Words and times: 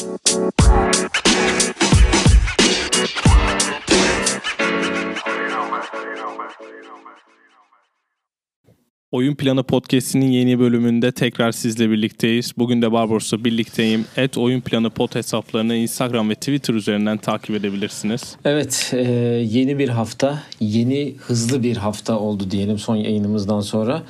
Oyun 0.00 0.10
Planı 9.34 9.62
Podcast'inin 9.62 10.30
yeni 10.30 10.58
bölümünde 10.58 11.12
tekrar 11.12 11.52
sizle 11.52 11.90
birlikteyiz. 11.90 12.52
Bugün 12.58 12.82
de 12.82 12.92
Barbaros'la 12.92 13.44
birlikteyim. 13.44 14.04
Et 14.16 14.38
Oyun 14.38 14.60
Planı 14.60 14.90
Pod 14.90 15.14
hesaplarını 15.14 15.74
Instagram 15.74 16.30
ve 16.30 16.34
Twitter 16.34 16.74
üzerinden 16.74 17.18
takip 17.18 17.56
edebilirsiniz. 17.56 18.36
Evet, 18.44 18.90
e, 18.94 19.02
yeni 19.50 19.78
bir 19.78 19.88
hafta, 19.88 20.42
yeni 20.60 21.14
hızlı 21.18 21.62
bir 21.62 21.76
hafta 21.76 22.18
oldu 22.18 22.50
diyelim 22.50 22.78
son 22.78 22.96
yayınımızdan 22.96 23.60
sonra. 23.60 24.02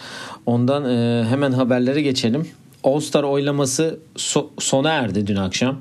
Ondan 0.46 0.84
e, 0.84 1.24
hemen 1.24 1.52
haberlere 1.52 2.02
geçelim. 2.02 2.46
All 2.84 3.00
Star 3.00 3.22
oylaması 3.22 3.98
so- 4.16 4.48
sona 4.58 4.90
erdi 4.90 5.26
dün 5.26 5.36
akşam 5.36 5.80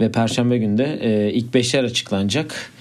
ve 0.00 0.12
Perşembe 0.12 0.58
günde 0.58 0.98
e, 1.02 1.32
ilk 1.32 1.54
beşler 1.54 1.84
açıklanacak. 1.84 2.72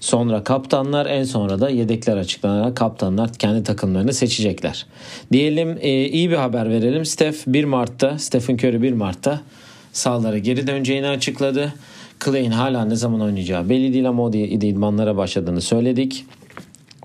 Sonra 0.00 0.44
kaptanlar 0.44 1.06
en 1.06 1.24
sonra 1.24 1.60
da 1.60 1.70
yedekler 1.70 2.16
açıklanarak 2.16 2.76
kaptanlar 2.76 3.32
kendi 3.32 3.62
takımlarını 3.62 4.12
seçecekler. 4.12 4.86
Diyelim 5.32 5.78
e, 5.80 6.04
iyi 6.04 6.30
bir 6.30 6.36
haber 6.36 6.70
verelim. 6.70 7.04
Steph 7.04 7.36
1 7.46 7.64
Mart'ta, 7.64 8.18
Stephen 8.18 8.54
Curry 8.54 8.82
1 8.82 8.92
Mart'ta 8.92 9.40
sahalara 9.92 10.38
geri 10.38 10.66
döneceğini 10.66 11.08
açıkladı. 11.08 11.74
Clay'in 12.24 12.50
hala 12.50 12.84
ne 12.84 12.96
zaman 12.96 13.20
oynayacağı 13.20 13.68
belli 13.68 13.92
değil 13.92 14.08
ama 14.08 14.22
o 14.22 14.32
idmanlara 14.32 15.16
başladığını 15.16 15.60
söyledik. 15.60 16.24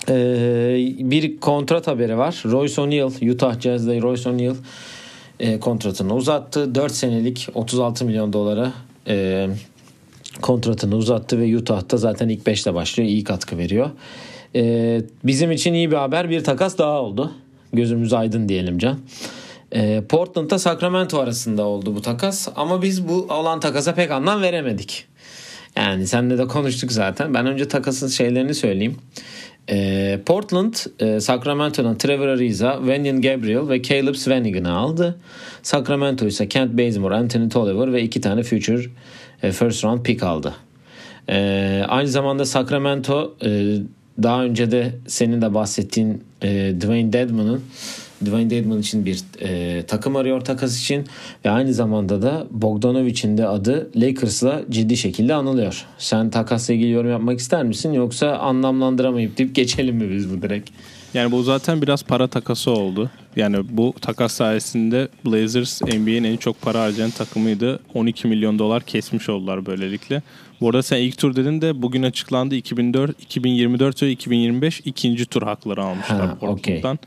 Ee, 0.10 0.94
bir 1.00 1.38
kontrat 1.38 1.88
haberi 1.88 2.18
var. 2.18 2.44
Royce 2.46 2.82
O'Neal, 2.82 3.12
Utah 3.32 3.60
Jazz'de 3.60 4.02
Royce 4.02 4.30
O'Neal 4.30 4.56
e, 5.40 5.60
kontratını 5.60 6.16
uzattı. 6.16 6.76
4 6.76 6.92
senelik 6.92 7.50
36 7.54 8.06
milyon 8.06 8.34
dolara 8.34 8.74
e, 9.08 9.48
kontratını 10.42 10.96
uzattı 10.96 11.40
ve 11.40 11.58
Utah'ta 11.58 11.98
zaten 11.98 12.30
ilk 12.30 12.48
5'te 12.48 12.74
başlıyor. 12.74 13.10
iyi 13.10 13.24
katkı 13.24 13.58
veriyor. 13.58 13.90
E, 14.56 15.02
bizim 15.24 15.52
için 15.52 15.74
iyi 15.74 15.92
bir 15.92 15.96
haber. 15.96 16.30
Bir 16.30 16.44
takas 16.44 16.78
daha 16.78 17.02
oldu. 17.02 17.32
Gözümüz 17.74 18.14
aydın 18.14 18.50
diyelim 18.50 18.78
Can. 18.78 19.00
E, 19.72 20.04
Portland'da 20.10 20.60
Sacramento 20.60 21.20
arasında 21.20 21.66
oldu 21.66 21.96
bu 21.96 22.02
takas. 22.02 22.48
Ama 22.56 22.82
biz 22.82 23.08
bu 23.08 23.28
olan 23.30 23.60
takasa 23.60 23.94
pek 23.94 24.12
anlam 24.12 24.42
veremedik. 24.42 25.06
Yani 25.76 26.08
seninle 26.08 26.38
de 26.38 26.48
konuştuk 26.48 26.92
zaten. 26.92 27.34
Ben 27.34 27.46
önce 27.46 27.68
takasın 27.68 28.08
şeylerini 28.08 28.56
söyleyeyim. 28.56 28.98
E, 29.70 30.20
Portland 30.26 30.74
e, 31.00 31.20
Sacramento'dan 31.20 31.98
Trevor 31.98 32.28
Ariza, 32.28 32.78
Wenyan 32.78 33.22
Gabriel 33.22 33.70
ve 33.70 33.82
Caleb 33.82 34.16
Swanigan'ı 34.16 34.78
aldı. 34.78 35.20
Sacramento 35.64 36.26
ise 36.26 36.48
Kent 36.48 36.78
Bazemore, 36.78 37.16
Anthony 37.16 37.50
Tolliver 37.50 37.94
ve 37.94 38.04
iki 38.04 38.22
tane 38.22 38.44
future 38.44 38.86
e, 39.44 39.52
first 39.52 39.84
round 39.84 40.04
pick 40.04 40.24
aldı. 40.24 40.54
E, 41.30 41.84
aynı 41.88 42.08
zamanda 42.08 42.46
Sacramento 42.46 43.36
e, 43.46 43.78
daha 44.24 44.44
önce 44.44 44.72
de 44.72 44.96
senin 45.08 45.42
de 45.42 45.54
bahsettiğin 45.54 46.24
e, 46.42 46.74
Dwayne 46.82 47.14
Dedman'ın 47.14 47.62
Dwayne 48.26 48.50
Dedman 48.50 48.80
için 48.80 49.06
bir 49.06 49.20
e, 49.40 49.84
takım 49.86 50.16
arıyor 50.16 50.42
takas 50.42 50.80
için 50.80 51.06
ve 51.46 51.50
aynı 51.50 51.74
zamanda 51.74 52.22
da 52.22 52.48
Bogdanovic'in 52.52 53.38
de 53.38 53.48
adı 53.48 53.90
Lakers'la 53.96 54.62
ciddi 54.70 54.98
şekilde 54.98 55.34
anılıyor. 55.34 55.86
Sen 55.98 56.30
takasla 56.30 56.74
ilgili 56.74 56.92
yorum 56.92 57.12
yapmak 57.12 57.40
ister 57.40 57.64
misin 57.64 57.94
yoksa 57.94 58.38
anlamlandıramayıp 58.38 59.38
deyip 59.38 59.56
geçelim 59.56 59.96
mi 59.96 60.12
biz 60.12 60.32
bu 60.34 60.42
direkt? 60.42 60.70
Yani 61.14 61.32
bu 61.32 61.44
zaten 61.44 61.82
biraz 61.82 62.04
para 62.04 62.28
takası 62.28 62.72
oldu. 62.72 63.10
Yani 63.36 63.58
bu 63.70 63.94
takas 64.02 64.34
sayesinde 64.34 65.08
Blazers 65.26 65.82
NBA'nin 65.82 66.24
en 66.24 66.38
çok 66.38 66.62
para 66.62 66.82
harcayan 66.82 67.12
takımıydı. 67.12 67.80
12 67.94 68.28
milyon 68.28 68.60
dolar 68.60 68.84
kesmiş 68.84 69.30
oldular 69.30 69.66
böylelikle. 69.66 70.22
Bu 70.62 70.70
arada 70.70 70.84
sen 70.84 70.98
ilk 70.98 71.18
tur 71.18 71.36
dedin 71.36 71.62
de 71.62 71.82
bugün 71.82 72.04
açıklandı 72.04 72.56
2004, 72.56 73.22
2024 73.22 74.04
ve 74.04 74.12
2025 74.12 74.82
ikinci 74.86 75.26
tur 75.26 75.42
hakları 75.42 75.84
almışlar 75.84 76.28
ha, 76.28 76.38
Portland'dan. 76.40 76.96
Okay. 76.96 76.98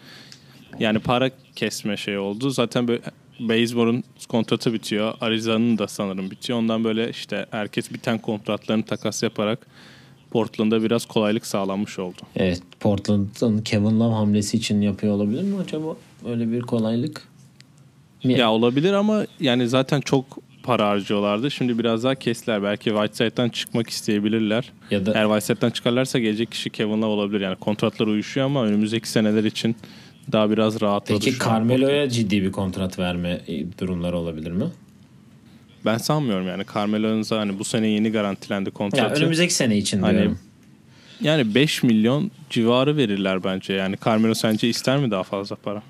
Yani 0.78 0.98
para 0.98 1.30
kesme 1.56 1.96
şey 1.96 2.18
oldu. 2.18 2.50
Zaten 2.50 2.88
böyle 2.88 3.00
Bazemore'un 3.40 4.04
kontratı 4.28 4.72
bitiyor. 4.72 5.14
Arizona'nın 5.20 5.78
da 5.78 5.88
sanırım 5.88 6.30
bitiyor. 6.30 6.58
Ondan 6.58 6.84
böyle 6.84 7.10
işte 7.10 7.46
herkes 7.50 7.92
biten 7.92 8.18
kontratlarını 8.18 8.82
takas 8.82 9.22
yaparak 9.22 9.66
Portland'a 10.30 10.82
biraz 10.82 11.06
kolaylık 11.06 11.46
sağlanmış 11.46 11.98
oldu. 11.98 12.18
Evet 12.36 12.62
Portland'ın 12.80 13.62
Kevin 13.62 14.00
Love 14.00 14.14
hamlesi 14.14 14.56
için 14.56 14.80
yapıyor 14.80 15.14
olabilir 15.14 15.42
mi 15.42 15.56
acaba 15.64 15.96
öyle 16.28 16.52
bir 16.52 16.60
kolaylık? 16.60 17.28
Ya 18.24 18.50
olabilir 18.52 18.92
ama 18.92 19.26
yani 19.40 19.68
zaten 19.68 20.00
çok 20.00 20.38
para 20.62 20.88
harcıyorlardı. 20.88 21.50
Şimdi 21.50 21.78
biraz 21.78 22.04
daha 22.04 22.14
kesler. 22.14 22.62
Belki 22.62 22.84
Whiteside'dan 22.90 23.48
çıkmak 23.48 23.90
isteyebilirler. 23.90 24.72
Ya 24.90 25.06
da... 25.06 25.12
Eğer 25.14 25.24
Whiteside'dan 25.24 25.70
çıkarlarsa 25.70 26.18
gelecek 26.18 26.50
kişi 26.50 26.70
Kevin 26.70 27.02
Love 27.02 27.10
olabilir. 27.10 27.40
Yani 27.40 27.56
kontratlar 27.56 28.06
uyuşuyor 28.06 28.46
ama 28.46 28.64
önümüzdeki 28.64 29.08
seneler 29.08 29.44
için 29.44 29.76
daha 30.32 30.50
biraz 30.50 30.80
rahatladı. 30.80 31.24
Peki 31.24 31.38
Carmelo'ya 31.38 32.08
ciddi 32.08 32.42
bir 32.42 32.52
kontrat 32.52 32.98
verme 32.98 33.40
durumları 33.78 34.16
olabilir 34.18 34.50
mi? 34.50 34.64
Ben 35.84 35.98
sanmıyorum 35.98 36.48
yani 36.48 36.64
Carmelo'nun 36.74 37.24
hani 37.28 37.58
bu 37.58 37.64
sene 37.64 37.88
yeni 37.88 38.12
garantilendi 38.12 38.70
kontratı. 38.70 39.14
Ya 39.14 39.20
önümüzdeki 39.20 39.54
sene 39.54 39.78
için 39.78 40.02
hani, 40.02 40.18
diyorum. 40.18 40.38
Yani 41.20 41.54
5 41.54 41.82
milyon 41.82 42.30
civarı 42.50 42.96
verirler 42.96 43.44
bence. 43.44 43.72
Yani 43.72 43.96
Carmelo 44.04 44.34
sence 44.34 44.68
ister 44.68 44.98
mi 44.98 45.10
daha 45.10 45.22
fazla 45.22 45.56
para? 45.56 45.82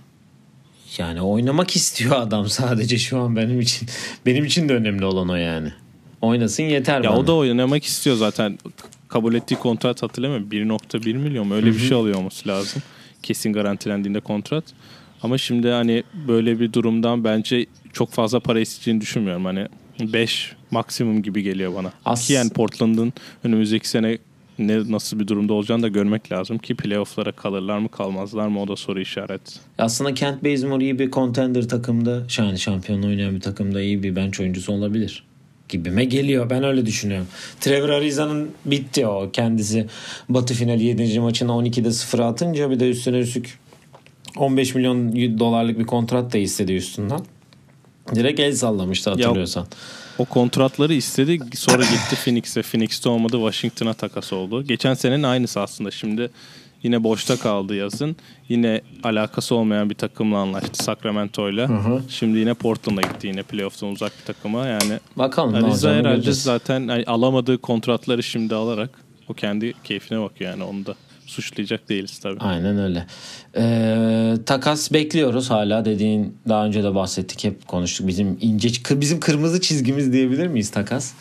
Yani 0.98 1.22
oynamak 1.22 1.76
istiyor 1.76 2.16
adam 2.16 2.48
sadece 2.48 2.98
şu 2.98 3.18
an 3.18 3.36
benim 3.36 3.60
için. 3.60 3.88
Benim 4.26 4.44
için 4.44 4.68
de 4.68 4.74
önemli 4.74 5.04
olan 5.04 5.28
o 5.28 5.34
yani. 5.34 5.72
Oynasın 6.20 6.62
yeter 6.62 7.00
ya 7.00 7.10
bana. 7.10 7.18
o 7.18 7.26
da 7.26 7.34
oynamak 7.34 7.84
istiyor 7.84 8.16
zaten. 8.16 8.58
Kabul 9.08 9.34
ettiği 9.34 9.56
kontrat 9.56 10.02
hatırlamıyorum. 10.02 10.48
1.1 10.50 11.14
milyon 11.14 11.46
mu? 11.46 11.54
Öyle 11.54 11.66
Hı-hı. 11.66 11.74
bir 11.74 11.80
şey 11.80 11.96
alıyor 11.96 12.16
olması 12.16 12.48
lazım. 12.48 12.82
Kesin 13.22 13.52
garantilendiğinde 13.52 14.20
kontrat. 14.20 14.64
Ama 15.22 15.38
şimdi 15.38 15.68
hani 15.68 16.02
böyle 16.28 16.60
bir 16.60 16.72
durumdan 16.72 17.24
bence 17.24 17.66
çok 17.92 18.10
fazla 18.10 18.40
para 18.40 18.60
isteyeceğini 18.60 19.00
düşünmüyorum. 19.00 19.44
Hani 19.44 19.66
5 20.00 20.52
maksimum 20.70 21.22
gibi 21.22 21.42
geliyor 21.42 21.74
bana. 21.74 21.92
As- 22.04 22.26
Ki 22.26 22.32
yani 22.32 22.50
Portland'ın 22.50 23.12
önümüzdeki 23.44 23.88
sene 23.88 24.18
ne 24.58 24.92
nasıl 24.92 25.20
bir 25.20 25.28
durumda 25.28 25.52
olacağını 25.54 25.82
da 25.82 25.88
görmek 25.88 26.32
lazım 26.32 26.58
ki 26.58 26.74
playoff'lara 26.74 27.32
kalırlar 27.32 27.78
mı 27.78 27.88
kalmazlar 27.88 28.48
mı 28.48 28.62
o 28.62 28.68
da 28.68 28.76
soru 28.76 29.00
işareti. 29.00 29.54
Aslında 29.78 30.14
Kent 30.14 30.44
Bazemore 30.44 30.84
iyi 30.84 30.98
bir 30.98 31.10
contender 31.10 31.68
takımda 31.68 32.22
yani 32.38 32.58
şampiyon 32.58 33.02
oynayan 33.02 33.34
bir 33.34 33.40
takımda 33.40 33.82
iyi 33.82 34.02
bir 34.02 34.16
bench 34.16 34.40
oyuncusu 34.40 34.72
olabilir 34.72 35.24
gibime 35.70 36.04
geliyor. 36.04 36.50
Ben 36.50 36.64
öyle 36.64 36.86
düşünüyorum. 36.86 37.26
Trevor 37.60 37.88
Ariza'nın 37.88 38.50
bitti 38.64 39.06
o. 39.06 39.30
Kendisi 39.32 39.86
Batı 40.28 40.54
finali 40.54 40.84
7. 40.84 41.20
maçına 41.20 41.52
12'de 41.52 41.92
0 41.92 42.18
atınca 42.18 42.70
bir 42.70 42.80
de 42.80 42.90
üstüne 42.90 43.18
üstlük 43.18 43.58
15 44.36 44.74
milyon 44.74 45.16
dolarlık 45.38 45.78
bir 45.78 45.86
kontrat 45.86 46.32
da 46.32 46.38
istedi 46.38 46.72
üstünden. 46.72 47.20
Direkt 48.14 48.40
el 48.40 48.54
sallamıştı 48.54 49.10
hatırlıyorsan. 49.10 49.60
Ya, 49.60 49.66
o 50.18 50.24
kontratları 50.24 50.94
istedi 50.94 51.38
sonra 51.54 51.82
gitti 51.82 52.16
Phoenix'e. 52.24 52.62
Phoenix'te 52.62 53.08
olmadı 53.08 53.32
Washington'a 53.32 53.94
takas 53.94 54.32
oldu. 54.32 54.62
Geçen 54.62 54.94
senenin 54.94 55.22
aynısı 55.22 55.60
aslında. 55.60 55.90
Şimdi 55.90 56.30
yine 56.82 57.04
boşta 57.04 57.36
kaldı 57.36 57.74
yazın. 57.74 58.16
Yine 58.48 58.80
alakası 59.02 59.54
olmayan 59.54 59.90
bir 59.90 59.94
takımla 59.94 60.38
anlaştı 60.38 60.84
Sacramento'yla. 60.84 61.68
Şimdi 62.08 62.38
yine 62.38 62.54
Portland'a 62.54 63.02
gitti 63.02 63.26
yine 63.26 63.42
playoff'tan 63.42 63.88
uzak 63.88 64.12
bir 64.20 64.24
takıma. 64.26 64.66
Yani 64.66 64.98
Bakalım 65.16 65.54
Ariza 65.54 65.90
herhalde 65.90 66.08
göreceğiz. 66.14 66.42
zaten 66.42 66.80
yani 66.80 67.04
alamadığı 67.06 67.58
kontratları 67.58 68.22
şimdi 68.22 68.54
alarak 68.54 68.90
o 69.28 69.34
kendi 69.34 69.74
keyfine 69.84 70.20
bakıyor 70.20 70.50
yani 70.50 70.64
onu 70.64 70.86
da 70.86 70.94
suçlayacak 71.26 71.88
değiliz 71.88 72.18
tabii. 72.18 72.40
Aynen 72.40 72.78
öyle. 72.78 73.06
Ee, 73.56 74.34
takas 74.46 74.92
bekliyoruz 74.92 75.50
hala 75.50 75.84
dediğin 75.84 76.36
daha 76.48 76.66
önce 76.66 76.82
de 76.84 76.94
bahsettik 76.94 77.44
hep 77.44 77.68
konuştuk 77.68 78.06
bizim 78.08 78.38
ince 78.40 78.68
bizim 78.90 79.20
kırmızı 79.20 79.60
çizgimiz 79.60 80.12
diyebilir 80.12 80.46
miyiz 80.46 80.70
takas? 80.70 81.12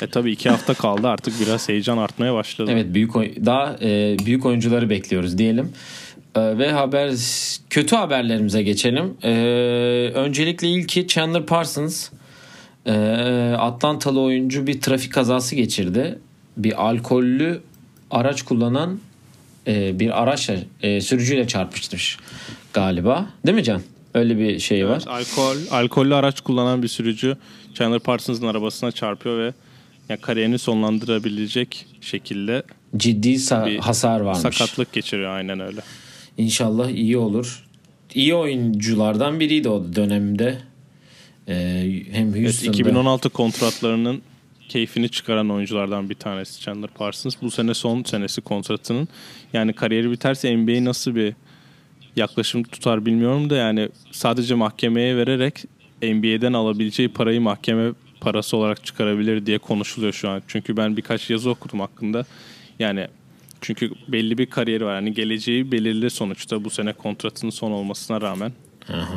E 0.00 0.06
tabii 0.06 0.30
iki 0.30 0.50
hafta 0.50 0.74
kaldı 0.74 1.08
artık 1.08 1.40
biraz 1.40 1.68
heyecan 1.68 1.98
artmaya 1.98 2.34
başladı. 2.34 2.70
Evet 2.72 2.86
büyük 2.94 3.14
daha 3.46 3.76
e, 3.82 4.16
büyük 4.26 4.46
oyuncuları 4.46 4.90
bekliyoruz 4.90 5.38
diyelim. 5.38 5.72
E, 6.34 6.58
ve 6.58 6.72
haber 6.72 7.12
kötü 7.70 7.96
haberlerimize 7.96 8.62
geçelim. 8.62 9.14
E, 9.22 9.30
öncelikle 10.14 10.68
ilki 10.68 11.06
Chandler 11.06 11.46
Parsons 11.46 12.08
e, 12.86 12.92
Atlantalı 13.58 14.20
oyuncu 14.20 14.66
bir 14.66 14.80
trafik 14.80 15.12
kazası 15.12 15.56
geçirdi. 15.56 16.18
Bir 16.56 16.86
alkollü 16.86 17.60
araç 18.10 18.42
kullanan 18.42 19.00
e, 19.66 20.00
bir 20.00 20.22
araçla 20.22 20.54
e, 20.82 21.00
sürücüyle 21.00 21.46
çarpışmış 21.48 22.18
galiba. 22.72 23.26
Değil 23.46 23.56
mi 23.56 23.64
Can? 23.64 23.82
Öyle 24.14 24.38
bir 24.38 24.58
şey 24.58 24.80
evet, 24.80 25.06
var. 25.06 25.20
Alkol, 25.20 25.56
alkollü 25.70 26.14
araç 26.14 26.40
kullanan 26.40 26.82
bir 26.82 26.88
sürücü 26.88 27.36
Chandler 27.74 27.98
Parsons'ın 27.98 28.46
arabasına 28.46 28.92
çarpıyor 28.92 29.38
ve 29.38 29.52
yani 30.08 30.20
kariyerini 30.20 30.58
sonlandırabilecek 30.58 31.86
şekilde 32.00 32.62
ciddi 32.96 33.28
sa- 33.28 33.78
hasar 33.78 34.20
varmış. 34.20 34.42
Sakatlık 34.42 34.92
geçiriyor 34.92 35.30
aynen 35.30 35.60
öyle. 35.60 35.80
İnşallah 36.38 36.88
iyi 36.90 37.16
olur. 37.16 37.64
İyi 38.14 38.34
oyunculardan 38.34 39.40
biriydi 39.40 39.68
o 39.68 39.84
dönemde. 39.96 40.58
Ee, 41.48 41.54
hem 42.12 42.34
Evet, 42.34 42.44
Houston'da 42.44 42.72
2016 42.72 43.28
kontratlarının 43.28 44.22
keyfini 44.68 45.08
çıkaran 45.08 45.50
oyunculardan 45.50 46.10
bir 46.10 46.14
tanesi 46.14 46.60
Chandler 46.60 46.90
Parsons. 46.90 47.34
Bu 47.42 47.50
sene 47.50 47.74
son 47.74 48.02
senesi 48.02 48.40
kontratının. 48.40 49.08
Yani 49.52 49.72
kariyeri 49.72 50.10
biterse 50.10 50.56
NBA 50.56 50.84
nasıl 50.84 51.14
bir 51.14 51.34
yaklaşım 52.16 52.62
tutar 52.62 53.06
bilmiyorum 53.06 53.50
da 53.50 53.56
yani 53.56 53.88
sadece 54.12 54.54
mahkemeye 54.54 55.16
vererek 55.16 55.64
NBA'den 56.02 56.52
alabileceği 56.52 57.08
parayı 57.08 57.40
mahkeme 57.40 57.92
parası 58.26 58.56
olarak 58.56 58.84
çıkarabilir 58.84 59.46
diye 59.46 59.58
konuşuluyor 59.58 60.12
şu 60.12 60.28
an. 60.28 60.42
Çünkü 60.48 60.76
ben 60.76 60.96
birkaç 60.96 61.30
yazı 61.30 61.50
okudum 61.50 61.80
hakkında. 61.80 62.24
Yani 62.78 63.06
çünkü 63.60 63.90
belli 64.08 64.38
bir 64.38 64.46
kariyeri 64.46 64.84
var. 64.84 64.94
Yani 64.94 65.14
geleceği 65.14 65.72
belirli 65.72 66.10
sonuçta 66.10 66.64
bu 66.64 66.70
sene 66.70 66.92
kontratının 66.92 67.50
son 67.50 67.70
olmasına 67.70 68.20
rağmen. 68.20 68.52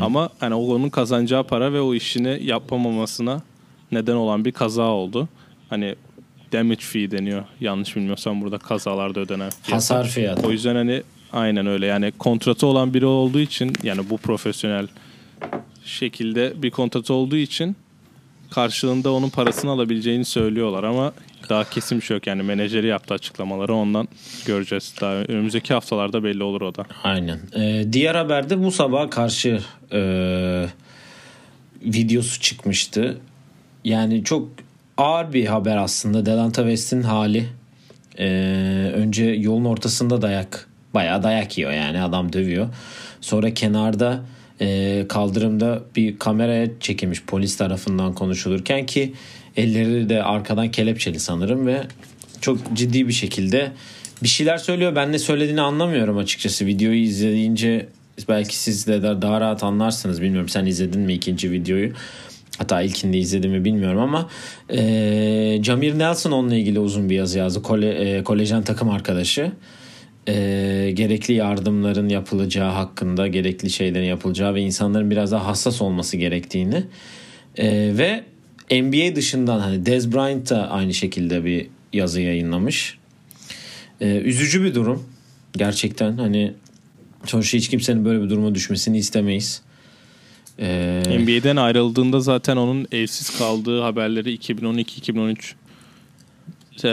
Ama 0.02 0.30
hani 0.40 0.54
onun 0.54 0.90
kazanacağı 0.90 1.44
para 1.44 1.74
ve 1.74 1.82
o 1.82 1.94
işini 1.94 2.40
yapamamasına 2.44 3.42
neden 3.92 4.16
olan 4.16 4.46
bir 4.46 4.52
kaza 4.52 4.84
oldu. 4.84 5.28
Hani 5.70 5.96
damage 6.54 6.82
fee 6.82 7.12
deniyor. 7.12 7.44
Yanlış 7.60 7.96
bilmiyorsam 7.96 8.42
burada 8.42 8.58
kazalarda 8.58 9.20
ödenen 9.20 9.50
fiyat. 9.50 9.76
hasar 9.76 10.08
fiyatı. 10.08 10.48
O 10.48 10.52
yüzden 10.52 10.76
hani 10.76 11.04
aynen 11.34 11.68
öyle. 11.68 11.86
Yani 11.86 12.12
kontratı 12.12 12.68
olan 12.68 12.94
biri 12.94 13.06
olduğu 13.06 13.40
için 13.40 13.74
yani 13.84 14.10
bu 14.10 14.18
profesyonel 14.18 14.88
şekilde 15.86 16.54
bir 16.62 16.72
kontratı 16.72 17.14
olduğu 17.14 17.38
için 17.38 17.76
karşılığında 18.52 19.14
onun 19.14 19.30
parasını 19.30 19.72
alabileceğini 19.72 20.26
söylüyorlar 20.26 20.84
ama 20.84 21.14
daha 21.50 21.70
kesin 21.70 21.98
bir 21.98 22.06
şey 22.06 22.18
yok. 22.18 22.28
Yani 22.28 22.44
menajeri 22.44 22.88
yaptı 22.88 23.14
açıklamaları 23.14 23.74
ondan 23.76 24.08
göreceğiz. 24.46 24.94
Daha 25.02 25.14
önümüzdeki 25.14 25.74
haftalarda 25.74 26.24
belli 26.24 26.44
olur 26.44 26.62
o 26.62 26.76
da. 26.76 26.86
Aynen. 27.04 27.40
Ee, 27.56 27.86
diğer 27.94 28.16
haberde 28.16 28.64
bu 28.64 28.72
sabah 28.72 29.10
karşı 29.10 29.62
e, 29.92 30.02
videosu 31.82 32.42
çıkmıştı. 32.42 33.18
Yani 33.84 34.24
çok 34.24 34.50
ağır 34.98 35.34
bir 35.34 35.46
haber 35.46 35.78
aslında. 35.78 36.26
Delanta 36.26 36.62
West'in 36.62 37.02
hali. 37.02 37.50
Ee, 38.20 38.92
önce 38.96 39.26
yolun 39.26 39.66
ortasında 39.66 40.22
dayak. 40.22 40.70
Bayağı 40.94 41.24
dayak 41.24 41.58
yiyor 41.58 41.72
yani 41.72 42.02
adam 42.02 42.34
dövüyor. 42.34 42.70
Sonra 43.22 43.54
kenarda 43.54 44.22
e, 44.62 45.06
kaldırımda 45.10 45.82
bir 45.96 46.20
kameraya 46.20 46.68
çekilmiş 46.80 47.24
polis 47.24 47.58
tarafından 47.58 48.14
konuşulurken 48.14 48.86
ki 48.86 49.14
elleri 49.58 50.10
de 50.10 50.24
arkadan 50.24 50.72
kelepçeli 50.72 51.20
sanırım 51.20 51.68
ve 51.68 51.82
çok 52.42 52.74
ciddi 52.74 53.08
bir 53.08 53.14
şekilde 53.14 53.72
bir 54.24 54.28
şeyler 54.28 54.58
söylüyor. 54.58 54.96
Ben 54.96 55.12
ne 55.12 55.20
söylediğini 55.20 55.62
anlamıyorum 55.62 56.18
açıkçası. 56.18 56.66
Videoyu 56.66 57.00
izleyince 57.00 57.88
belki 58.30 58.58
siz 58.58 58.88
de 58.88 59.22
daha 59.22 59.42
rahat 59.42 59.64
anlarsınız. 59.64 60.22
Bilmiyorum 60.22 60.50
sen 60.50 60.66
izledin 60.66 61.02
mi 61.02 61.14
ikinci 61.14 61.52
videoyu? 61.52 61.92
Hatta 62.58 62.82
ilkinde 62.82 63.18
izledim 63.18 63.52
mi 63.52 63.66
bilmiyorum 63.66 64.00
ama 64.00 64.30
e, 64.70 65.60
Jamir 65.64 66.00
Nelson 66.00 66.32
onunla 66.32 66.56
ilgili 66.56 66.80
uzun 66.80 67.10
bir 67.10 67.16
yazı 67.16 67.38
yazdı. 67.38 67.62
Kole, 67.62 67.90
e, 67.90 68.24
kolejen 68.24 68.64
takım 68.64 68.90
arkadaşı. 68.90 69.52
E, 70.28 70.92
gerekli 70.94 71.34
yardımların 71.34 72.10
yapılacağı 72.10 72.72
hakkında, 72.72 73.28
gerekli 73.28 73.70
şeylerin 73.70 74.06
yapılacağı 74.06 74.56
ve 74.56 74.62
insanların 74.62 75.12
biraz 75.12 75.32
daha 75.32 75.48
hassas 75.48 75.82
olması 75.82 76.18
gerektiğini 76.18 76.84
e, 77.58 77.68
ve 77.98 78.24
NBA 78.72 79.16
dışından 79.16 79.60
hani 79.60 79.86
Dez 79.86 80.14
Bryant 80.14 80.50
da 80.50 80.70
aynı 80.70 80.94
şekilde 80.94 81.46
bir 81.46 81.68
yazı 81.94 82.22
yayınlamış. 82.22 82.98
E, 84.02 84.18
üzücü 84.18 84.64
bir 84.64 84.76
durum. 84.76 85.04
Gerçekten 85.54 86.18
hani 86.18 86.54
sonuçta 87.26 87.58
hiç 87.58 87.70
kimsenin 87.70 88.06
böyle 88.06 88.24
bir 88.24 88.30
duruma 88.30 88.56
düşmesini 88.56 88.98
istemeyiz. 88.98 89.62
E, 90.60 91.02
NBA'den 91.20 91.56
ayrıldığında 91.56 92.20
zaten 92.20 92.58
onun 92.58 92.88
evsiz 92.92 93.38
kaldığı 93.38 93.82
haberleri 93.82 94.36
2012-2013 94.36 95.36
se- 95.38 95.56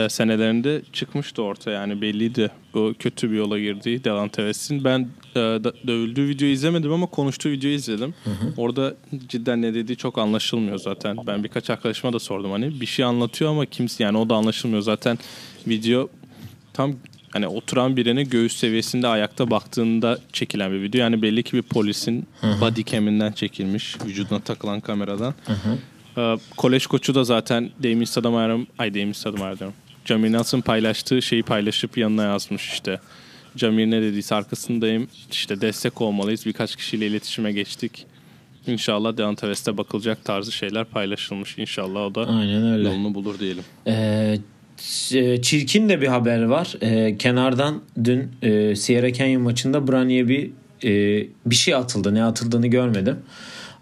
senelerinde 0.09 0.81
çıkmıştı 0.93 1.41
ortaya 1.43 1.71
yani 1.71 2.01
belliydi 2.01 2.51
o 2.73 2.93
kötü 2.99 3.31
bir 3.31 3.35
yola 3.37 3.59
girdiği 3.59 4.03
Delante 4.03 4.41
West'in. 4.41 4.83
Ben 4.83 5.07
e, 5.35 5.39
dövüldüğü 5.87 6.27
videoyu 6.27 6.53
izlemedim 6.53 6.93
ama 6.93 7.05
konuştuğu 7.05 7.49
videoyu 7.49 7.75
izledim. 7.75 8.13
Orada 8.57 8.95
cidden 9.27 9.61
ne 9.61 9.73
dediği 9.73 9.95
çok 9.95 10.17
anlaşılmıyor 10.17 10.77
zaten. 10.77 11.17
Ben 11.27 11.43
birkaç 11.43 11.69
arkadaşıma 11.69 12.13
da 12.13 12.19
sordum 12.19 12.51
hani 12.51 12.81
bir 12.81 12.85
şey 12.85 13.05
anlatıyor 13.05 13.51
ama 13.51 13.65
kimse 13.65 14.03
yani 14.03 14.17
o 14.17 14.29
da 14.29 14.35
anlaşılmıyor 14.35 14.81
zaten 14.81 15.17
video 15.67 16.09
tam 16.73 16.93
hani 17.33 17.47
oturan 17.47 17.97
birine 17.97 18.23
göğüs 18.23 18.55
seviyesinde 18.57 19.07
ayakta 19.07 19.49
baktığında 19.51 20.19
çekilen 20.33 20.71
bir 20.71 20.81
video. 20.81 21.01
Yani 21.01 21.21
belli 21.21 21.43
ki 21.43 21.57
bir 21.57 21.61
polisin 21.61 22.27
body 22.61 22.83
cam'inden 22.83 23.31
çekilmiş 23.31 23.95
vücuduna 24.05 24.39
takılan 24.39 24.79
kameradan. 24.79 25.33
Ee, 26.17 26.35
kolej 26.57 26.85
koçu 26.85 27.15
da 27.15 27.23
zaten 27.23 27.69
Damien 27.83 28.03
Stoudemire'ın 28.03 28.67
ay 28.77 28.93
Damien 28.93 29.11
Stoudemire 29.11 29.59
diyorum. 29.59 29.75
Jamir 30.05 30.31
Nelson 30.31 30.61
paylaştığı 30.61 31.21
şeyi 31.21 31.43
paylaşıp 31.43 31.97
yanına 31.97 32.23
yazmış 32.23 32.69
işte. 32.73 32.99
Jamir 33.55 33.91
ne 33.91 34.01
dediyse 34.01 34.35
arkasındayım. 34.35 35.07
İşte 35.31 35.61
destek 35.61 36.01
olmalıyız. 36.01 36.45
Birkaç 36.45 36.75
kişiyle 36.75 37.07
iletişime 37.07 37.51
geçtik. 37.51 38.05
İnşallah 38.67 39.17
Deante 39.17 39.41
West'e 39.41 39.77
bakılacak 39.77 40.25
tarzı 40.25 40.51
şeyler 40.51 40.85
paylaşılmış. 40.85 41.57
İnşallah 41.57 42.01
o 42.01 42.15
da 42.15 42.21
Aynen 42.27 42.71
öyle. 42.73 42.87
yolunu 42.89 43.13
bulur 43.13 43.39
diyelim. 43.39 43.63
Ee, 43.87 44.37
ç- 44.77 45.41
çirkin 45.41 45.89
de 45.89 46.01
bir 46.01 46.07
haber 46.07 46.43
var. 46.43 46.73
Ee, 46.81 47.17
kenardan 47.17 47.81
dün 48.03 48.31
e, 48.41 48.75
Sierra 48.75 49.13
Canyon 49.13 49.41
maçında 49.41 49.87
Brani'ye 49.87 50.27
bir 50.27 50.49
e, 50.83 51.27
bir 51.45 51.55
şey 51.55 51.75
atıldı. 51.75 52.13
Ne 52.15 52.23
atıldığını 52.23 52.67
görmedim. 52.67 53.17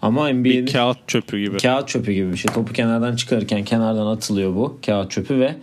Ama 0.06 0.30
NBA'de 0.30 0.66
Bir 0.66 0.74
kağıt 0.74 0.98
çöpü 1.08 1.40
gibi. 1.40 1.58
kağıt 1.58 1.88
çöpü 1.88 2.12
gibi 2.12 2.32
bir 2.32 2.38
şey. 2.38 2.52
Topu 2.52 2.74
kenardan 2.74 3.16
çıkarırken 3.16 3.64
kenardan 3.64 4.08
atılıyor 4.08 4.56
bu 4.56 4.78
kağıt 4.86 5.12
çöpü 5.12 5.40
ve 5.40 5.56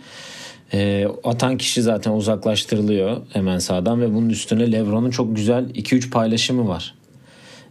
e, 0.73 1.07
atan 1.23 1.57
kişi 1.57 1.81
zaten 1.81 2.11
uzaklaştırılıyor 2.11 3.17
hemen 3.33 3.59
sağdan 3.59 4.01
ve 4.01 4.13
bunun 4.13 4.29
üstüne 4.29 4.71
Lebron'un 4.71 5.09
çok 5.09 5.35
güzel 5.35 5.65
2-3 5.69 6.09
paylaşımı 6.09 6.67
var. 6.67 6.93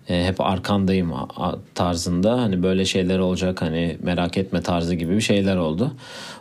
E, 0.09 0.25
hep 0.25 0.41
arkandayım 0.41 1.13
tarzında 1.75 2.43
hani 2.43 2.63
böyle 2.63 2.85
şeyler 2.85 3.19
olacak 3.19 3.63
hani 3.63 3.97
merak 4.03 4.39
etme 4.39 4.63
tarzı 4.63 4.95
gibi 4.95 5.17
bir 5.17 5.21
şeyler 5.21 5.57
oldu. 5.57 5.93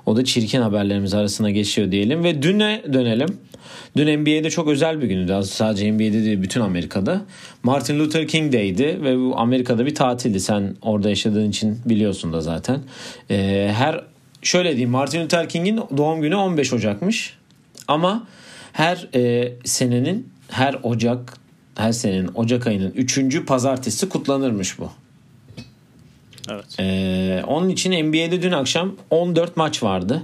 O 0.06 0.16
da 0.16 0.26
çirkin 0.26 0.62
haberlerimiz 0.62 1.14
arasına 1.14 1.50
geçiyor 1.52 1.92
diyelim 1.92 2.24
ve 2.24 2.42
düne 2.42 2.84
dönelim. 2.94 3.38
Dün 3.98 4.20
NBA'de 4.22 4.50
çok 4.50 4.68
özel 4.68 5.02
bir 5.02 5.08
gündü. 5.08 5.42
Sadece 5.44 5.92
NBA'de 5.92 6.24
değil 6.24 6.42
bütün 6.42 6.62
Amerika'da. 6.62 7.22
Martin 7.64 8.00
Luther 8.00 8.28
King 8.28 8.54
Day'di 8.54 9.00
ve 9.04 9.18
bu 9.18 9.34
Amerika'da 9.38 9.86
bir 9.86 9.96
tatildi. 9.96 10.40
Sen 10.40 10.76
orada 10.82 11.10
yaşadığın 11.10 11.50
için 11.50 11.80
biliyorsun 11.86 12.34
da 12.34 12.42
zaten. 12.42 12.80
E, 13.30 13.70
her 13.78 14.04
şöyle 14.42 14.70
diyeyim 14.70 14.90
Martin 14.90 15.24
Luther 15.24 15.50
King'in 15.50 15.80
doğum 15.98 16.22
günü 16.22 16.36
15 16.36 16.74
Ocak'mış. 16.74 17.38
Ama 17.88 18.28
her 18.74 19.08
e, 19.16 19.54
senenin 19.66 20.30
her 20.50 20.76
Ocak 20.84 21.41
her 21.82 21.92
senenin 21.92 22.30
Ocak 22.36 22.68
ayının 22.68 22.92
3. 22.92 23.46
pazartesi 23.46 24.10
kutlanırmış 24.10 24.80
bu. 24.80 24.90
Evet. 26.50 26.66
Ee, 26.80 27.44
onun 27.48 27.70
için 27.70 27.92
NBA'de 28.06 28.42
dün 28.42 28.52
akşam 28.52 28.96
14 29.10 29.58
maç 29.58 29.84
vardı. 29.84 30.24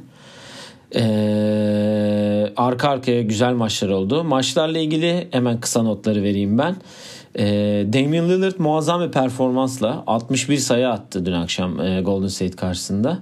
Ee, 0.96 2.54
arka 2.58 2.90
arkaya 2.90 3.22
güzel 3.22 3.54
maçlar 3.54 3.90
oldu. 3.90 4.24
Maçlarla 4.24 4.78
ilgili 4.78 5.28
hemen 5.32 5.60
kısa 5.60 5.84
notları 5.84 6.24
vereyim 6.24 6.58
ben. 6.58 6.76
Ee, 7.40 7.86
Damian 7.94 8.30
Lillard 8.30 8.56
muazzam 8.58 9.02
bir 9.02 9.12
performansla 9.12 10.04
61 10.08 10.58
sayı 10.58 10.90
attı 10.90 11.26
dün 11.26 11.32
akşam 11.32 11.82
e, 11.82 12.02
Golden 12.02 12.28
State 12.28 12.56
karşısında. 12.56 13.20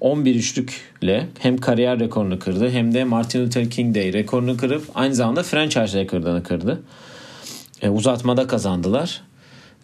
11 0.00 0.34
üçlükle 0.34 1.26
hem 1.38 1.56
kariyer 1.56 2.00
rekorunu 2.00 2.38
kırdı 2.38 2.70
hem 2.70 2.94
de 2.94 3.04
Martin 3.04 3.46
Luther 3.46 3.70
King 3.70 3.94
Day 3.94 4.12
rekorunu 4.12 4.56
kırıp 4.56 4.84
aynı 4.94 5.14
zamanda 5.14 5.42
franchise 5.42 6.00
rekorunu 6.00 6.42
kırdı. 6.42 6.82
E, 7.82 7.88
uzatmada 7.88 8.46
kazandılar. 8.46 9.22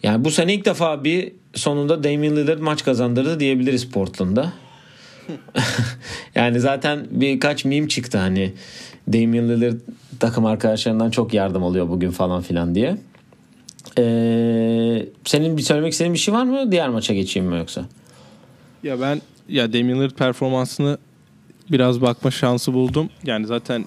Yani 0.03 0.25
bu 0.25 0.31
sene 0.31 0.53
ilk 0.53 0.65
defa 0.65 1.03
bir 1.03 1.31
sonunda 1.55 2.03
Damian 2.03 2.35
Lillard 2.35 2.59
maç 2.59 2.83
kazandırdı 2.83 3.39
diyebiliriz 3.39 3.89
Portland'da. 3.89 4.53
yani 6.35 6.59
zaten 6.59 7.07
birkaç 7.11 7.65
meme 7.65 7.87
çıktı 7.87 8.17
hani 8.17 8.53
Damian 9.07 9.49
Lillard 9.49 9.77
takım 10.19 10.45
arkadaşlarından 10.45 11.11
çok 11.11 11.33
yardım 11.33 11.63
alıyor 11.63 11.89
bugün 11.89 12.11
falan 12.11 12.41
filan 12.41 12.75
diye. 12.75 12.97
Ee, 13.97 15.05
senin 15.25 15.57
bir 15.57 15.61
söylemek 15.61 15.91
istediğin 15.91 16.13
bir 16.13 16.19
şey 16.19 16.33
var 16.33 16.43
mı? 16.43 16.71
Diğer 16.71 16.89
maça 16.89 17.13
geçeyim 17.13 17.49
mi 17.49 17.57
yoksa? 17.57 17.85
Ya 18.83 19.01
ben 19.01 19.21
ya 19.49 19.73
Damian 19.73 19.99
Lillard 19.99 20.11
performansını 20.11 20.97
biraz 21.71 22.01
bakma 22.01 22.31
şansı 22.31 22.73
buldum. 22.73 23.09
Yani 23.23 23.47
zaten 23.47 23.85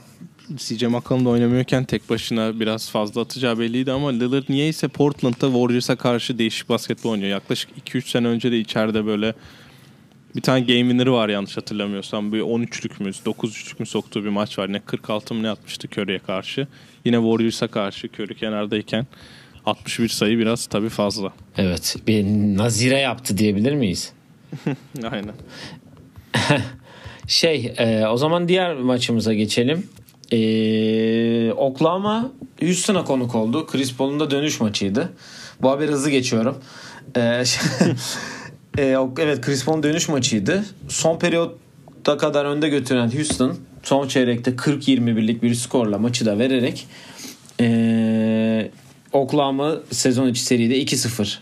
CJ 0.56 0.82
McCollum 0.82 1.24
da 1.24 1.28
oynamıyorken 1.28 1.84
tek 1.84 2.10
başına 2.10 2.60
biraz 2.60 2.90
fazla 2.90 3.20
atacağı 3.20 3.58
belliydi 3.58 3.92
ama 3.92 4.10
Lillard 4.10 4.44
niyeyse 4.48 4.88
Portland'da 4.88 5.46
Warriors'a 5.46 5.96
karşı 5.96 6.38
değişik 6.38 6.68
basketbol 6.68 7.10
oynuyor. 7.10 7.30
Yaklaşık 7.30 7.70
2-3 7.86 8.10
sene 8.10 8.26
önce 8.26 8.52
de 8.52 8.58
içeride 8.58 9.06
böyle 9.06 9.34
bir 10.36 10.40
tane 10.40 10.60
game 10.60 10.80
winner'ı 10.80 11.12
var 11.12 11.28
yanlış 11.28 11.56
hatırlamıyorsam. 11.56 12.32
Bir 12.32 12.40
13'lük 12.40 13.02
mü 13.02 13.08
9-3'lük 13.08 13.80
mü 13.80 13.86
soktuğu 13.86 14.24
bir 14.24 14.28
maç 14.28 14.58
var. 14.58 14.72
Ne 14.72 14.80
46 14.80 15.34
mı 15.34 15.42
ne 15.42 15.50
atmıştı 15.50 15.88
Curry'e 15.88 16.18
karşı. 16.18 16.66
Yine 17.04 17.16
Warriors'a 17.16 17.68
karşı 17.68 18.06
Curry 18.06 18.34
kenardayken 18.34 19.06
61 19.66 20.08
sayı 20.08 20.38
biraz 20.38 20.66
tabii 20.66 20.88
fazla. 20.88 21.32
Evet. 21.56 21.96
Bir 22.06 22.24
nazire 22.56 22.98
yaptı 22.98 23.38
diyebilir 23.38 23.72
miyiz? 23.72 24.12
Aynen. 25.10 25.34
Şey 27.26 27.74
e, 27.78 28.06
o 28.06 28.16
zaman 28.16 28.48
diğer 28.48 28.74
maçımıza 28.76 29.34
geçelim. 29.34 29.86
E, 30.32 31.52
Oklahoma 31.52 32.32
Houston'a 32.60 33.04
konuk 33.04 33.34
oldu. 33.34 33.66
Chris 33.66 33.96
Paul'un 33.96 34.20
da 34.20 34.30
dönüş 34.30 34.60
maçıydı. 34.60 35.12
Bu 35.62 35.70
haberi 35.70 35.92
hızlı 35.92 36.10
geçiyorum. 36.10 36.58
E, 38.78 38.82
e, 38.82 38.96
evet 39.18 39.40
Chris 39.40 39.64
Paul'un 39.64 39.82
dönüş 39.82 40.08
maçıydı. 40.08 40.64
Son 40.88 41.18
periyotta 41.18 42.16
kadar 42.16 42.44
önde 42.44 42.68
götüren 42.68 43.10
Houston 43.14 43.56
son 43.82 44.08
çeyrekte 44.08 44.50
40-21'lik 44.50 45.42
bir 45.42 45.54
skorla 45.54 45.98
maçı 45.98 46.26
da 46.26 46.38
vererek 46.38 46.86
e, 47.60 48.70
Oklahoma 49.12 49.76
sezon 49.90 50.28
içi 50.28 50.40
seride 50.40 50.82
2-0 50.82 51.38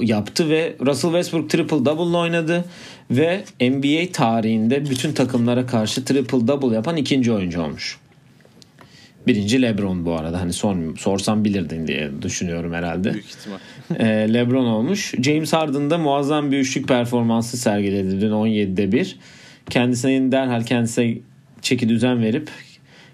yaptı 0.00 0.48
ve 0.48 0.76
Russell 0.86 1.10
Westbrook 1.10 1.50
triple 1.50 1.84
double 1.84 2.16
oynadı 2.16 2.64
ve 3.10 3.44
NBA 3.60 4.12
tarihinde 4.12 4.90
bütün 4.90 5.12
takımlara 5.12 5.66
karşı 5.66 6.04
triple 6.04 6.48
double 6.48 6.74
yapan 6.74 6.96
ikinci 6.96 7.32
oyuncu 7.32 7.62
olmuş. 7.62 7.98
Birinci 9.26 9.62
LeBron 9.62 10.06
bu 10.06 10.14
arada. 10.14 10.40
Hani 10.40 10.52
son 10.52 10.94
sorsam 10.94 11.44
bilirdin 11.44 11.86
diye 11.86 12.10
düşünüyorum 12.22 12.72
herhalde. 12.72 13.12
Büyük 13.12 13.26
ihtimal. 13.26 13.58
Ee, 13.98 14.34
LeBron 14.34 14.66
olmuş. 14.66 15.14
James 15.22 15.52
Harden 15.52 15.90
da 15.90 15.98
muazzam 15.98 16.52
bir 16.52 16.58
üçlük 16.58 16.88
performansı 16.88 17.56
sergiledi 17.56 18.20
dün 18.20 18.30
17'de 18.30 18.92
1. 18.92 19.16
Kendisine 19.70 20.32
derhal 20.32 20.62
kendisine 20.64 21.18
çeki 21.62 21.88
düzen 21.88 22.22
verip 22.22 22.48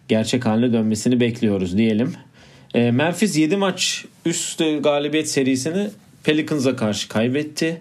gerçek 0.09 0.47
haline 0.47 0.73
dönmesini 0.73 1.21
bekliyoruz 1.21 1.77
diyelim. 1.77 2.15
Ee, 2.75 2.91
Memphis 2.91 3.37
7 3.37 3.57
maç 3.57 4.05
üst 4.27 4.59
galibiyet 4.83 5.29
serisini 5.29 5.89
Pelicans'a 6.25 6.77
karşı 6.77 7.09
kaybetti. 7.09 7.81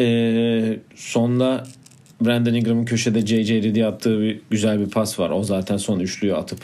Ee, 0.00 0.78
sonda 0.94 1.66
Brandon 2.20 2.54
Ingram'ın 2.54 2.84
köşede 2.84 3.26
J.J. 3.26 3.54
Redick'e 3.54 3.86
attığı 3.86 4.20
bir 4.20 4.40
güzel 4.50 4.80
bir 4.80 4.90
pas 4.90 5.18
var. 5.18 5.30
O 5.30 5.44
zaten 5.44 5.76
son 5.76 6.00
üçlüyü 6.00 6.34
atıp 6.34 6.60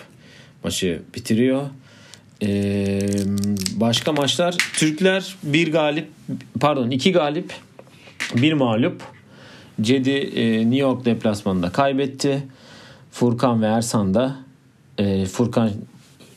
maçı 0.65 1.03
bitiriyor. 1.15 1.63
Ee, 2.43 3.01
başka 3.75 4.13
maçlar 4.13 4.57
Türkler 4.75 5.35
bir 5.43 5.73
galip 5.73 6.09
pardon 6.61 6.91
iki 6.91 7.13
galip 7.13 7.53
bir 8.35 8.53
mağlup. 8.53 9.03
Cedi 9.81 10.11
e, 10.11 10.61
New 10.61 10.77
York 10.77 11.05
deplasmanında 11.05 11.73
kaybetti. 11.73 12.43
Furkan 13.13 13.63
ve 13.63 13.67
Ersan 13.67 14.15
da 14.15 14.37
e, 14.99 15.25
Furkan 15.25 15.71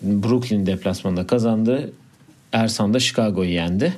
Brooklyn 0.01 0.65
deplasmanında 0.65 1.27
kazandı. 1.27 1.93
Ersan 2.51 2.93
da 2.93 2.99
Chicago'yu 2.99 3.49
yendi. 3.49 3.93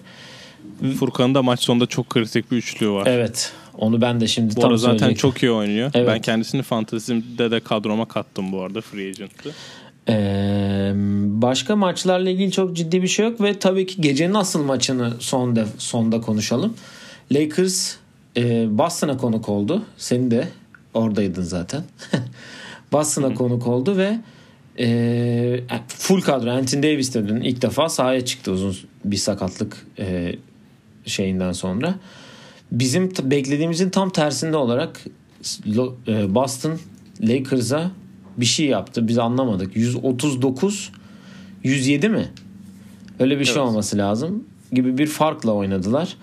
Furkan'ın 1.00 1.36
da 1.36 1.44
maç 1.44 1.64
sonunda 1.64 1.86
çok 1.86 2.10
kritik 2.10 2.52
bir 2.52 2.58
üçlüğü 2.58 2.90
var. 2.90 3.08
Evet. 3.08 3.54
Onu 3.78 4.02
ben 4.02 4.22
de 4.22 4.28
şimdi 4.28 4.56
Bu 4.56 4.62
tam 4.62 4.78
zaten 4.78 4.98
söyleyecektim. 4.98 5.32
çok 5.32 5.44
iyi 5.44 5.52
oynuyor. 5.52 5.92
Evet. 5.94 6.08
Ben 6.08 6.22
kendisini 6.22 6.64
fantezimde 6.64 7.52
de 7.52 7.60
kadroma 7.60 8.06
kattım 8.06 8.52
bu 8.52 8.62
arada 8.62 8.82
free 8.82 9.08
agent'ı. 9.08 9.52
Ee, 10.10 10.92
başka 11.26 11.76
maçlarla 11.76 12.30
ilgili 12.30 12.52
çok 12.52 12.76
ciddi 12.76 13.02
bir 13.02 13.08
şey 13.08 13.26
yok 13.26 13.42
ve 13.42 13.60
tabii 13.60 13.86
ki 13.86 14.02
gecenin 14.02 14.34
asıl 14.34 14.64
maçını 14.64 15.14
son 15.20 15.56
def, 15.56 15.68
sonda 15.78 16.22
konuşalım. 16.22 16.74
Lakers 17.32 17.96
e, 18.38 18.78
Boston'a 18.78 19.18
konuk 19.18 19.50
oldu. 19.50 19.86
Senin 19.98 20.32
de 20.32 20.48
oradaydın 20.94 21.42
zaten. 21.42 21.84
Boston'a 22.92 23.34
konuk 23.34 23.68
oldu 23.68 23.98
ve 23.98 24.20
e, 24.80 25.60
full 25.88 26.22
kadro 26.22 26.50
Anthony 26.50 26.84
Davis 26.84 27.16
de 27.16 27.28
dün 27.28 27.42
ilk 27.42 27.62
defa 27.62 27.90
sahaya 27.90 28.26
çıktı 28.26 28.52
uzun 28.52 28.76
bir 29.06 29.18
sakatlık 29.18 29.86
e, 30.00 30.36
şeyinden 31.06 31.52
sonra. 31.52 31.96
Bizim 32.72 33.12
beklediğimizin 33.24 33.90
tam 33.90 34.10
tersinde 34.10 34.58
olarak 34.58 35.02
e, 36.08 36.36
Boston 36.36 36.80
Lakers'a 37.22 37.92
bir 38.38 38.46
şey 38.46 38.66
yaptı. 38.66 39.08
Biz 39.08 39.18
anlamadık. 39.18 39.76
139 39.76 40.92
107 41.64 42.10
mi? 42.10 42.30
Öyle 43.20 43.40
bir 43.40 43.46
şey 43.46 43.56
Evet. 43.56 43.66
olması 43.66 43.98
lazım 43.98 44.44
gibi 44.72 44.98
bir 44.98 45.08
farkla 45.08 45.52
oynadılar. 45.52 46.18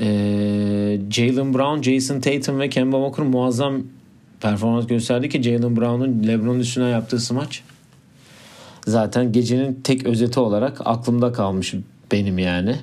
Ee, 0.00 1.00
Jalen 1.10 1.54
Brown, 1.54 1.82
Jason 1.82 2.20
Tatum 2.20 2.60
ve 2.60 2.68
Kemba 2.68 2.96
Walker 2.96 3.26
muazzam 3.26 3.82
performans 4.40 4.86
gösterdi 4.86 5.28
ki 5.28 5.42
Jalen 5.42 5.76
Brown'un 5.76 6.28
LeBron'un 6.28 6.60
üstüne 6.60 6.88
yaptığı 6.88 7.20
smaç 7.20 7.62
zaten 8.86 9.32
gecenin 9.32 9.80
tek 9.84 10.06
özeti 10.06 10.40
olarak 10.40 10.80
aklımda 10.84 11.32
kalmış 11.32 11.74
benim 12.12 12.38
yani. 12.38 12.76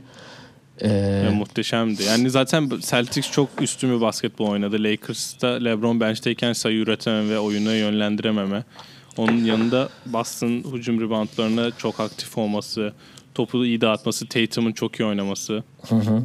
Ee, 0.82 0.90
Ya, 1.26 1.32
muhteşemdi. 1.32 2.04
Yani 2.04 2.30
zaten 2.30 2.70
Celtics 2.90 3.32
çok 3.32 3.50
üstün 3.62 3.96
bir 3.96 4.02
basketbol 4.02 4.48
oynadı. 4.48 4.84
Lakers'ta 4.84 5.48
LeBron 5.48 6.00
bench'teyken 6.00 6.54
sayı 6.54 6.78
üretememe 6.80 7.30
ve 7.30 7.40
oyunu 7.40 7.74
yönlendirememe. 7.76 8.64
Onun 9.18 9.46
yanında 9.46 9.90
Boston 10.06 10.64
hücum 10.74 11.02
reboundlarına 11.02 11.72
çok 11.78 12.00
aktif 12.00 12.38
olması, 12.38 12.94
topu 13.36 13.66
iyi 13.66 13.82
dağıtması, 13.82 14.28
Tatum'un 14.28 14.72
çok 14.72 15.00
iyi 15.00 15.06
oynaması. 15.06 15.64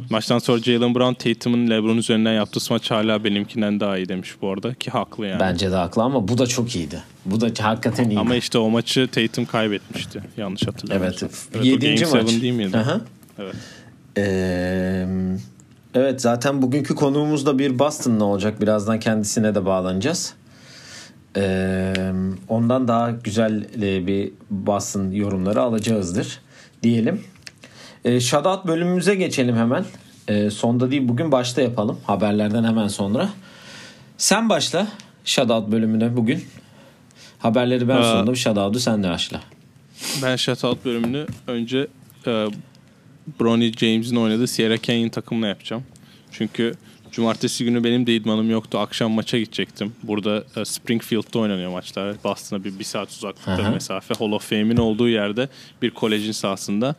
Maçtan 0.09 0.39
sonra 0.39 0.59
Jalen 0.61 0.95
Brown 0.95 1.13
Tatum'un 1.13 1.69
LeBron 1.69 1.97
üzerinden 1.97 2.33
yaptığı 2.33 2.59
smaç 2.59 2.91
hala 2.91 3.23
benimkinden 3.23 3.79
daha 3.79 3.97
iyi 3.97 4.09
demiş 4.09 4.35
bu 4.41 4.49
arada 4.51 4.73
ki 4.73 4.91
haklı 4.91 5.27
yani. 5.27 5.39
bence 5.39 5.71
de 5.71 5.75
haklı 5.75 6.03
ama 6.03 6.27
bu 6.27 6.37
da 6.37 6.47
çok 6.47 6.75
iyiydi. 6.75 7.03
Bu 7.25 7.41
da 7.41 7.65
hakikaten 7.65 8.03
iyiydi. 8.09 8.19
Ama 8.19 8.35
işte 8.35 8.57
o 8.57 8.69
maçı 8.69 9.07
Tatum 9.07 9.45
kaybetmişti. 9.45 10.21
Yanlış 10.37 10.67
hatırlamıyorsam. 10.67 11.29
Evet. 11.53 11.65
Yedinci 11.65 12.05
Game 12.05 12.21
maç. 12.23 12.41
Değil 12.41 12.53
miydi? 12.53 12.77
Aha. 12.77 13.01
Evet. 13.39 13.55
Ee, 14.17 15.07
evet 15.93 16.21
zaten 16.21 16.61
bugünkü 16.61 16.95
konuğumuz 16.95 17.45
da 17.45 17.59
bir 17.59 17.79
Boston'lı 17.79 18.25
olacak. 18.25 18.61
Birazdan 18.61 18.99
kendisine 18.99 19.55
de 19.55 19.65
bağlanacağız. 19.65 20.33
Ee, 21.37 21.93
ondan 22.49 22.87
daha 22.87 23.11
güzel 23.11 23.63
e, 23.81 24.07
bir 24.07 24.31
Boston 24.49 25.11
yorumları 25.11 25.61
alacağızdır 25.61 26.39
diyelim. 26.83 27.23
Ee, 28.05 28.19
Shoutout 28.19 28.67
bölümümüze 28.67 29.15
geçelim 29.15 29.55
hemen. 29.55 29.85
Ee, 30.27 30.49
sonda 30.49 30.91
değil 30.91 31.07
bugün 31.07 31.31
başta 31.31 31.61
yapalım. 31.61 31.99
Haberlerden 32.03 32.63
hemen 32.63 32.87
sonra. 32.87 33.29
Sen 34.17 34.49
başla 34.49 34.87
Shoutout 35.25 35.71
bölümüne 35.71 36.17
bugün. 36.17 36.45
Haberleri 37.39 37.87
ben 37.87 37.95
Aa. 37.97 38.03
sundum. 38.03 38.35
Shoutout'u 38.35 38.79
sen 38.79 39.03
de 39.03 39.09
başla. 39.09 39.41
Ben 40.23 40.35
shutout 40.35 40.85
bölümünü 40.85 41.25
önce 41.47 41.87
e, 42.27 42.47
Bronny 43.39 43.71
James'in 43.71 44.15
oynadığı 44.15 44.47
Sierra 44.47 44.81
Canyon 44.81 45.09
takımla 45.09 45.47
yapacağım. 45.47 45.83
Çünkü 46.31 46.73
cumartesi 47.11 47.65
günü 47.65 47.83
benim 47.83 48.07
de 48.07 48.15
idmanım 48.15 48.49
yoktu. 48.49 48.79
Akşam 48.79 49.11
maça 49.11 49.37
gidecektim. 49.39 49.93
Burada 50.03 50.43
e, 50.55 50.65
Springfield'da 50.65 51.39
oynanıyor 51.39 51.71
maçlar. 51.71 52.15
Boston'a 52.23 52.63
bir, 52.63 52.79
bir 52.79 52.83
saat 52.83 53.11
uzaklıkta 53.11 53.51
Aha. 53.51 53.71
mesafe. 53.71 54.13
Hall 54.13 54.31
of 54.31 54.49
Fame'in 54.49 54.77
olduğu 54.77 55.09
yerde 55.09 55.49
bir 55.81 55.91
kolejin 55.91 56.31
sahasında. 56.31 56.95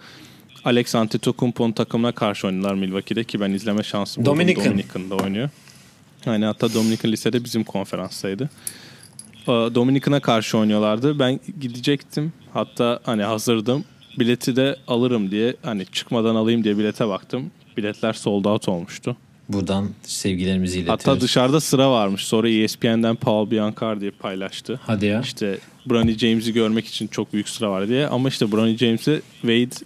Alex 0.65 0.95
Antetokounmpo'nun 0.95 1.73
takımına 1.73 2.13
karşı 2.13 2.47
oynadılar 2.47 2.75
Milwaukee'de 2.75 3.25
ki 3.25 3.41
ben 3.41 3.51
izleme 3.51 3.83
şansım 3.83 4.25
buldum. 4.25 4.35
Dominican. 4.35 4.65
Dominican'da 4.65 5.17
oynuyor. 5.17 5.51
Yani 6.27 6.45
hatta 6.45 6.75
Dominican 6.75 7.13
lisede 7.13 7.45
bizim 7.45 7.65
konferanstaydı. 7.65 8.51
Ee, 9.43 9.47
Dominican'a 9.47 10.21
karşı 10.21 10.59
oynuyorlardı. 10.59 11.19
Ben 11.19 11.41
gidecektim. 11.61 12.33
Hatta 12.55 13.01
hani 13.03 13.23
hazırdım. 13.23 13.85
Bileti 14.19 14.57
de 14.57 14.77
alırım 14.89 15.31
diye 15.31 15.57
hani 15.63 15.87
çıkmadan 15.87 16.35
alayım 16.35 16.65
diye 16.65 16.79
bilete 16.79 17.09
baktım. 17.09 17.51
Biletler 17.77 18.13
sold 18.13 18.45
out 18.45 18.69
olmuştu. 18.69 19.17
Buradan 19.49 19.91
sevgilerimizi 20.03 20.79
iletiyoruz. 20.79 21.07
Hatta 21.07 21.21
dışarıda 21.21 21.61
sıra 21.61 21.91
varmış. 21.91 22.25
Sonra 22.25 22.49
ESPN'den 22.49 23.17
Paul 23.17 23.51
Biancardi 23.51 24.11
paylaştı. 24.11 24.81
Hadi 24.87 25.07
ya. 25.07 25.21
İşte 25.21 25.59
Bronny 25.87 26.19
James'i 26.19 26.53
görmek 26.53 26.87
için 26.87 27.07
çok 27.07 27.33
büyük 27.33 27.49
sıra 27.49 27.71
var 27.71 27.89
diye. 27.89 28.07
Ama 28.07 28.29
işte 28.29 28.53
Bronny 28.53 28.77
James'i 28.77 29.23
Wade 29.41 29.85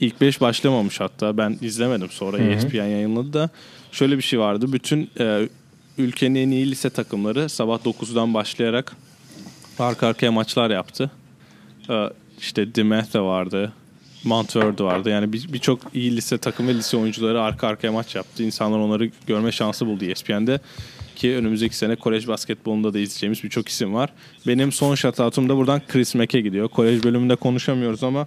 ilk 0.00 0.20
5 0.20 0.40
başlamamış 0.40 1.00
hatta. 1.00 1.36
Ben 1.36 1.58
izlemedim 1.62 2.10
sonra 2.10 2.38
E 2.38 2.52
ESPN 2.52 2.76
yayınladı 2.76 3.32
da. 3.32 3.50
Şöyle 3.92 4.16
bir 4.16 4.22
şey 4.22 4.38
vardı. 4.38 4.72
Bütün 4.72 5.10
e, 5.20 5.48
ülkenin 5.98 6.34
en 6.34 6.50
iyi 6.50 6.70
lise 6.70 6.90
takımları 6.90 7.48
sabah 7.48 7.78
9'dan 7.78 8.34
başlayarak 8.34 8.96
arka 9.78 10.06
arkaya 10.06 10.32
maçlar 10.32 10.70
yaptı. 10.70 11.10
E, 11.90 11.94
işte 12.40 12.74
DeMath 12.74 13.14
de 13.14 13.20
vardı. 13.20 13.72
Montverde 14.24 14.84
vardı. 14.84 15.10
Yani 15.10 15.32
bir- 15.32 15.52
birçok 15.52 15.80
iyi 15.94 16.16
lise 16.16 16.38
takım 16.38 16.68
ve 16.68 16.74
lise 16.74 16.96
oyuncuları 16.96 17.42
arka 17.42 17.66
arkaya 17.68 17.92
maç 17.92 18.14
yaptı. 18.14 18.42
İnsanlar 18.42 18.78
onları 18.78 19.10
görme 19.26 19.52
şansı 19.52 19.86
buldu 19.86 20.04
ESPN'de. 20.04 20.60
Ki 21.16 21.34
önümüzdeki 21.34 21.76
sene 21.76 21.96
kolej 21.96 22.28
basketbolunda 22.28 22.94
da 22.94 22.98
izleyeceğimiz 22.98 23.44
birçok 23.44 23.68
isim 23.68 23.94
var. 23.94 24.10
Benim 24.46 24.72
son 24.72 24.94
shoutout'um 24.94 25.48
da 25.48 25.56
buradan 25.56 25.82
Chris 25.88 26.14
Mack'e 26.14 26.40
gidiyor. 26.40 26.68
Kolej 26.68 27.04
bölümünde 27.04 27.36
konuşamıyoruz 27.36 28.02
ama 28.04 28.26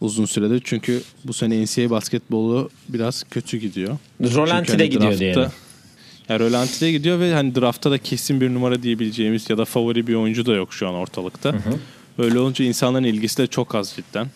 uzun 0.00 0.24
süredir. 0.24 0.60
Çünkü 0.64 1.02
bu 1.24 1.32
sene 1.32 1.62
NCAA 1.64 1.90
basketbolu 1.90 2.70
biraz 2.88 3.24
kötü 3.30 3.56
gidiyor. 3.58 3.98
Çünkü 4.22 4.34
Rolanti'de 4.36 4.72
hani 4.76 4.90
gidiyor 4.90 5.12
draftta- 5.12 5.18
diyelim. 5.18 5.46
Ya 6.28 6.40
Rolanti'de 6.40 6.92
gidiyor 6.92 7.20
ve 7.20 7.32
hani 7.34 7.54
draftta 7.54 7.90
da 7.90 7.98
kesin 7.98 8.40
bir 8.40 8.54
numara 8.54 8.82
diyebileceğimiz 8.82 9.50
ya 9.50 9.58
da 9.58 9.64
favori 9.64 10.06
bir 10.06 10.14
oyuncu 10.14 10.46
da 10.46 10.54
yok 10.54 10.72
şu 10.74 10.88
an 10.88 10.94
ortalıkta. 10.94 11.54
Öyle 12.18 12.38
olunca 12.38 12.64
insanların 12.64 13.04
ilgisi 13.04 13.38
de 13.38 13.46
çok 13.46 13.74
az 13.74 13.92
cidden. 13.96 14.26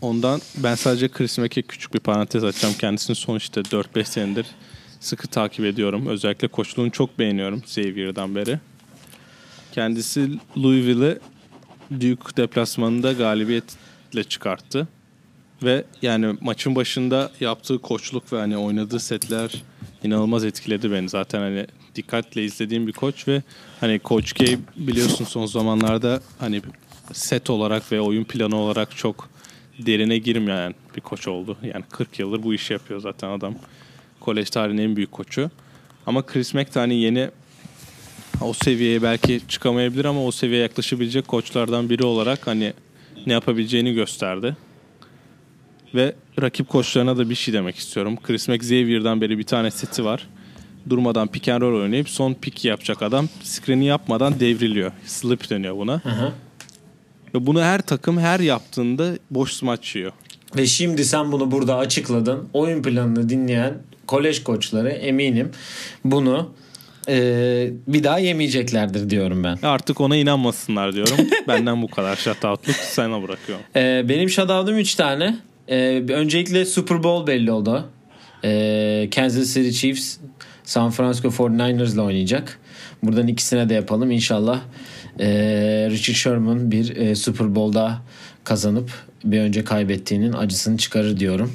Ondan 0.00 0.40
ben 0.56 0.74
sadece 0.74 1.08
Chris 1.08 1.38
Mack'e 1.38 1.62
küçük 1.62 1.94
bir 1.94 2.00
parantez 2.00 2.44
açacağım. 2.44 2.74
Kendisini 2.78 3.16
son 3.16 3.36
işte 3.36 3.60
4-5 3.60 4.04
senedir 4.04 4.46
sıkı 5.00 5.28
takip 5.28 5.64
ediyorum. 5.64 6.06
Özellikle 6.06 6.48
koçluğunu 6.48 6.90
çok 6.90 7.18
beğeniyorum 7.18 7.58
Xavier'dan 7.58 8.34
beri. 8.34 8.58
Kendisi 9.72 10.30
Louisville'i 10.56 11.18
Duke 11.92 12.36
deplasmanında 12.36 13.12
galibiyetle 13.12 14.24
çıkarttı. 14.24 14.88
Ve 15.62 15.84
yani 16.02 16.36
maçın 16.40 16.76
başında 16.76 17.30
yaptığı 17.40 17.78
koçluk 17.78 18.32
ve 18.32 18.38
hani 18.38 18.56
oynadığı 18.56 19.00
setler 19.00 19.62
inanılmaz 20.04 20.44
etkiledi 20.44 20.92
beni. 20.92 21.08
Zaten 21.08 21.40
hani 21.40 21.66
dikkatle 22.02 22.44
izlediğim 22.44 22.86
bir 22.86 22.92
koç 22.92 23.28
ve 23.28 23.42
hani 23.80 24.00
Coach 24.04 24.32
K 24.32 24.58
biliyorsun 24.76 25.24
son 25.24 25.46
zamanlarda 25.46 26.20
hani 26.38 26.62
set 27.12 27.50
olarak 27.50 27.92
ve 27.92 28.00
oyun 28.00 28.24
planı 28.24 28.56
olarak 28.56 28.96
çok 28.96 29.30
derine 29.78 30.18
girmeyen 30.18 30.74
bir 30.96 31.00
koç 31.00 31.28
oldu. 31.28 31.56
Yani 31.62 31.84
40 31.90 32.18
yıldır 32.18 32.42
bu 32.42 32.54
işi 32.54 32.72
yapıyor 32.72 33.00
zaten 33.00 33.28
adam. 33.28 33.54
Kolej 34.20 34.50
tarihinin 34.50 34.82
en 34.82 34.96
büyük 34.96 35.12
koçu. 35.12 35.50
Ama 36.06 36.26
Chris 36.26 36.54
hani 36.74 36.94
yeni 36.94 37.30
o 38.40 38.52
seviyeye 38.52 39.02
belki 39.02 39.40
çıkamayabilir 39.48 40.04
ama 40.04 40.24
o 40.24 40.30
seviyeye 40.30 40.62
yaklaşabilecek 40.62 41.28
koçlardan 41.28 41.90
biri 41.90 42.04
olarak 42.04 42.46
hani 42.46 42.72
ne 43.26 43.32
yapabileceğini 43.32 43.94
gösterdi. 43.94 44.56
Ve 45.94 46.14
rakip 46.40 46.68
koçlarına 46.68 47.16
da 47.16 47.30
bir 47.30 47.34
şey 47.34 47.54
demek 47.54 47.76
istiyorum. 47.76 48.18
Chris 48.22 48.48
Mack 48.48 48.62
Xavier'dan 48.62 49.20
beri 49.20 49.38
bir 49.38 49.44
tane 49.44 49.70
seti 49.70 50.04
var. 50.04 50.28
Durmadan 50.88 51.28
pick 51.28 51.48
and 51.48 51.62
roll 51.62 51.80
oynayıp 51.80 52.08
son 52.08 52.34
pick 52.34 52.64
yapacak 52.64 53.02
adam 53.02 53.28
screen'i 53.42 53.84
yapmadan 53.84 54.40
devriliyor. 54.40 54.92
Slip 55.06 55.50
deniyor 55.50 55.76
buna. 55.76 55.94
Hı. 55.94 56.32
Ve 57.34 57.46
bunu 57.46 57.62
her 57.62 57.80
takım 57.80 58.18
her 58.18 58.40
yaptığında 58.40 59.12
boş 59.30 59.52
smaç 59.52 59.96
yiyor. 59.96 60.12
Ve 60.56 60.66
şimdi 60.66 61.04
sen 61.04 61.32
bunu 61.32 61.50
burada 61.50 61.76
açıkladın. 61.76 62.48
Oyun 62.52 62.82
planını 62.82 63.28
dinleyen 63.28 63.74
kolej 64.06 64.42
koçları 64.42 64.88
eminim 64.88 65.50
bunu 66.04 66.52
e, 67.08 67.70
bir 67.86 68.04
daha 68.04 68.18
yemeyeceklerdir 68.18 69.10
diyorum 69.10 69.44
ben. 69.44 69.58
Artık 69.62 70.00
ona 70.00 70.16
inanmasınlar 70.16 70.94
diyorum. 70.94 71.16
Benden 71.48 71.82
bu 71.82 71.88
kadar 71.88 72.16
shutoutluk 72.16 72.76
sana 72.76 73.22
bırakıyorum. 73.22 73.64
E, 73.76 74.08
benim 74.08 74.30
shoutout'um 74.30 74.78
3 74.78 74.94
tane. 74.94 75.38
E, 75.68 76.02
öncelikle 76.08 76.64
Super 76.64 77.02
Bowl 77.02 77.26
belli 77.26 77.52
oldu. 77.52 77.88
E, 78.44 79.08
Kansas 79.14 79.54
City 79.54 79.70
Chiefs 79.70 80.16
San 80.70 80.90
Francisco 80.90 81.28
49ers 81.28 81.94
ile 81.94 82.00
oynayacak. 82.00 82.58
Buradan 83.02 83.26
ikisine 83.28 83.68
de 83.68 83.74
yapalım. 83.74 84.10
İnşallah 84.10 84.60
e, 85.20 85.26
Richard 85.90 86.14
Sherman 86.16 86.70
bir 86.70 86.96
e, 86.96 87.14
Super 87.14 87.54
Bowl'da 87.54 87.98
kazanıp 88.44 88.90
bir 89.24 89.40
önce 89.40 89.64
kaybettiğinin 89.64 90.32
acısını 90.32 90.76
çıkarır 90.78 91.20
diyorum. 91.20 91.52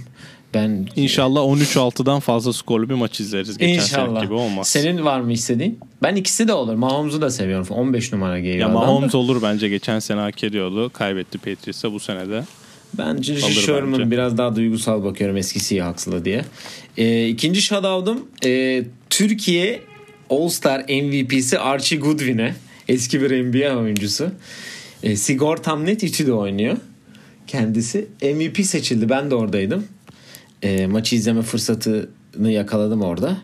Ben 0.54 0.88
İnşallah 0.96 1.42
13-6'dan 1.42 2.20
fazla 2.20 2.54
skorlu 2.54 2.90
bir 2.90 2.94
maç 2.94 3.20
izleriz. 3.20 3.58
Geçen 3.58 3.74
İnşallah. 3.74 4.22
gibi 4.22 4.34
olmaz. 4.34 4.68
Senin 4.68 5.06
var 5.06 5.20
mı 5.20 5.34
istediğin? 5.34 5.80
Ben 6.04 6.16
ikisi 6.16 6.48
de 6.48 6.54
olur. 6.54 6.74
Mahomes'u 6.76 7.22
da 7.22 7.30
seviyorum. 7.30 7.68
15 7.70 8.14
numara 8.14 8.40
geliyor. 8.40 8.60
ya. 8.60 8.74
Mahomes 8.74 9.16
olur 9.16 9.42
bence. 9.44 9.70
Geçen 9.70 10.00
sene 10.00 10.20
hak 10.20 10.44
ediyordu. 10.44 10.90
Kaybetti 10.94 11.38
Patriots'a 11.38 11.94
bu 11.94 12.00
sene 12.00 12.30
de. 12.30 12.44
Bence 12.98 13.34
Alır 13.34 13.52
Sherman 13.52 14.00
bence. 14.00 14.12
biraz 14.12 14.38
daha 14.38 14.56
duygusal 14.56 15.04
bakıyorum 15.04 15.38
eski 15.38 15.60
Seahawks'la 15.60 16.26
diye. 16.26 16.46
Ee, 16.98 17.28
ikinci 17.28 17.62
shoutout'um 17.62 18.28
e, 18.46 18.84
Türkiye 19.10 19.82
All-Star 20.30 20.80
MVP'si 20.80 21.60
Archie 21.60 21.98
Goodwin'e. 21.98 22.56
Eski 22.88 23.22
bir 23.22 23.44
NBA 23.44 23.78
oyuncusu. 23.78 24.32
E, 25.04 25.16
Sigortam 25.16 25.86
Net 25.86 26.04
İTÜ'de 26.04 26.34
oynuyor. 26.34 26.78
Kendisi 27.48 28.08
MVP 28.22 28.66
seçildi. 28.66 29.10
Ben 29.10 29.32
de 29.32 29.36
oradaydım. 29.36 29.86
E, 30.62 30.88
maçı 30.88 31.16
izleme 31.16 31.42
fırsatını 31.42 32.52
yakaladım 32.52 33.02
orada. 33.02 33.38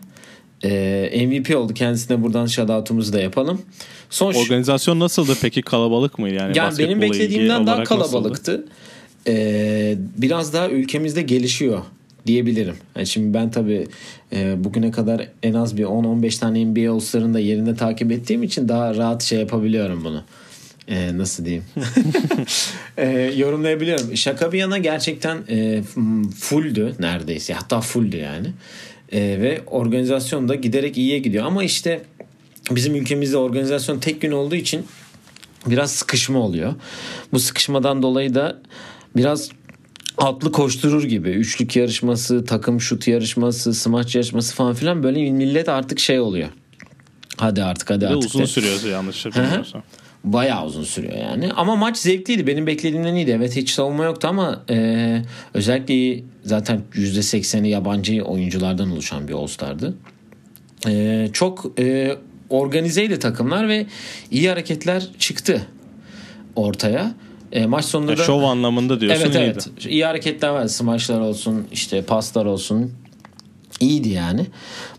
E, 0.64 1.26
MVP 1.26 1.56
oldu. 1.56 1.74
Kendisine 1.74 2.22
buradan 2.22 2.46
shoutout'umuzu 2.46 3.12
da 3.12 3.20
yapalım. 3.20 3.62
Son 4.10 4.34
Organizasyon 4.34 5.00
nasıldı 5.00 5.32
peki? 5.42 5.62
Kalabalık 5.62 6.18
mıydı? 6.18 6.34
Yani, 6.34 6.58
yani 6.58 6.78
benim 6.78 7.00
beklediğimden 7.00 7.66
daha 7.66 7.74
olarak 7.74 7.90
nasıldı? 7.90 8.64
Ee, 9.26 9.94
biraz 10.18 10.52
daha 10.52 10.68
ülkemizde 10.68 11.22
gelişiyor 11.22 11.82
diyebilirim. 12.26 12.76
Yani 12.96 13.06
şimdi 13.06 13.34
ben 13.34 13.50
tabii 13.50 13.86
e, 14.32 14.64
bugüne 14.64 14.90
kadar 14.90 15.28
en 15.42 15.54
az 15.54 15.76
bir 15.76 15.84
10-15 15.84 16.40
tane 16.40 16.64
NBA 16.64 16.92
All-Star'ını 16.92 17.34
da 17.34 17.38
yerinde 17.38 17.74
takip 17.74 18.12
ettiğim 18.12 18.42
için 18.42 18.68
daha 18.68 18.94
rahat 18.96 19.22
şey 19.22 19.38
yapabiliyorum 19.38 20.04
bunu. 20.04 20.24
Ee, 20.88 21.18
nasıl 21.18 21.44
diyeyim? 21.44 21.64
Ee, 22.96 23.32
yorumlayabiliyorum. 23.36 24.16
Şaka 24.16 24.52
bir 24.52 24.58
yana 24.58 24.78
gerçekten 24.78 25.38
e, 25.48 25.82
fulldü 26.40 26.94
neredeyse. 26.98 27.54
Hatta 27.54 27.80
fulldü 27.80 28.16
yani. 28.16 28.46
Ee, 29.12 29.20
ve 29.20 29.60
organizasyon 29.66 30.48
da 30.48 30.54
giderek 30.54 30.98
iyiye 30.98 31.18
gidiyor. 31.18 31.44
Ama 31.44 31.64
işte 31.64 32.02
bizim 32.70 32.94
ülkemizde 32.94 33.36
organizasyon 33.36 33.98
tek 33.98 34.20
gün 34.20 34.30
olduğu 34.32 34.54
için 34.54 34.86
biraz 35.66 35.92
sıkışma 35.92 36.38
oluyor. 36.38 36.74
Bu 37.32 37.38
sıkışmadan 37.38 38.02
dolayı 38.02 38.34
da 38.34 38.58
biraz 39.16 39.50
atlı 40.18 40.52
koşturur 40.52 41.04
gibi. 41.04 41.28
Üçlük 41.28 41.76
yarışması, 41.76 42.44
takım 42.44 42.80
şut 42.80 43.08
yarışması, 43.08 43.74
smaç 43.74 44.14
yarışması 44.14 44.54
falan 44.54 44.74
filan 44.74 45.02
böyle 45.02 45.30
millet 45.30 45.68
artık 45.68 45.98
şey 45.98 46.20
oluyor. 46.20 46.48
Hadi 47.36 47.62
artık 47.62 47.90
hadi 47.90 48.06
artık. 48.06 48.24
uzun 48.24 48.40
de. 48.40 48.46
sürüyor 48.46 48.84
yanlış 48.92 49.26
bilmiyorsam. 49.26 49.82
Bayağı 50.24 50.66
uzun 50.66 50.84
sürüyor 50.84 51.16
yani. 51.16 51.52
Ama 51.52 51.76
maç 51.76 51.96
zevkliydi. 51.96 52.46
Benim 52.46 52.66
beklediğimden 52.66 53.14
iyiydi. 53.14 53.30
Evet 53.30 53.56
hiç 53.56 53.70
savunma 53.70 54.04
yoktu 54.04 54.28
ama 54.28 54.62
e, 54.70 55.22
özellikle 55.54 56.24
zaten 56.44 56.80
%80'i 56.94 57.68
yabancı 57.68 58.22
oyunculardan 58.22 58.90
oluşan 58.90 59.28
bir 59.28 59.32
All-Star'dı. 59.32 59.94
E, 60.88 61.28
çok 61.32 61.72
e, 61.78 62.16
organizeydi 62.50 63.18
takımlar 63.18 63.68
ve 63.68 63.86
iyi 64.30 64.48
hareketler 64.48 65.08
çıktı 65.18 65.66
ortaya. 66.56 67.14
E, 67.52 67.66
maç 67.66 67.84
sonunda 67.84 68.16
da... 68.16 68.24
şov 68.24 68.42
anlamında 68.42 69.00
diyorsun 69.00 69.22
Evet 69.22 69.34
iyiydi. 69.34 69.44
evet. 69.52 69.86
İyi 69.92 70.04
hareketler 70.04 70.48
var. 70.48 70.66
Smaçlar 70.66 71.20
olsun, 71.20 71.66
işte 71.72 72.02
paslar 72.02 72.46
olsun. 72.46 72.92
İyiydi 73.80 74.08
yani. 74.08 74.46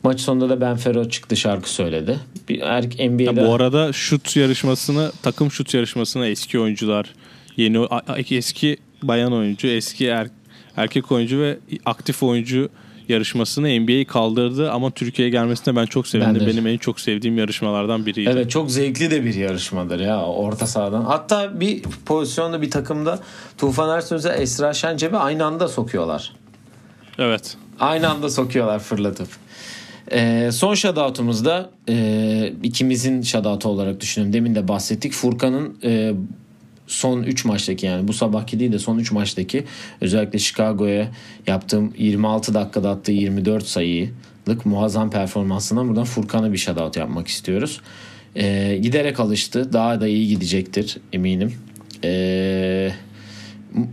Maç 0.04 0.20
sonunda 0.22 0.50
da 0.50 0.62
Ben 0.62 0.78
Fero 0.78 1.10
çıktı 1.10 1.36
şarkı 1.38 1.70
söyledi. 1.74 2.20
Bir 2.50 2.62
er, 2.62 2.84
NBA'de 3.10 3.24
Ya 3.24 3.48
bu 3.48 3.54
arada 3.54 3.94
şut 3.94 4.36
yarışmasını, 4.36 5.12
takım 5.24 5.52
şut 5.52 5.74
yarışmasına 5.74 6.28
eski 6.28 6.60
oyuncular, 6.60 7.13
yeni 7.58 7.88
eski 8.32 8.78
bayan 9.04 9.34
oyuncu, 9.34 9.68
eski 9.68 10.08
er- 10.08 10.30
erkek 10.78 11.12
oyuncu 11.12 11.39
ve 11.39 11.58
aktif 11.86 12.24
oyuncu 12.24 12.70
yarışmasını 13.10 13.68
NBA'yi 13.82 14.06
kaldırdı 14.06 14.72
ama 14.72 14.92
Türkiye'ye 14.92 15.32
gelmesine 15.32 15.76
ben 15.76 15.86
çok 15.86 16.08
sevindim. 16.08 16.36
Ben 16.36 16.42
de. 16.42 16.48
Benim 16.48 16.68
en 16.68 16.78
çok 16.78 17.00
sevdiğim 17.00 17.38
yarışmalardan 17.38 18.06
biriydi. 18.06 18.30
Evet 18.34 18.52
çok 18.52 18.72
zevkli 18.72 19.12
de 19.12 19.26
bir 19.26 19.34
yarışmadır 19.34 20.00
ya 20.00 20.26
orta 20.26 20.68
sahadan. 20.68 21.04
Hatta 21.04 21.60
bir 21.60 21.82
pozisyonda 22.06 22.62
bir 22.62 22.72
takımda 22.72 23.20
Tufan 23.58 23.98
Ersöz'e 23.98 24.30
Esra 24.30 24.74
Şenceb'i 24.74 25.18
aynı 25.18 25.46
anda 25.46 25.68
sokuyorlar. 25.68 26.34
Evet. 27.20 27.58
Aynı 27.80 28.10
anda 28.10 28.30
sokuyorlar 28.30 28.80
fırlatıp. 28.80 29.28
Ee, 30.12 30.50
son 30.54 30.74
shoutout'umuzda 30.74 31.70
e, 31.89 32.54
ikimizin 32.63 33.22
shoutout'u 33.22 33.70
olarak 33.70 34.02
düşünüyorum. 34.02 34.34
Demin 34.34 34.56
de 34.56 34.68
bahsettik. 34.68 35.13
Furkan'ın 35.13 35.78
e, 35.84 36.13
son 36.88 37.24
3 37.24 37.46
maçtaki 37.46 37.86
yani 37.86 38.08
bu 38.08 38.13
sabahki 38.13 38.60
değil 38.60 38.72
de 38.72 38.80
son 38.80 38.98
3 38.98 39.12
maçtaki 39.12 39.63
özellikle 40.02 40.39
Chicago'ya 40.39 41.12
yaptığım 41.48 41.93
26 41.98 42.54
dakikada 42.54 42.89
attığı 42.89 43.12
24 43.12 43.67
sayılık 43.67 44.65
muazzam 44.65 45.10
performansından 45.10 45.88
buradan 45.88 46.04
Furkan'a 46.04 46.54
bir 46.54 46.58
shoutout 46.58 46.98
yapmak 46.98 47.28
istiyoruz. 47.28 47.82
Ee, 48.36 48.80
giderek 48.82 49.19
alıştı. 49.19 49.74
Daha 49.74 50.02
da 50.02 50.08
iyi 50.08 50.28
gidecektir 50.28 50.98
eminim. 51.13 51.54
Ee, 52.04 52.91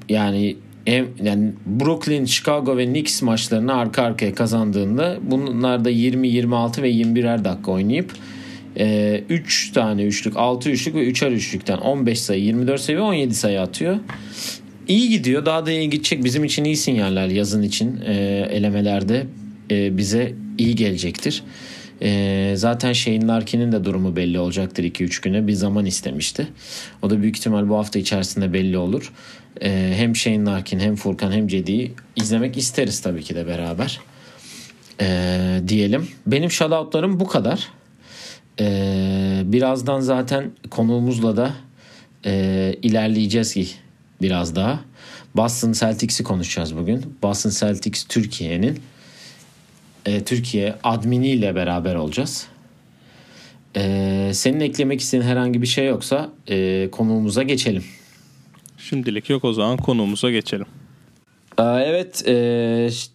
yani 0.09 0.57
hem 0.85 1.09
yani 1.23 1.53
Brooklyn, 1.67 2.25
Chicago 2.25 2.77
ve 2.77 2.87
Knicks 2.87 3.23
maçlarını 3.23 3.75
arka 3.75 4.03
arkaya 4.03 4.35
kazandığında 4.35 5.19
bunlar 5.23 5.85
da 5.85 5.91
20, 5.91 6.29
26 6.29 6.83
ve 6.83 6.91
21'er 6.91 7.45
dakika 7.45 7.73
oynayıp 7.73 8.13
3 8.81 9.73
tane 9.73 10.03
üçlük, 10.03 10.37
6 10.37 10.71
üçlük 10.71 10.95
ve 10.95 11.09
3'er 11.09 11.31
üçlükten 11.31 11.79
15 11.79 12.21
sayı, 12.21 12.45
24 12.45 12.81
sayı 12.81 12.99
ve 12.99 13.03
17 13.03 13.35
sayı 13.35 13.61
atıyor. 13.61 13.97
İyi 14.89 15.09
gidiyor. 15.09 15.47
Daha 15.47 15.67
da 15.67 15.71
iyi 15.71 15.91
gidecek. 15.91 16.25
Bizim 16.25 16.45
için 16.45 16.65
iyi 16.65 16.77
sinyaller 16.77 17.27
yazın 17.27 17.63
için 17.63 18.01
e, 18.07 18.15
elemelerde 18.51 19.27
e, 19.71 19.97
bize 19.97 20.35
iyi 20.59 20.77
gelecektir. 20.77 21.43
E, 22.03 22.53
zaten 22.57 22.93
Shane 22.93 23.27
Larkin'in 23.27 23.73
de 23.73 23.85
durumu 23.85 24.17
belli 24.17 24.39
olacaktır 24.39 24.85
2-3 24.85 25.23
güne. 25.23 25.47
Bir 25.47 25.53
zaman 25.53 25.87
istemişti. 25.87 26.49
O 27.03 27.11
da 27.11 27.23
büyük 27.23 27.39
ihtimal 27.39 27.69
bu 27.69 27.77
hafta 27.77 27.99
içerisinde 27.99 28.53
belli 28.53 28.79
olur. 28.79 29.13
E, 29.63 29.93
hem 29.97 30.17
Shane 30.17 30.45
Larkin 30.45 30.81
hem 30.81 30.97
Furkan 30.97 31.33
hem 31.33 31.49
Cedi'yi 31.49 31.93
izlemek 32.17 32.57
isteriz 32.57 33.01
tabii 33.01 33.23
ki 33.23 33.35
de 33.35 33.47
beraber. 33.47 34.01
E, 35.01 35.39
diyelim. 35.69 36.09
Benim 36.27 36.51
shoutoutlarım 36.51 37.21
bu 37.21 37.27
kadar. 37.27 37.69
E, 38.61 39.43
birazdan 39.45 40.01
zaten 40.01 40.51
konuğumuzla 40.71 41.37
da 41.37 41.53
e, 42.27 42.75
ilerleyeceğiz 42.83 43.55
ki 43.55 43.67
biraz 44.23 44.57
daha. 44.57 44.81
Boston 45.35 45.73
Celtics'i 45.73 46.25
konuşacağız 46.25 46.77
bugün. 46.77 47.17
Boston 47.23 47.51
Celtics 47.51 48.05
Türkiye'nin 48.05 48.81
e, 50.07 50.25
Türkiye 50.25 50.75
adminiyle 50.85 51.55
beraber 51.55 51.95
olacağız. 51.95 52.47
E, 53.77 54.31
senin 54.35 54.61
eklemek 54.61 55.01
istediğin 55.01 55.31
herhangi 55.31 55.63
bir 55.63 55.67
şey 55.67 55.87
yoksa 55.87 56.31
e, 56.49 56.89
konuğumuza 56.93 57.43
geçelim. 57.43 57.85
Şimdilik 58.79 59.31
yok 59.31 59.45
o 59.45 59.53
zaman 59.53 59.77
konuğumuza 59.77 60.31
geçelim. 60.31 60.67
Ee, 61.59 61.63
evet 61.63 62.29
e, 62.29 62.35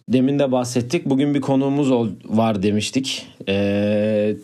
demin 0.08 0.38
de 0.38 0.52
bahsettik. 0.52 1.06
Bugün 1.06 1.34
bir 1.34 1.40
konuğumuz 1.40 1.90
var 2.24 2.62
demiştik. 2.62 3.26
E, 3.48 4.36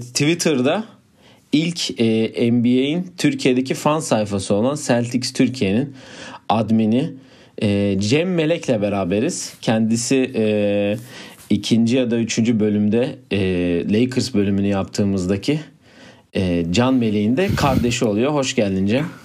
Twitter'da 0.00 0.84
ilk 1.52 2.00
e, 2.00 2.52
NBA'in 2.52 3.06
Türkiye'deki 3.18 3.74
fan 3.74 4.00
sayfası 4.00 4.54
olan 4.54 4.78
Celtics 4.86 5.32
Türkiye'nin 5.32 5.94
admini 6.48 7.10
e, 7.62 7.96
Cem 8.00 8.34
Melek'le 8.34 8.82
beraberiz. 8.82 9.54
Kendisi 9.62 10.30
e, 10.34 10.96
ikinci 11.50 11.96
ya 11.96 12.10
da 12.10 12.18
üçüncü 12.18 12.60
bölümde 12.60 13.16
e, 13.30 13.40
Lakers 13.92 14.34
bölümünü 14.34 14.66
yaptığımızdaki 14.66 15.60
e, 16.34 16.64
Can 16.70 16.94
Melek'in 16.94 17.36
de 17.36 17.48
kardeşi 17.56 18.04
oluyor. 18.04 18.32
Hoş 18.32 18.54
geldin 18.54 18.86
Cem. 18.86 19.21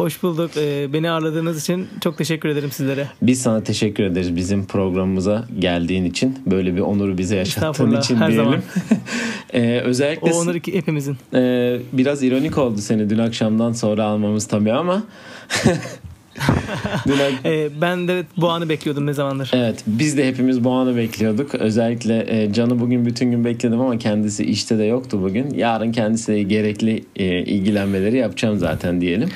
Hoş 0.00 0.22
bulduk. 0.22 0.50
Ee, 0.56 0.92
beni 0.92 1.10
ağırladığınız 1.10 1.62
için 1.62 1.88
çok 2.00 2.18
teşekkür 2.18 2.48
ederim 2.48 2.70
sizlere. 2.70 3.08
Biz 3.22 3.42
sana 3.42 3.62
teşekkür 3.62 4.04
ederiz 4.04 4.36
bizim 4.36 4.66
programımıza 4.66 5.44
geldiğin 5.58 6.04
için. 6.04 6.38
Böyle 6.46 6.76
bir 6.76 6.80
onuru 6.80 7.18
bize 7.18 7.36
yaşattığın 7.36 7.96
için 8.00 8.16
her 8.16 8.28
diyelim. 8.28 8.44
Zaman. 8.44 8.62
ee, 9.52 9.80
özellikle 9.80 10.32
o 10.32 10.36
onur 10.36 10.54
hepimizin. 10.54 11.16
E, 11.34 11.78
biraz 11.92 12.22
ironik 12.22 12.58
oldu 12.58 12.78
seni 12.78 13.10
dün 13.10 13.18
akşamdan 13.18 13.72
sonra 13.72 14.04
almamız 14.04 14.46
tabii 14.46 14.72
ama 14.72 15.02
ee, 17.44 17.68
ben 17.80 18.08
de 18.08 18.24
bu 18.36 18.50
anı 18.50 18.68
bekliyordum 18.68 19.06
ne 19.06 19.12
zamandır. 19.12 19.50
Evet 19.54 19.84
biz 19.86 20.16
de 20.16 20.28
hepimiz 20.28 20.64
bu 20.64 20.70
anı 20.70 20.96
bekliyorduk. 20.96 21.54
Özellikle 21.54 22.42
e, 22.42 22.52
Can'ı 22.52 22.80
bugün 22.80 23.06
bütün 23.06 23.30
gün 23.30 23.44
bekledim 23.44 23.80
ama 23.80 23.98
kendisi 23.98 24.44
işte 24.44 24.78
de 24.78 24.84
yoktu 24.84 25.22
bugün. 25.22 25.54
Yarın 25.54 25.92
kendisiyle 25.92 26.42
gerekli 26.42 27.04
e, 27.16 27.24
ilgilenmeleri 27.38 28.16
yapacağım 28.16 28.58
zaten 28.58 29.00
diyelim. 29.00 29.28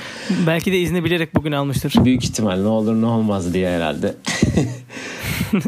Belki 0.47 0.73
de 0.73 0.79
izni 0.79 1.05
bilerek 1.05 1.35
bugün 1.35 1.53
almıştır. 1.53 1.95
Büyük 2.05 2.25
ihtimal 2.25 2.57
ne 2.61 2.69
olur 2.69 2.95
ne 2.95 3.07
olmaz 3.07 3.55
diye 3.55 3.71
herhalde. 3.71 4.15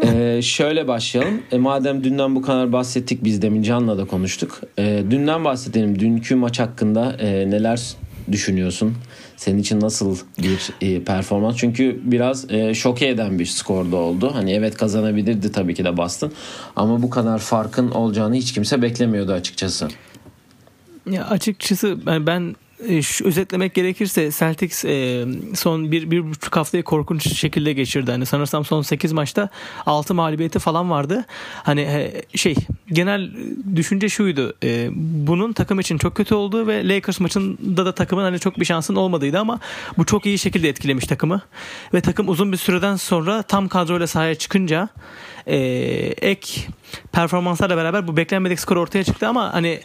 ee, 0.02 0.40
şöyle 0.42 0.88
başlayalım. 0.88 1.42
E, 1.52 1.58
madem 1.58 2.04
dünden 2.04 2.34
bu 2.34 2.42
kadar 2.42 2.72
bahsettik 2.72 3.24
biz 3.24 3.42
demin 3.42 3.62
Can'la 3.62 3.98
da 3.98 4.04
konuştuk. 4.04 4.60
E, 4.78 5.02
dünden 5.10 5.44
bahsedelim. 5.44 5.98
Dünkü 5.98 6.34
maç 6.34 6.60
hakkında 6.60 7.12
e, 7.12 7.50
neler 7.50 7.96
düşünüyorsun? 8.32 8.94
Senin 9.36 9.58
için 9.58 9.80
nasıl 9.80 10.16
bir 10.42 10.70
e, 10.80 11.04
performans? 11.04 11.56
Çünkü 11.56 12.00
biraz 12.04 12.50
e, 12.50 12.74
şoke 12.74 13.08
eden 13.08 13.38
bir 13.38 13.46
skorda 13.46 13.96
oldu. 13.96 14.30
Hani 14.34 14.52
evet 14.52 14.76
kazanabilirdi 14.76 15.52
tabii 15.52 15.74
ki 15.74 15.84
de 15.84 15.96
Boston. 15.96 16.32
Ama 16.76 17.02
bu 17.02 17.10
kadar 17.10 17.38
farkın 17.38 17.90
olacağını 17.90 18.34
hiç 18.34 18.52
kimse 18.52 18.82
beklemiyordu 18.82 19.32
açıkçası. 19.32 19.88
Ya 21.10 21.24
açıkçası 21.24 21.98
ben, 22.06 22.56
şu, 23.02 23.24
özetlemek 23.24 23.74
gerekirse 23.74 24.30
Celtics 24.30 24.84
e, 24.84 25.24
son 25.54 25.92
bir, 25.92 26.10
bir 26.10 26.30
buçuk 26.30 26.56
haftayı 26.56 26.82
korkunç 26.82 27.36
şekilde 27.36 27.72
geçirdi. 27.72 28.10
Hani 28.10 28.26
sanırsam 28.26 28.64
son 28.64 28.82
8 28.82 29.12
maçta 29.12 29.48
6 29.86 30.14
mağlubiyeti 30.14 30.58
falan 30.58 30.90
vardı. 30.90 31.24
Hani 31.62 31.80
e, 31.80 32.22
şey 32.34 32.54
genel 32.92 33.30
düşünce 33.76 34.08
şuydu. 34.08 34.54
E, 34.64 34.88
bunun 35.26 35.52
takım 35.52 35.80
için 35.80 35.98
çok 35.98 36.14
kötü 36.14 36.34
olduğu 36.34 36.66
ve 36.66 36.88
Lakers 36.88 37.20
maçında 37.20 37.86
da 37.86 37.94
takımın 37.94 38.22
hani 38.22 38.38
çok 38.38 38.60
bir 38.60 38.64
şansın 38.64 38.96
olmadığıydı 38.96 39.38
ama 39.38 39.60
bu 39.98 40.06
çok 40.06 40.26
iyi 40.26 40.38
şekilde 40.38 40.68
etkilemiş 40.68 41.06
takımı. 41.06 41.40
Ve 41.94 42.00
takım 42.00 42.28
uzun 42.28 42.52
bir 42.52 42.56
süreden 42.56 42.96
sonra 42.96 43.42
tam 43.42 43.68
kadroyla 43.68 44.06
sahaya 44.06 44.34
çıkınca 44.34 44.88
e, 45.46 45.56
ek 46.22 46.60
performanslarla 47.12 47.76
beraber 47.76 48.08
bu 48.08 48.16
beklenmedik 48.16 48.60
skor 48.60 48.76
ortaya 48.76 49.04
çıktı 49.04 49.28
ama 49.28 49.54
hani 49.54 49.80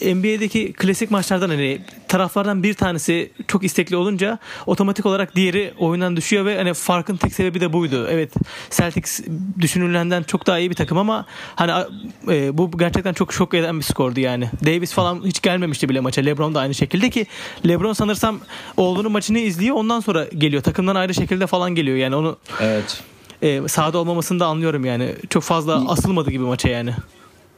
NBA'deki 0.00 0.72
klasik 0.72 1.10
maçlardan 1.10 1.48
hani 1.48 1.80
taraflardan 2.08 2.62
bir 2.62 2.74
tanesi 2.74 3.30
çok 3.48 3.64
istekli 3.64 3.96
olunca 3.96 4.38
otomatik 4.66 5.06
olarak 5.06 5.36
diğeri 5.36 5.74
oyundan 5.78 6.16
düşüyor 6.16 6.44
ve 6.44 6.56
hani 6.56 6.74
farkın 6.74 7.16
tek 7.16 7.34
sebebi 7.34 7.60
de 7.60 7.72
buydu. 7.72 8.06
Evet 8.10 8.32
Celtics 8.70 9.20
düşünülenden 9.60 10.22
çok 10.22 10.46
daha 10.46 10.58
iyi 10.58 10.70
bir 10.70 10.74
takım 10.74 10.98
ama 10.98 11.26
hani 11.54 11.72
e, 12.28 12.58
bu 12.58 12.78
gerçekten 12.78 13.12
çok 13.12 13.32
şok 13.32 13.54
eden 13.54 13.78
bir 13.78 13.84
skordu 13.84 14.20
yani. 14.20 14.50
Davis 14.64 14.92
falan 14.92 15.24
hiç 15.24 15.42
gelmemişti 15.42 15.88
bile 15.88 16.00
maça. 16.00 16.22
LeBron 16.22 16.54
da 16.54 16.60
aynı 16.60 16.74
şekilde 16.74 17.10
ki 17.10 17.26
LeBron 17.68 17.92
sanırsam 17.92 18.40
oğlunun 18.76 19.12
maçını 19.12 19.38
izliyor 19.38 19.76
ondan 19.76 20.00
sonra 20.00 20.24
geliyor. 20.24 20.62
Takımdan 20.62 20.94
ayrı 20.94 21.14
şekilde 21.14 21.46
falan 21.46 21.74
geliyor 21.74 21.96
yani 21.96 22.16
onu 22.16 22.36
Evet. 22.60 23.02
E, 23.42 23.68
sahada 23.68 23.98
olmamasını 23.98 24.40
da 24.40 24.46
anlıyorum 24.46 24.84
yani. 24.84 25.14
Çok 25.30 25.42
fazla 25.42 25.90
asılmadı 25.90 26.30
gibi 26.30 26.44
maça 26.44 26.68
yani 26.68 26.94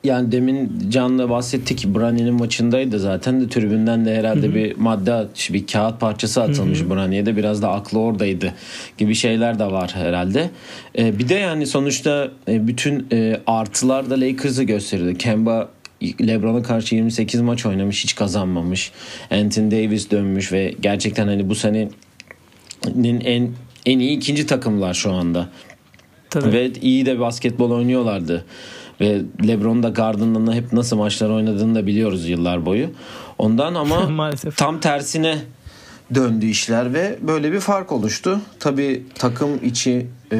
yani 0.06 0.32
demin 0.32 0.72
Can'la 0.90 1.30
bahsettik. 1.30 1.86
Brani'nin 1.86 2.34
maçındaydı 2.34 2.98
zaten 2.98 3.40
de 3.40 3.48
tribünden 3.48 4.04
de 4.04 4.16
herhalde 4.16 4.46
Hı-hı. 4.46 4.54
bir 4.54 4.76
madde 4.76 5.26
bir 5.50 5.66
kağıt 5.66 6.00
parçası 6.00 6.42
atılmış 6.42 6.88
Brani'ye 6.90 7.26
de 7.26 7.36
biraz 7.36 7.62
da 7.62 7.72
aklı 7.72 7.98
oradaydı 7.98 8.54
gibi 8.98 9.14
şeyler 9.14 9.58
de 9.58 9.64
var 9.64 9.90
herhalde. 9.94 10.50
Ee, 10.98 11.18
bir 11.18 11.28
de 11.28 11.34
yani 11.34 11.66
sonuçta 11.66 12.30
e, 12.48 12.66
bütün 12.66 13.06
e, 13.12 13.40
artılar 13.46 14.10
da 14.10 14.20
Lakers'ı 14.20 14.62
gösteriyordu. 14.62 15.18
Kemba 15.18 15.68
LeBron'a 16.02 16.62
karşı 16.62 16.94
28 16.94 17.40
maç 17.40 17.66
oynamış 17.66 18.04
hiç 18.04 18.14
kazanmamış. 18.14 18.92
Anthony 19.30 19.70
Davis 19.70 20.10
dönmüş 20.10 20.52
ve 20.52 20.74
gerçekten 20.80 21.26
hani 21.26 21.48
bu 21.48 21.54
senenin 21.54 23.20
en 23.20 23.50
en 23.86 23.98
iyi 23.98 24.16
ikinci 24.16 24.46
takımlar 24.46 24.94
şu 24.94 25.12
anda. 25.12 25.48
Tabii. 26.30 26.52
Ve 26.52 26.70
iyi 26.82 27.06
de 27.06 27.20
basketbol 27.20 27.70
oynuyorlardı. 27.70 28.44
Ve 29.00 29.22
LeBron 29.46 29.82
da 29.82 29.88
Garden'la 29.88 30.54
hep 30.54 30.72
nasıl 30.72 30.96
maçlar 30.96 31.30
oynadığını 31.30 31.74
da 31.74 31.86
biliyoruz 31.86 32.28
yıllar 32.28 32.66
boyu. 32.66 32.90
Ondan 33.38 33.74
ama 33.74 34.30
tam 34.56 34.80
tersine 34.80 35.38
döndü 36.14 36.46
işler 36.46 36.94
ve 36.94 37.18
böyle 37.22 37.52
bir 37.52 37.60
fark 37.60 37.92
oluştu. 37.92 38.40
Tabii 38.60 39.02
takım 39.14 39.64
içi 39.64 40.06
e, 40.32 40.38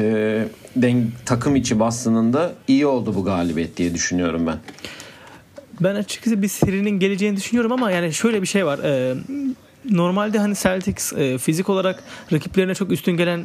den, 0.75 1.11
takım 1.25 1.55
içi 1.55 1.79
Boston'ın 1.79 2.33
da 2.33 2.53
iyi 2.67 2.85
oldu 2.85 3.15
bu 3.15 3.23
galibiyet 3.23 3.77
diye 3.77 3.93
düşünüyorum 3.93 4.47
ben. 4.47 4.57
Ben 5.81 5.95
açıkçası 5.95 6.41
bir 6.41 6.47
serinin 6.47 6.99
geleceğini 6.99 7.37
düşünüyorum 7.37 7.71
ama 7.71 7.91
yani 7.91 8.13
şöyle 8.13 8.41
bir 8.41 8.47
şey 8.47 8.65
var. 8.65 8.79
Ee, 8.83 9.15
normalde 9.89 10.39
hani 10.39 10.55
Celtics 10.55 11.13
e, 11.13 11.37
fizik 11.37 11.69
olarak 11.69 12.03
rakiplerine 12.33 12.75
çok 12.75 12.91
üstün 12.91 13.17
gelen 13.17 13.43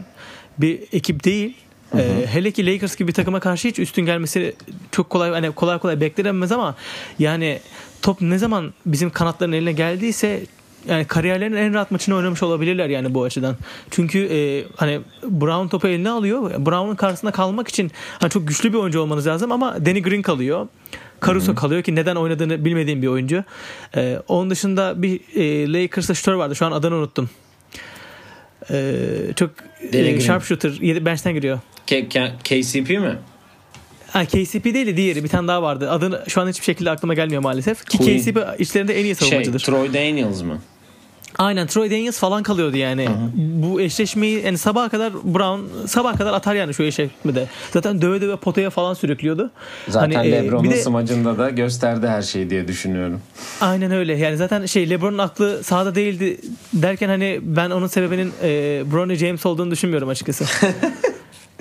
bir 0.59 0.81
ekip 0.93 1.25
değil. 1.25 1.57
Hı 1.93 1.99
hı. 1.99 2.03
Ee, 2.03 2.27
hele 2.27 2.51
ki 2.51 2.67
Lakers 2.67 2.97
gibi 2.97 3.09
bir 3.09 3.15
takıma 3.15 3.41
karşı 3.41 3.69
hiç 3.69 3.79
üstün 3.79 4.07
gelmesi 4.07 4.55
çok 4.91 5.11
kolay 5.11 5.31
hani 5.31 5.51
kolay 5.51 5.79
kolay 5.79 6.01
beklenemez 6.01 6.53
ama 6.53 6.77
yani 7.19 7.61
top 8.03 8.21
ne 8.21 8.39
zaman 8.39 8.75
bizim 8.87 9.11
kanatların 9.11 9.53
eline 9.53 9.73
geldiyse 9.73 10.43
yani 10.89 11.05
kariyerlerinin 11.05 11.57
en 11.57 11.75
rahat 11.75 11.91
maçını 11.91 12.15
oynamış 12.15 12.43
olabilirler 12.43 12.89
yani 12.89 13.15
bu 13.15 13.25
açıdan. 13.25 13.57
Çünkü 13.91 14.19
e, 14.19 14.65
hani 14.77 15.01
Brown 15.23 15.69
topu 15.69 15.89
eline 15.89 16.11
alıyor. 16.11 16.67
Brown'un 16.67 16.95
karşısında 16.95 17.31
kalmak 17.31 17.69
için 17.69 17.91
hani 18.19 18.31
çok 18.31 18.49
güçlü 18.49 18.73
bir 18.73 18.79
oyuncu 18.79 19.01
olmanız 19.01 19.27
lazım 19.27 19.53
ama 19.53 19.87
Danny 19.87 20.03
Green 20.03 20.23
kalıyor. 20.23 20.67
Caruso 21.27 21.55
kalıyor 21.55 21.83
ki 21.83 21.95
neden 21.95 22.17
oynadığını 22.17 22.65
bilmediğim 22.65 23.03
bir 23.03 23.07
oyuncu. 23.07 23.45
E, 23.97 24.19
onun 24.29 24.51
dışında 24.51 25.03
bir 25.03 25.21
e, 25.35 25.73
Lakers'ta 25.73 26.15
şutör 26.15 26.35
vardı. 26.35 26.57
Şu 26.57 26.67
an 26.67 26.73
adını 26.73 26.95
unuttum. 26.95 27.31
E, 28.71 28.95
çok 29.37 29.51
e, 29.93 30.21
sharpshooter. 30.21 31.05
Bench'ten 31.05 31.35
giriyor. 31.35 31.59
K- 31.87 32.09
K- 32.09 32.33
KCP 32.45 32.91
mi? 32.91 33.19
Ha, 34.11 34.25
KCP 34.25 34.65
değil 34.65 34.87
de 34.87 34.97
diğeri 34.97 35.25
bir 35.25 35.29
tane 35.29 35.49
daha 35.49 35.63
vardı. 35.63 35.91
Adını 35.91 36.25
şu 36.29 36.41
an 36.41 36.49
hiçbir 36.49 36.65
şekilde 36.65 36.91
aklıma 36.91 37.15
gelmiyor 37.15 37.43
maalesef. 37.43 37.85
Ki 37.85 37.99
Queen. 37.99 38.19
KCP 38.19 38.39
içlerinde 38.61 39.01
en 39.01 39.05
iyi 39.05 39.15
savunmacıdır. 39.15 39.59
Şey, 39.59 39.75
Troy 39.75 39.89
Daniels 39.95 40.43
mı? 40.43 40.59
Aynen 41.39 41.67
Troy 41.67 41.91
Daniels 41.91 42.19
falan 42.19 42.43
kalıyordu 42.43 42.77
yani. 42.77 43.07
Hı-hı. 43.07 43.31
Bu 43.37 43.81
eşleşmeyi 43.81 44.43
yani 44.45 44.59
sabaha 44.59 44.89
kadar 44.89 45.13
Brown 45.25 45.87
sabaha 45.87 46.17
kadar 46.17 46.33
atar 46.33 46.55
yani 46.55 46.75
şu 46.75 46.83
eşleşmede. 46.83 47.47
Zaten 47.73 48.03
döve 48.03 48.21
döve 48.21 48.37
potaya 48.37 48.71
falan 48.71 48.95
sürüklüyordu. 48.95 49.51
Zaten 49.89 50.15
hani, 50.15 50.33
LeBron'un 50.33 50.71
e, 50.71 50.77
smacında 50.77 51.39
da 51.39 51.51
gösterdi 51.51 52.07
her 52.09 52.23
şeyi 52.23 52.51
diye 52.51 52.69
düşünüyorum. 52.69 53.21
Aynen 53.61 53.93
öyle. 53.93 54.17
Yani 54.17 54.37
zaten 54.37 54.67
şey 54.67 54.91
LeBron'un 54.91 55.19
aklı 55.19 55.65
sahada 55.65 55.95
değildi 55.95 56.41
derken 56.73 57.09
hani 57.09 57.41
ben 57.43 57.71
onun 57.71 57.87
sebebinin 57.87 58.33
e, 58.43 58.83
Bronny 58.93 59.15
James 59.15 59.47
olduğunu 59.47 59.71
düşünmüyorum 59.71 60.09
açıkçası. 60.09 60.45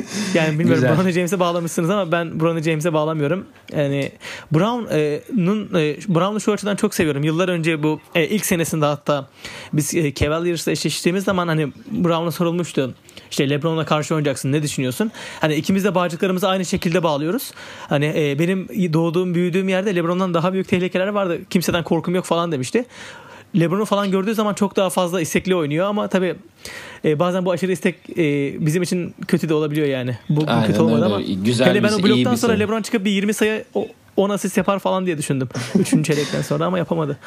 Yani 0.33 0.59
bilmiyorum 0.59 0.83
Brown 0.83 1.09
James'e 1.09 1.39
bağlamışsınız 1.39 1.89
ama 1.89 2.11
ben 2.11 2.39
Brown 2.39 2.61
James'e 2.61 2.93
bağlamıyorum. 2.93 3.45
Yani 3.75 4.11
Brown'un 4.51 5.69
e, 5.75 5.97
Brown'u 6.07 6.41
şu 6.41 6.51
açıdan 6.51 6.75
çok 6.75 6.95
seviyorum. 6.95 7.23
Yıllar 7.23 7.49
önce 7.49 7.83
bu 7.83 7.99
e, 8.15 8.27
ilk 8.27 8.45
senesinde 8.45 8.85
hatta 8.85 9.29
biz 9.73 9.95
e, 9.95 10.13
Cavaliers'la 10.13 10.71
eşleştiğimiz 10.71 11.23
zaman 11.23 11.47
hani 11.47 11.67
Brown'a 11.91 12.31
sorulmuştu. 12.31 12.93
İşte 13.31 13.49
LeBron'a 13.49 13.85
karşı 13.85 14.15
oynayacaksın 14.15 14.51
ne 14.51 14.63
düşünüyorsun? 14.63 15.11
Hani 15.39 15.55
ikimiz 15.55 15.83
de 15.83 15.95
bağcıklarımızı 15.95 16.49
aynı 16.49 16.65
şekilde 16.65 17.03
bağlıyoruz. 17.03 17.51
Hani 17.89 18.13
e, 18.15 18.39
benim 18.39 18.67
doğduğum 18.93 19.35
büyüdüğüm 19.35 19.69
yerde 19.69 19.95
LeBron'dan 19.95 20.33
daha 20.33 20.53
büyük 20.53 20.67
tehlikeler 20.67 21.07
vardı. 21.07 21.39
Kimseden 21.49 21.83
korkum 21.83 22.15
yok 22.15 22.25
falan 22.25 22.51
demişti 22.51 22.85
LeBron'u 23.59 23.85
falan 23.85 24.11
gördüğü 24.11 24.35
zaman 24.35 24.53
çok 24.53 24.75
daha 24.75 24.89
fazla 24.89 25.21
istekli 25.21 25.55
oynuyor 25.55 25.85
ama 25.87 26.07
tabii 26.07 26.35
e, 27.05 27.19
bazen 27.19 27.45
bu 27.45 27.51
aşırı 27.51 27.71
istek 27.71 27.95
e, 28.17 28.53
bizim 28.65 28.83
için 28.83 29.13
kötü 29.27 29.49
de 29.49 29.53
olabiliyor 29.53 29.87
yani. 29.87 30.17
Bu, 30.29 30.41
bu 30.41 30.51
Aynen 30.51 30.67
kötü 30.67 30.81
olmadı 30.81 30.95
öyle. 31.03 31.05
ama. 31.05 31.21
Güzel 31.45 31.67
Hele 31.69 31.83
ben 31.83 31.93
o 31.93 31.97
iyi 31.97 32.03
bloktan 32.03 32.35
sonra. 32.35 32.53
LeBron 32.53 32.81
çıkıp 32.81 33.05
bir 33.05 33.11
20 33.11 33.33
sayı 33.33 33.63
o- 33.73 33.87
10 34.17 34.29
asist 34.29 34.57
yapar 34.57 34.79
falan 34.79 35.05
diye 35.05 35.17
düşündüm. 35.17 35.49
Üçüncü 35.79 36.03
çeyrekten 36.13 36.41
sonra 36.41 36.65
ama 36.65 36.77
yapamadı. 36.77 37.17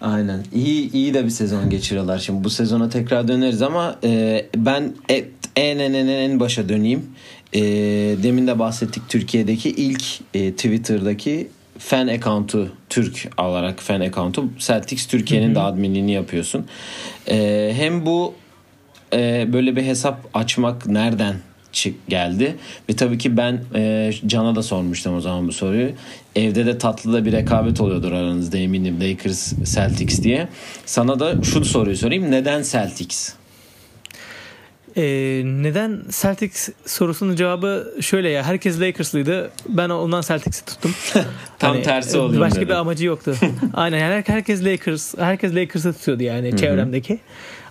Aynen. 0.00 0.44
İyi 0.54 0.92
iyi 0.92 1.14
de 1.14 1.24
bir 1.24 1.30
sezon 1.30 1.70
geçiriyorlar. 1.70 2.18
Şimdi 2.18 2.44
bu 2.44 2.50
sezona 2.50 2.88
tekrar 2.88 3.28
döneriz 3.28 3.62
ama 3.62 3.96
e, 4.04 4.46
ben 4.56 4.92
e- 5.10 5.24
en 5.56 5.78
en 5.78 5.94
en 5.94 6.06
en 6.06 6.40
başa 6.40 6.68
döneyim. 6.68 7.06
E, 7.52 7.60
demin 8.22 8.46
de 8.46 8.58
bahsettik 8.58 9.08
Türkiye'deki 9.08 9.70
ilk 9.70 10.02
e, 10.34 10.52
Twitter'daki 10.52 11.48
fan 11.86 12.06
account'u 12.08 12.68
Türk 12.88 13.28
olarak 13.38 13.80
fan 13.80 14.00
account'u 14.00 14.48
Celtics 14.58 15.06
Türkiye'nin 15.06 15.54
de 15.54 15.60
adminliğini 15.60 16.12
yapıyorsun. 16.12 16.66
E, 17.30 17.72
hem 17.76 18.06
bu 18.06 18.34
e, 19.12 19.52
böyle 19.52 19.76
bir 19.76 19.82
hesap 19.82 20.18
açmak 20.34 20.86
nereden 20.86 21.36
çık 21.72 22.08
geldi? 22.08 22.56
Ve 22.90 22.96
tabii 22.96 23.18
ki 23.18 23.36
ben 23.36 23.60
e, 23.74 24.12
Can'a 24.26 24.54
da 24.54 24.62
sormuştum 24.62 25.16
o 25.16 25.20
zaman 25.20 25.48
bu 25.48 25.52
soruyu. 25.52 25.90
Evde 26.36 26.66
de 26.66 26.78
tatlı 26.78 27.12
da 27.12 27.24
bir 27.24 27.32
rekabet 27.32 27.80
oluyordur 27.80 28.12
aranızda 28.12 28.58
eminim 28.58 29.00
Lakers 29.00 29.52
Celtics 29.74 30.22
diye. 30.22 30.48
Sana 30.86 31.20
da 31.20 31.42
şu 31.42 31.64
soruyu 31.64 31.96
sorayım. 31.96 32.30
Neden 32.30 32.62
Celtics? 32.62 33.32
E, 34.96 35.02
neden 35.44 36.02
Celtics 36.10 36.68
sorusunun 36.86 37.36
cevabı 37.36 37.94
şöyle 38.00 38.28
ya. 38.28 38.42
Herkes 38.42 38.80
Lakers'lıydı. 38.80 39.50
Ben 39.68 39.88
ondan 39.88 40.20
Celtics'i 40.20 40.64
tuttum. 40.64 40.94
Tam 41.58 41.72
Hani, 41.72 41.82
tersi 41.82 42.16
e, 42.16 42.20
oluyor. 42.20 42.40
Başka 42.40 42.56
dedim. 42.56 42.68
bir 42.68 42.74
amacı 42.74 43.06
yoktu. 43.06 43.34
Aynen 43.74 43.98
yani 43.98 44.14
her- 44.14 44.34
herkes 44.34 44.64
Lakers, 44.64 45.18
herkes 45.18 45.54
Lakers'ı 45.54 45.92
tutuyordu 45.92 46.22
yani 46.22 46.56
çevremdeki. 46.56 47.18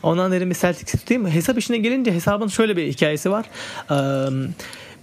Ondan 0.04 0.32
dedim 0.32 0.50
bir 0.50 0.56
Celtics'i 0.56 0.98
tutayım. 0.98 1.28
Hesap 1.28 1.58
işine 1.58 1.78
gelince 1.78 2.14
hesabın 2.14 2.48
şöyle 2.48 2.78
bir 2.78 2.88
hikayesi 2.88 3.32
var. 3.32 3.46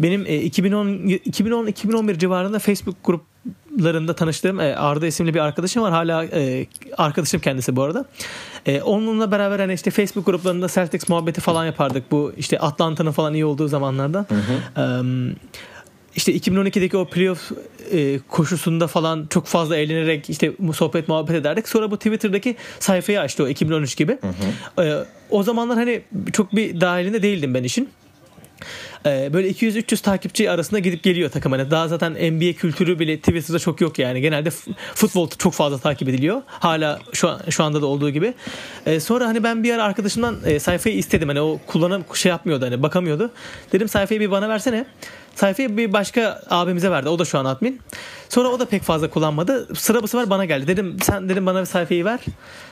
Benim 0.00 0.26
e, 0.26 0.36
2010 0.40 0.86
2010-2011 0.88 2.18
civarında 2.18 2.58
Facebook 2.58 2.96
gruplarında 3.04 4.14
tanıştığım 4.14 4.60
e, 4.60 4.76
Arda 4.76 5.06
isimli 5.06 5.34
bir 5.34 5.40
arkadaşım 5.40 5.82
var. 5.82 5.92
Hala 5.92 6.24
e, 6.24 6.66
arkadaşım 6.98 7.40
kendisi 7.40 7.76
bu 7.76 7.82
arada. 7.82 8.04
E, 8.66 8.82
onunla 8.82 9.30
beraber 9.30 9.58
hani 9.58 9.72
işte 9.72 9.90
Facebook 9.90 10.26
gruplarında 10.26 10.68
Celtics 10.68 11.08
muhabbeti 11.08 11.40
falan 11.40 11.64
yapardık. 11.66 12.10
Bu 12.10 12.32
işte 12.36 12.58
Atlanta'nın 12.58 13.12
falan 13.12 13.34
iyi 13.34 13.44
olduğu 13.44 13.68
zamanlarda. 13.68 14.26
Eee 14.76 15.34
işte 16.16 16.32
2012'deki 16.36 16.96
o 16.96 17.04
playoff 17.04 17.52
e, 17.92 18.18
koşusunda 18.28 18.86
falan 18.86 19.26
çok 19.30 19.46
fazla 19.46 19.76
eğlenerek 19.76 20.30
işte 20.30 20.52
sohbet 20.74 21.08
muhabbet 21.08 21.34
ederdik. 21.36 21.68
Sonra 21.68 21.90
bu 21.90 21.96
Twitter'daki 21.96 22.56
sayfayı 22.78 23.20
açtı 23.20 23.44
o 23.44 23.48
2013 23.48 23.96
gibi. 23.96 24.18
E, 24.78 24.94
o 25.30 25.42
zamanlar 25.42 25.76
hani 25.76 26.02
çok 26.32 26.56
bir 26.56 26.80
dahilinde 26.80 27.22
değildim 27.22 27.54
ben 27.54 27.62
işin. 27.64 27.88
E, 29.06 29.32
böyle 29.32 29.50
200-300 29.50 30.02
takipçi 30.02 30.50
arasında 30.50 30.78
gidip 30.78 31.02
geliyor 31.02 31.30
takım. 31.30 31.52
Hani 31.52 31.70
daha 31.70 31.88
zaten 31.88 32.12
NBA 32.12 32.52
kültürü 32.52 32.98
bile 32.98 33.18
Twitter'da 33.18 33.58
çok 33.58 33.80
yok 33.80 33.98
yani. 33.98 34.20
Genelde 34.20 34.50
futbol 34.94 35.30
çok 35.38 35.52
fazla 35.52 35.78
takip 35.78 36.08
ediliyor. 36.08 36.42
Hala 36.46 37.00
şu 37.12 37.28
an, 37.28 37.40
şu 37.50 37.64
anda 37.64 37.82
da 37.82 37.86
olduğu 37.86 38.10
gibi. 38.10 38.34
E, 38.86 39.00
sonra 39.00 39.26
hani 39.26 39.44
ben 39.44 39.62
bir 39.62 39.74
ara 39.74 39.84
arkadaşımdan 39.84 40.36
e, 40.44 40.60
sayfayı 40.60 40.96
istedim. 40.96 41.28
Hani 41.28 41.40
o 41.40 41.58
kullanım 41.66 42.04
şey 42.14 42.30
yapmıyordu 42.30 42.64
hani 42.64 42.82
bakamıyordu. 42.82 43.30
Dedim 43.72 43.88
sayfayı 43.88 44.20
bir 44.20 44.30
bana 44.30 44.48
versene. 44.48 44.84
Sayfayı 45.34 45.76
bir 45.76 45.92
başka 45.92 46.42
abimize 46.50 46.90
verdi. 46.90 47.08
O 47.08 47.18
da 47.18 47.24
şu 47.24 47.38
an 47.38 47.44
admin. 47.44 47.80
Sonra 48.28 48.48
o 48.48 48.60
da 48.60 48.64
pek 48.64 48.82
fazla 48.82 49.10
kullanmadı. 49.10 49.74
Sıra 49.74 50.02
bu 50.02 50.08
sefer 50.08 50.30
bana 50.30 50.44
geldi. 50.44 50.66
Dedim 50.66 50.96
sen 51.02 51.28
dedim 51.28 51.46
bana 51.46 51.60
bir 51.60 51.66
sayfayı 51.66 52.04
ver. 52.04 52.20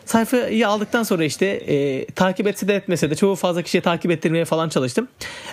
Sayfayı 0.04 0.68
aldıktan 0.68 1.02
sonra 1.02 1.24
işte 1.24 1.46
e, 1.46 2.06
takip 2.06 2.46
etse 2.46 2.68
de 2.68 2.74
etmese 2.74 3.10
de 3.10 3.14
çoğu 3.14 3.34
fazla 3.34 3.62
kişiye 3.62 3.80
takip 3.80 4.10
ettirmeye 4.10 4.44
falan 4.44 4.68
çalıştım. 4.68 5.08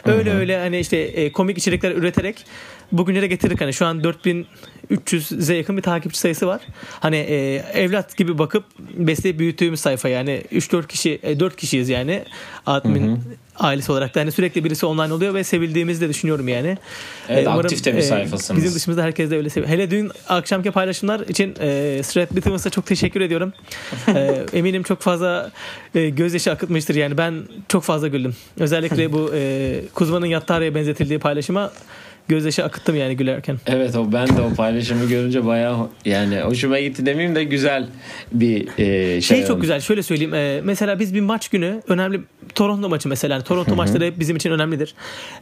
Öyle 0.05 0.33
öyle 0.33 0.59
hani 0.59 0.79
işte 0.79 0.97
e, 0.97 1.31
komik 1.31 1.57
içerikler 1.57 1.91
üreterek 1.91 2.45
bugünlere 2.91 3.27
getirdik. 3.27 3.61
Hani 3.61 3.73
şu 3.73 3.85
an 3.85 3.99
4300'e 3.99 5.55
yakın 5.55 5.77
bir 5.77 5.81
takipçi 5.81 6.19
sayısı 6.19 6.47
var. 6.47 6.61
Hani 6.99 7.15
e, 7.15 7.55
evlat 7.73 8.17
gibi 8.17 8.37
bakıp 8.37 8.63
besleyip 8.79 9.39
büyüttüğümüz 9.39 9.79
sayfa 9.79 10.09
yani 10.09 10.43
3-4 10.51 10.87
kişi 10.87 11.19
e, 11.23 11.39
4 11.39 11.55
kişiyiz 11.55 11.89
yani 11.89 12.23
admin 12.65 13.19
ailesi 13.59 13.91
olarak 13.91 14.15
da 14.15 14.19
hani 14.19 14.31
sürekli 14.31 14.63
birisi 14.63 14.85
online 14.85 15.13
oluyor 15.13 15.33
ve 15.33 15.43
sevildiğimizi 15.43 16.01
de 16.01 16.09
düşünüyorum 16.09 16.47
yani. 16.47 16.77
Evet, 17.29 17.47
E, 17.47 17.49
aktif 17.49 17.85
de 17.85 17.97
bir 17.97 18.01
sayfasınız. 18.01 18.63
Bizim 18.63 18.75
dışımızda 18.75 19.03
herkes 19.03 19.31
de 19.31 19.37
öyle 19.37 19.49
seviyor. 19.49 19.71
Hele 19.71 19.91
dün 19.91 20.11
akşamki 20.29 20.71
paylaşımlar 20.71 21.19
için 21.19 21.55
e, 21.59 22.01
Strat 22.03 22.35
Bittimus'a 22.35 22.69
çok 22.69 22.85
teşekkür 22.85 23.21
ediyorum. 23.21 23.53
E, 24.07 24.45
eminim 24.53 24.83
çok 24.83 25.01
fazla 25.01 25.51
e, 25.95 26.09
gözyaşı 26.09 26.51
akıtmıştır 26.51 26.95
yani 26.95 27.17
ben 27.17 27.43
çok 27.67 27.83
fazla 27.83 28.07
güldüm. 28.07 28.35
Özellikle 28.59 29.13
bu 29.13 29.31
e, 29.33 29.81
Kuzma'nın 29.93 30.25
Yattarya'ya 30.25 30.75
benzetildiği 30.75 31.19
paylaşıma 31.19 31.71
gözyaşı 32.27 32.63
akıttım 32.63 32.95
yani 32.95 33.17
gülerken. 33.17 33.57
Evet 33.65 33.95
o 33.95 34.11
ben 34.11 34.27
de 34.27 34.41
o 34.41 34.53
paylaşımı 34.53 35.05
görünce 35.05 35.45
bayağı 35.45 35.89
yani 36.05 36.39
hoşuma 36.39 36.79
gitti 36.79 37.05
demeyeyim 37.05 37.35
de 37.35 37.43
güzel 37.43 37.87
bir 38.31 38.67
e, 38.77 39.21
şey. 39.21 39.37
Şey 39.37 39.45
çok 39.45 39.61
güzel 39.61 39.79
şöyle 39.79 40.03
söyleyeyim. 40.03 40.33
e, 40.33 40.61
mesela 40.63 40.99
biz 40.99 41.13
bir 41.13 41.21
maç 41.21 41.49
günü 41.49 41.81
önemli 41.87 42.21
Toronto 42.55 42.89
maçı 42.89 43.09
mesela. 43.09 43.33
Yani 43.33 43.43
Toronto 43.43 43.75
maçları 43.75 44.05
hep 44.05 44.19
bizim 44.19 44.35
için 44.35 44.51
önemlidir. 44.51 44.95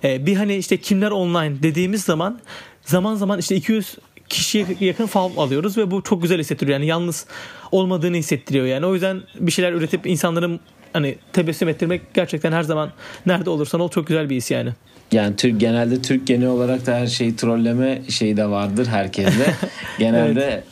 E, 0.03 0.25
bir 0.25 0.35
hani 0.35 0.55
işte 0.55 0.77
kimler 0.77 1.11
online 1.11 1.63
dediğimiz 1.63 2.03
zaman 2.03 2.39
zaman 2.81 3.15
zaman 3.15 3.39
işte 3.39 3.55
200 3.55 3.95
kişiye 4.29 4.65
yakın 4.79 5.05
foul 5.05 5.37
alıyoruz 5.37 5.77
ve 5.77 5.91
bu 5.91 6.03
çok 6.03 6.21
güzel 6.21 6.39
hissettiriyor. 6.39 6.79
Yani 6.79 6.87
yalnız 6.87 7.25
olmadığını 7.71 8.15
hissettiriyor. 8.15 8.65
Yani 8.65 8.85
o 8.85 8.93
yüzden 8.93 9.21
bir 9.39 9.51
şeyler 9.51 9.73
üretip 9.73 10.07
insanların 10.07 10.59
hani 10.93 11.15
tebessüm 11.33 11.69
ettirmek 11.69 12.13
gerçekten 12.13 12.51
her 12.51 12.63
zaman 12.63 12.91
nerede 13.25 13.49
olursan 13.49 13.81
ol 13.81 13.89
çok 13.89 14.07
güzel 14.07 14.29
bir 14.29 14.35
his 14.35 14.51
yani. 14.51 14.73
Yani 15.11 15.35
Türk 15.35 15.59
genelde 15.59 16.01
Türk 16.01 16.27
genel 16.27 16.47
olarak 16.47 16.85
da 16.85 16.95
her 16.95 17.07
şeyi 17.07 17.35
trolleme 17.35 18.01
şeyi 18.09 18.37
de 18.37 18.49
vardır 18.49 18.87
herkeste. 18.87 19.53
Genelde 19.99 20.63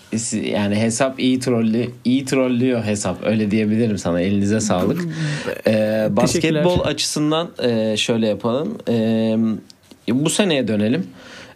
yani 0.43 0.76
hesap 0.76 1.19
iyi 1.19 1.39
trollü 1.39 1.89
iyi 2.06 2.26
trollüyor 2.26 2.84
hesap 2.84 3.24
öyle 3.24 3.52
diyebilirim 3.52 3.98
sana. 3.98 4.22
Elinize 4.22 4.60
sağlık. 4.60 5.02
Ee, 5.67 6.08
basketbol 6.12 6.80
açısından 6.80 7.50
e, 7.63 7.98
şöyle 7.98 8.28
yapalım. 8.28 8.78
Ee, 8.89 9.38
bu 10.10 10.30
seneye 10.30 10.67
dönelim. 10.67 11.08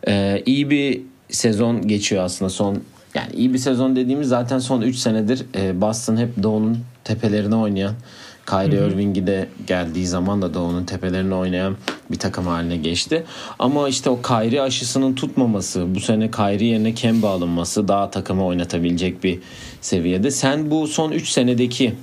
Ee, 0.08 0.44
iyi 0.46 0.70
bir 0.70 1.02
sezon 1.30 1.88
geçiyor 1.88 2.24
aslında 2.24 2.50
son 2.50 2.82
yani 3.16 3.30
iyi 3.34 3.54
bir 3.54 3.58
sezon 3.58 3.96
dediğimiz 3.96 4.28
zaten 4.28 4.60
son 4.60 4.82
3 4.82 4.96
senedir 4.96 5.46
e, 5.56 5.82
Boston 5.82 6.18
hep 6.18 6.44
Doğu'nun 6.44 6.78
tepelerine 7.04 7.56
oynayan 7.56 7.94
Kyrie 8.50 8.88
Irving'i 8.88 9.28
de 9.28 9.50
geldiği 9.68 10.08
zaman 10.08 10.42
da 10.42 10.54
Doğu'nun 10.54 10.86
tepelerine 10.86 11.36
oynayan 11.36 11.78
bir 12.12 12.20
takım 12.20 12.48
haline 12.48 12.78
geçti. 12.78 13.24
Ama 13.60 13.90
işte 13.90 14.10
o 14.10 14.22
Kyrie 14.22 14.62
aşısının 14.62 15.16
tutmaması, 15.16 15.96
bu 15.96 16.00
sene 16.00 16.32
Kyrie 16.32 16.68
yerine 16.68 16.94
Kemba 16.94 17.30
alınması 17.30 17.88
daha 17.88 18.12
takımı 18.12 18.46
oynatabilecek 18.46 19.24
bir 19.24 19.40
seviyede. 19.82 20.32
Sen 20.32 20.72
bu 20.72 20.88
son 20.88 21.12
3 21.12 21.30
senedeki 21.30 21.94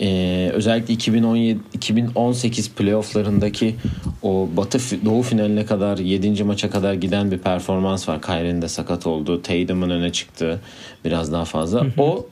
ee, 0.00 0.50
özellikle 0.54 0.94
2017 0.94 1.60
2018 1.72 2.70
playofflarındaki 2.70 3.74
o 4.22 4.48
Batı 4.56 4.78
Doğu 5.04 5.22
finaline 5.22 5.66
kadar 5.66 5.98
7. 5.98 6.44
maça 6.44 6.70
kadar 6.70 6.94
giden 6.94 7.30
bir 7.30 7.38
performans 7.38 8.08
var. 8.08 8.22
Kyrie'nin 8.22 8.62
de 8.62 8.68
sakat 8.68 9.06
olduğu, 9.06 9.42
Tatum'un 9.42 9.90
öne 9.90 10.12
çıktığı 10.12 10.60
biraz 11.04 11.32
daha 11.32 11.44
fazla. 11.44 11.86
O 11.98 12.26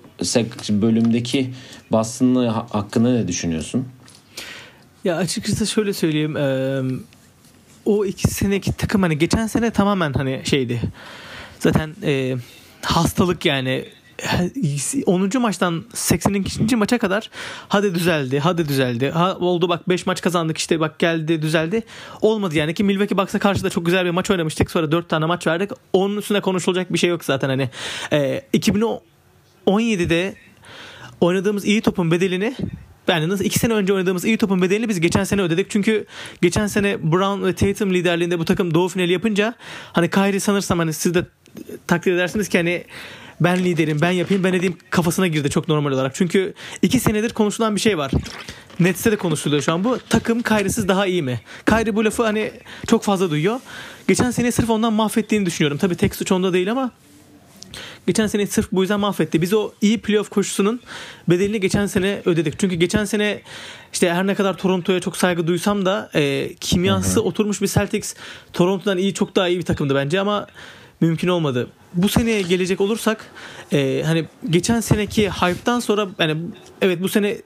bölümdeki 0.83 1.55
Boston'ın 1.93 2.49
hakkında 2.49 3.13
ne 3.13 3.29
düşünüyorsun? 3.29 3.89
Ya 5.05 5.17
açıkçası 5.17 5.67
şöyle 5.67 5.93
söyleyeyim. 5.93 6.37
E, 6.37 6.83
o 7.85 8.05
iki 8.05 8.29
seneki 8.29 8.73
takım 8.73 9.03
hani 9.03 9.19
geçen 9.19 9.47
sene 9.47 9.71
tamamen 9.71 10.13
hani 10.13 10.43
şeydi. 10.45 10.81
Zaten 11.59 11.95
e, 12.03 12.37
hastalık 12.83 13.45
yani 13.45 13.85
10. 15.07 15.41
maçtan 15.41 15.85
82. 15.95 16.77
maça 16.77 16.99
kadar 16.99 17.31
hadi 17.69 17.95
düzeldi 17.95 18.39
hadi 18.39 18.69
düzeldi 18.69 19.11
ha, 19.11 19.37
oldu 19.37 19.69
bak 19.69 19.89
5 19.89 20.07
maç 20.07 20.21
kazandık 20.21 20.59
işte 20.59 20.81
bak 20.81 20.99
geldi 20.99 21.43
düzeldi 21.43 21.83
olmadı 22.21 22.57
yani 22.57 22.75
ki 22.75 22.85
Milwaukee 22.85 23.19
Bucks'a 23.19 23.39
karşı 23.39 23.65
da 23.65 23.71
çok 23.71 23.87
güzel 23.87 24.05
bir 24.05 24.11
maç 24.11 24.31
oynamıştık 24.31 24.71
sonra 24.71 24.93
4 24.93 25.09
tane 25.09 25.27
maç 25.27 25.47
verdik 25.47 25.71
onun 25.93 26.17
üstüne 26.17 26.41
konuşulacak 26.41 26.93
bir 26.93 26.99
şey 26.99 27.11
yok 27.11 27.25
zaten 27.25 27.49
hani 27.49 27.71
e, 28.13 28.43
2017'de 29.69 30.35
oynadığımız 31.21 31.65
iyi 31.65 31.81
topun 31.81 32.11
bedelini 32.11 32.55
yani 33.09 33.29
nasıl 33.29 33.45
iki 33.45 33.59
sene 33.59 33.73
önce 33.73 33.93
oynadığımız 33.93 34.25
iyi 34.25 34.39
topun 34.39 34.63
bedelini 34.63 34.89
biz 34.89 35.01
geçen 35.01 35.25
sene 35.25 35.43
ödedik. 35.43 35.71
Çünkü 35.71 36.07
geçen 36.43 36.67
sene 36.67 37.13
Brown 37.13 37.45
ve 37.45 37.53
Tatum 37.55 37.95
liderliğinde 37.95 38.39
bu 38.39 38.45
takım 38.45 38.75
doğu 38.75 38.89
finali 38.89 39.13
yapınca 39.13 39.55
hani 39.93 40.11
Kyrie 40.11 40.41
sanırsam 40.41 40.79
hani 40.79 40.93
siz 40.93 41.15
de 41.15 41.25
takdir 41.87 42.13
edersiniz 42.13 42.49
ki 42.49 42.59
hani 42.59 42.85
ben 43.41 43.65
liderim 43.65 44.01
ben 44.01 44.11
yapayım 44.11 44.45
ben 44.45 44.53
edeyim 44.53 44.77
kafasına 44.91 45.27
girdi 45.27 45.51
çok 45.51 45.69
normal 45.69 45.93
olarak. 45.93 46.15
Çünkü 46.15 46.55
iki 46.83 47.01
senedir 47.01 47.31
konuşulan 47.31 47.77
bir 47.77 47.81
şey 47.81 47.99
var. 47.99 48.13
Nets'te 48.81 49.13
de 49.13 49.17
konuşuluyor 49.17 49.63
şu 49.63 49.73
an 49.73 49.85
bu. 49.85 49.99
Takım 50.09 50.43
Kyrie'siz 50.43 50.89
daha 50.89 51.07
iyi 51.07 51.23
mi? 51.23 51.41
Kyrie 51.67 51.97
bu 51.97 52.05
lafı 52.05 52.23
hani 52.23 52.51
çok 52.87 53.03
fazla 53.03 53.31
duyuyor. 53.31 53.61
Geçen 54.09 54.31
sene 54.31 54.53
sırf 54.53 54.71
ondan 54.71 54.93
mahvettiğini 54.93 55.47
düşünüyorum. 55.47 55.79
Tabii 55.79 55.95
tek 55.95 56.15
suç 56.15 56.33
onda 56.33 56.53
değil 56.53 56.71
ama 56.71 56.91
geçen 58.09 58.27
sene 58.27 58.47
sırf 58.47 58.73
bu 58.73 58.81
yüzden 58.81 59.01
mahvetti. 59.01 59.43
Biz 59.43 59.55
o 59.55 59.71
iyi 59.81 59.99
playoff 59.99 60.29
koşusunun 60.29 60.81
bedelini 61.29 61.61
geçen 61.61 61.87
sene 61.87 62.23
ödedik. 62.25 62.59
Çünkü 62.59 62.77
geçen 62.77 63.05
sene 63.05 63.43
işte 63.93 64.13
her 64.13 64.27
ne 64.27 64.35
kadar 64.35 64.57
Toronto'ya 64.57 65.01
çok 65.01 65.17
saygı 65.17 65.47
duysam 65.47 65.87
da 65.87 66.11
e, 66.15 66.55
kimyası 66.61 67.21
hı 67.21 67.21
hı. 67.21 67.25
oturmuş 67.25 67.63
bir 67.63 67.67
Celtics 67.67 68.15
Toronto'dan 68.53 68.99
iyi 68.99 69.15
çok 69.15 69.37
daha 69.37 69.49
iyi 69.49 69.59
bir 69.59 69.65
takımdı 69.65 69.95
bence 69.95 70.21
ama 70.21 70.47
mümkün 71.01 71.29
olmadı. 71.29 71.69
Bu 71.95 72.09
seneye 72.09 72.43
gelecek 72.43 72.81
olursak 72.81 73.27
e, 73.73 74.03
hani 74.07 74.25
geçen 74.51 74.81
seneki 74.81 75.31
hype'tan 75.31 75.81
sonra 75.81 76.09
yani 76.19 76.37
evet 76.83 77.03
bu 77.03 77.09
sene 77.09 77.37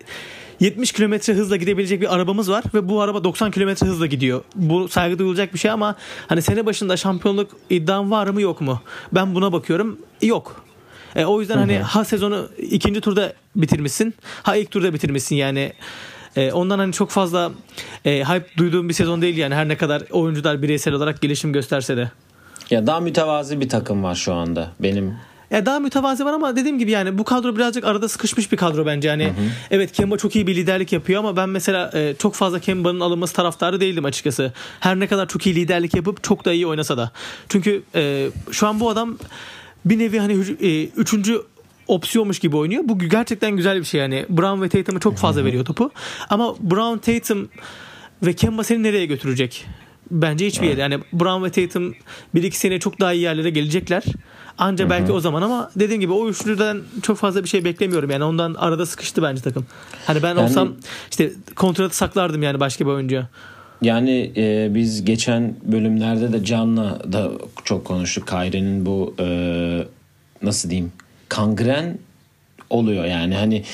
70 0.62 0.92
kilometre 0.92 1.35
hızla 1.35 1.57
gidebilecek 1.57 2.01
bir 2.01 2.14
arabamız 2.14 2.51
var 2.51 2.64
ve 2.75 2.88
bu 2.88 3.01
araba 3.01 3.25
90 3.25 3.51
kilometre 3.51 3.87
hızla 3.87 4.07
gidiyor. 4.07 4.44
Bu 4.55 4.88
saygı 4.88 5.18
duyulacak 5.18 5.55
bir 5.55 5.59
şey 5.59 5.70
ama 5.70 5.96
hani 6.27 6.42
sene 6.42 6.66
başında 6.66 6.96
şampiyonluk 6.96 7.51
iddiam 7.70 8.11
var 8.11 8.27
mı 8.27 8.42
yok 8.42 8.61
mu? 8.61 8.81
Ben 9.12 9.35
buna 9.35 9.53
bakıyorum. 9.53 9.98
Yok. 10.22 10.64
E, 11.16 11.25
o 11.25 11.40
yüzden 11.40 11.59
hani 11.59 11.79
ha 11.79 12.05
sezonu 12.05 12.48
ikinci 12.59 13.01
turda 13.01 13.33
bitirmişsin 13.57 14.14
ha 14.42 14.57
ilk 14.57 14.70
turda 14.70 14.94
bitirmişsin 14.94 15.37
yani. 15.37 15.72
E, 16.37 16.53
ondan 16.53 16.79
hani 16.79 16.92
çok 16.92 17.11
fazla 17.11 17.53
e, 18.05 18.25
hype 18.25 18.46
duyduğum 18.57 18.88
bir 18.88 18.94
sezon 18.94 19.22
değil 19.22 19.37
yani 19.37 19.55
her 19.55 19.68
ne 19.68 19.77
kadar 19.77 20.03
oyuncular 20.11 20.62
bireysel 20.62 20.94
olarak 20.94 21.20
gelişim 21.20 21.53
gösterse 21.53 21.96
de. 21.96 22.11
Ya 22.70 22.87
daha 22.87 23.01
mütevazi 23.01 23.61
bir 23.61 23.68
takım 23.68 24.03
var 24.03 24.14
şu 24.14 24.35
anda 24.35 24.70
benim 24.81 25.14
ya 25.53 25.67
daha 25.67 25.81
mütevazi 25.81 26.25
var 26.25 26.33
ama 26.33 26.57
dediğim 26.57 26.79
gibi 26.79 26.91
yani 26.91 27.19
bu 27.19 27.25
kadro 27.25 27.57
birazcık 27.57 27.85
arada 27.85 28.09
sıkışmış 28.09 28.53
bir 28.53 28.57
kadro 28.57 28.87
bence. 28.87 29.09
Yani 29.09 29.25
hı 29.25 29.29
hı. 29.29 29.51
evet 29.71 29.93
Kemba 29.93 30.17
çok 30.17 30.37
iyi 30.37 30.47
bir 30.47 30.57
liderlik 30.57 30.93
yapıyor 30.93 31.19
ama 31.19 31.37
ben 31.37 31.49
mesela 31.49 31.91
e, 31.95 32.15
çok 32.19 32.35
fazla 32.35 32.59
Kemba'nın 32.59 33.01
alınması 33.01 33.35
taraftarı 33.35 33.81
değildim 33.81 34.05
açıkçası. 34.05 34.53
Her 34.81 35.01
ne 35.01 35.07
kadar 35.07 35.29
çok 35.29 35.47
iyi 35.47 35.55
liderlik 35.55 35.95
yapıp 35.95 36.23
çok 36.23 36.45
da 36.45 36.53
iyi 36.53 36.67
oynasa 36.67 36.97
da. 36.97 37.12
Çünkü 37.49 37.83
e, 37.95 38.29
şu 38.51 38.67
an 38.67 38.81
bu 38.81 38.91
adam 38.91 39.19
bir 39.85 39.99
nevi 39.99 40.19
hani 40.19 40.33
e, 40.61 40.85
üçüncü 40.85 41.43
opsiyonmuş 41.88 42.38
gibi 42.38 42.57
oynuyor. 42.57 42.83
Bu 42.87 42.99
gerçekten 42.99 43.57
güzel 43.57 43.79
bir 43.79 43.85
şey 43.85 44.01
yani. 44.01 44.27
Brown 44.29 44.62
ve 44.62 44.69
Tatum'a 44.69 45.01
çok 45.01 45.17
fazla 45.17 45.45
veriyor 45.45 45.65
topu. 45.65 45.91
Ama 46.31 46.55
Brown, 46.61 46.99
Tatum 46.99 47.49
ve 48.23 48.33
Kemba 48.33 48.65
seni 48.65 48.83
nereye 48.83 49.07
götürecek? 49.07 49.67
Bence 50.11 50.47
hiçbir 50.47 50.67
evet. 50.67 50.79
yer. 50.79 50.91
Yani 50.91 51.03
Brown 51.12 51.45
ve 51.45 51.51
Tatum 51.51 51.95
bir 52.35 52.43
iki 52.43 52.59
sene 52.59 52.81
çok 52.81 53.01
daha 53.01 53.12
iyi 53.12 53.23
yerlere 53.23 53.51
gelecekler. 53.51 54.03
Anca 54.59 54.91
belki 54.91 55.09
Hı-hı. 55.09 55.17
o 55.17 55.21
zaman 55.21 55.43
ama 55.43 55.71
dediğim 55.77 56.01
gibi 56.01 56.12
o 56.12 56.29
üçlüden 56.29 56.81
çok 57.03 57.17
fazla 57.17 57.45
bir 57.45 57.49
şey 57.49 57.65
beklemiyorum. 57.65 58.11
Yani 58.11 58.25
ondan 58.25 58.55
arada 58.55 58.87
sıkıştı 58.87 59.23
bence 59.23 59.43
takım. 59.43 59.67
Hani 60.07 60.23
ben 60.23 60.29
yani, 60.29 60.41
olsam 60.41 60.73
işte 61.11 61.33
kontratı 61.57 61.97
saklardım 61.97 62.43
yani 62.43 62.61
başka 62.61 62.87
bir 62.87 62.91
oyuncuya. 62.91 63.29
Yani 63.83 64.33
e, 64.37 64.75
biz 64.75 65.05
geçen 65.05 65.55
bölümlerde 65.65 66.33
de 66.33 66.45
Can'la 66.45 67.12
da 67.12 67.31
çok 67.65 67.85
konuştuk. 67.85 68.27
Kayre'nin 68.27 68.87
bu 68.87 69.15
e, 69.21 69.27
nasıl 70.43 70.71
diyeyim 70.71 70.93
kangren 71.29 71.99
oluyor 72.71 73.05
yani 73.05 73.35
hani 73.35 73.65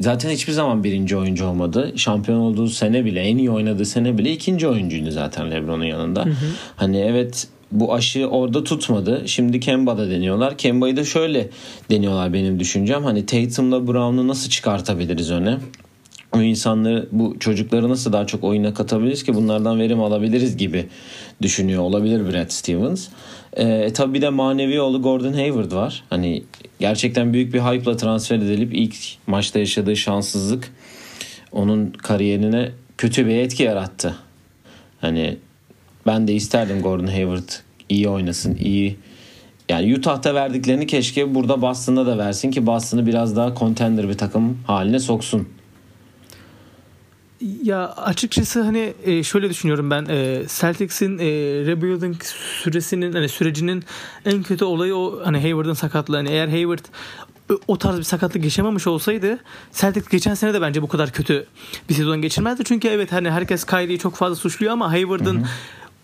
zaten 0.00 0.30
hiçbir 0.30 0.52
zaman 0.52 0.84
birinci 0.84 1.16
oyuncu 1.16 1.46
olmadı. 1.46 1.92
Şampiyon 1.96 2.38
olduğu 2.38 2.68
sene 2.68 3.04
bile 3.04 3.20
en 3.20 3.38
iyi 3.38 3.50
oynadığı 3.50 3.84
sene 3.84 4.18
bile 4.18 4.32
ikinci 4.32 4.68
oyuncuydu 4.68 5.10
zaten 5.10 5.50
Lebron'un 5.50 5.84
yanında. 5.84 6.24
Hı 6.24 6.30
hı. 6.30 6.46
Hani 6.76 6.98
evet 6.98 7.48
bu 7.72 7.94
aşı 7.94 8.26
orada 8.26 8.64
tutmadı. 8.64 9.22
Şimdi 9.26 9.60
Kemba'da 9.60 10.10
deniyorlar. 10.10 10.58
Kemba'yı 10.58 10.96
da 10.96 11.04
şöyle 11.04 11.48
deniyorlar 11.90 12.32
benim 12.32 12.60
düşüncem. 12.60 13.04
Hani 13.04 13.26
Tatum'la 13.26 13.86
Brown'u 13.86 14.28
nasıl 14.28 14.50
çıkartabiliriz 14.50 15.30
öne? 15.30 15.58
O 16.32 16.42
insanları 16.42 17.08
bu 17.12 17.36
çocukları 17.40 17.88
nasıl 17.88 18.12
daha 18.12 18.26
çok 18.26 18.44
oyuna 18.44 18.74
katabiliriz 18.74 19.24
ki 19.24 19.34
bunlardan 19.34 19.78
verim 19.78 20.00
alabiliriz 20.00 20.56
gibi 20.56 20.86
düşünüyor 21.42 21.82
olabilir 21.82 22.32
Brad 22.32 22.50
Stevens. 22.50 23.08
Ee, 23.56 23.92
tabii 23.94 24.14
bir 24.14 24.22
de 24.22 24.28
manevi 24.28 24.80
oğlu 24.80 25.02
Gordon 25.02 25.32
Hayward 25.32 25.72
var. 25.72 26.04
Hani 26.10 26.42
gerçekten 26.80 27.32
büyük 27.32 27.54
bir 27.54 27.60
hype'la 27.60 27.96
transfer 27.96 28.36
edilip 28.36 28.74
ilk 28.74 28.96
maçta 29.26 29.58
yaşadığı 29.58 29.96
şanssızlık 29.96 30.72
onun 31.52 31.90
kariyerine 31.90 32.70
kötü 32.98 33.26
bir 33.26 33.36
etki 33.36 33.62
yarattı. 33.62 34.16
Hani 35.00 35.36
ben 36.06 36.28
de 36.28 36.34
isterdim 36.34 36.82
Gordon 36.82 37.06
Hayward 37.06 37.48
iyi 37.88 38.08
oynasın, 38.08 38.56
iyi 38.56 38.96
yani 39.68 39.94
Utah'ta 39.94 40.34
verdiklerini 40.34 40.86
keşke 40.86 41.34
burada 41.34 41.62
Boston'da 41.62 42.06
da 42.06 42.18
versin 42.18 42.50
ki 42.50 42.66
Boston'ı 42.66 43.06
biraz 43.06 43.36
daha 43.36 43.54
contender 43.54 44.08
bir 44.08 44.18
takım 44.18 44.58
haline 44.66 44.98
soksun. 44.98 45.48
Ya 47.62 47.88
açıkçası 47.88 48.62
hani 48.62 48.94
e, 49.04 49.22
şöyle 49.22 49.50
düşünüyorum 49.50 49.90
ben 49.90 50.06
e, 50.08 50.42
Celtics'in 50.60 51.18
e, 51.18 51.24
rebuilding 51.66 52.22
süresinin 52.62 53.12
hani 53.12 53.28
sürecinin 53.28 53.84
en 54.24 54.42
kötü 54.42 54.64
olayı 54.64 54.94
o 54.94 55.20
hani 55.24 55.40
Hayward'ın 55.40 55.72
sakatlığı. 55.72 56.16
Hani 56.16 56.28
eğer 56.28 56.48
Hayward 56.48 56.84
o 57.68 57.78
tarz 57.78 57.98
bir 57.98 58.02
sakatlık 58.02 58.44
yaşamamış 58.44 58.86
olsaydı 58.86 59.38
Celtics 59.72 60.08
geçen 60.08 60.34
sene 60.34 60.54
de 60.54 60.60
bence 60.60 60.82
bu 60.82 60.88
kadar 60.88 61.12
kötü 61.12 61.46
bir 61.88 61.94
sezon 61.94 62.22
geçirmezdi. 62.22 62.64
Çünkü 62.64 62.88
evet 62.88 63.12
hani 63.12 63.30
herkes 63.30 63.64
Kyrie'yi 63.64 63.98
çok 63.98 64.14
fazla 64.14 64.36
suçluyor 64.36 64.72
ama 64.72 64.92
Hayward'ın 64.92 65.46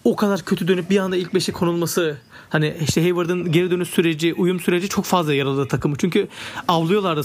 o 0.04 0.16
kadar 0.16 0.42
kötü 0.42 0.68
dönüp 0.68 0.90
bir 0.90 0.98
anda 0.98 1.16
ilk 1.16 1.34
beşe 1.34 1.52
konulması 1.52 2.16
hani 2.50 2.76
işte 2.80 3.02
Hayward'ın 3.02 3.52
geri 3.52 3.70
dönüş 3.70 3.88
süreci, 3.88 4.34
uyum 4.34 4.60
süreci 4.60 4.88
çok 4.88 5.04
fazla 5.04 5.34
yaraladı 5.34 5.68
takımı. 5.68 5.96
Çünkü 5.96 6.28
avlıyorlardı 6.68 7.22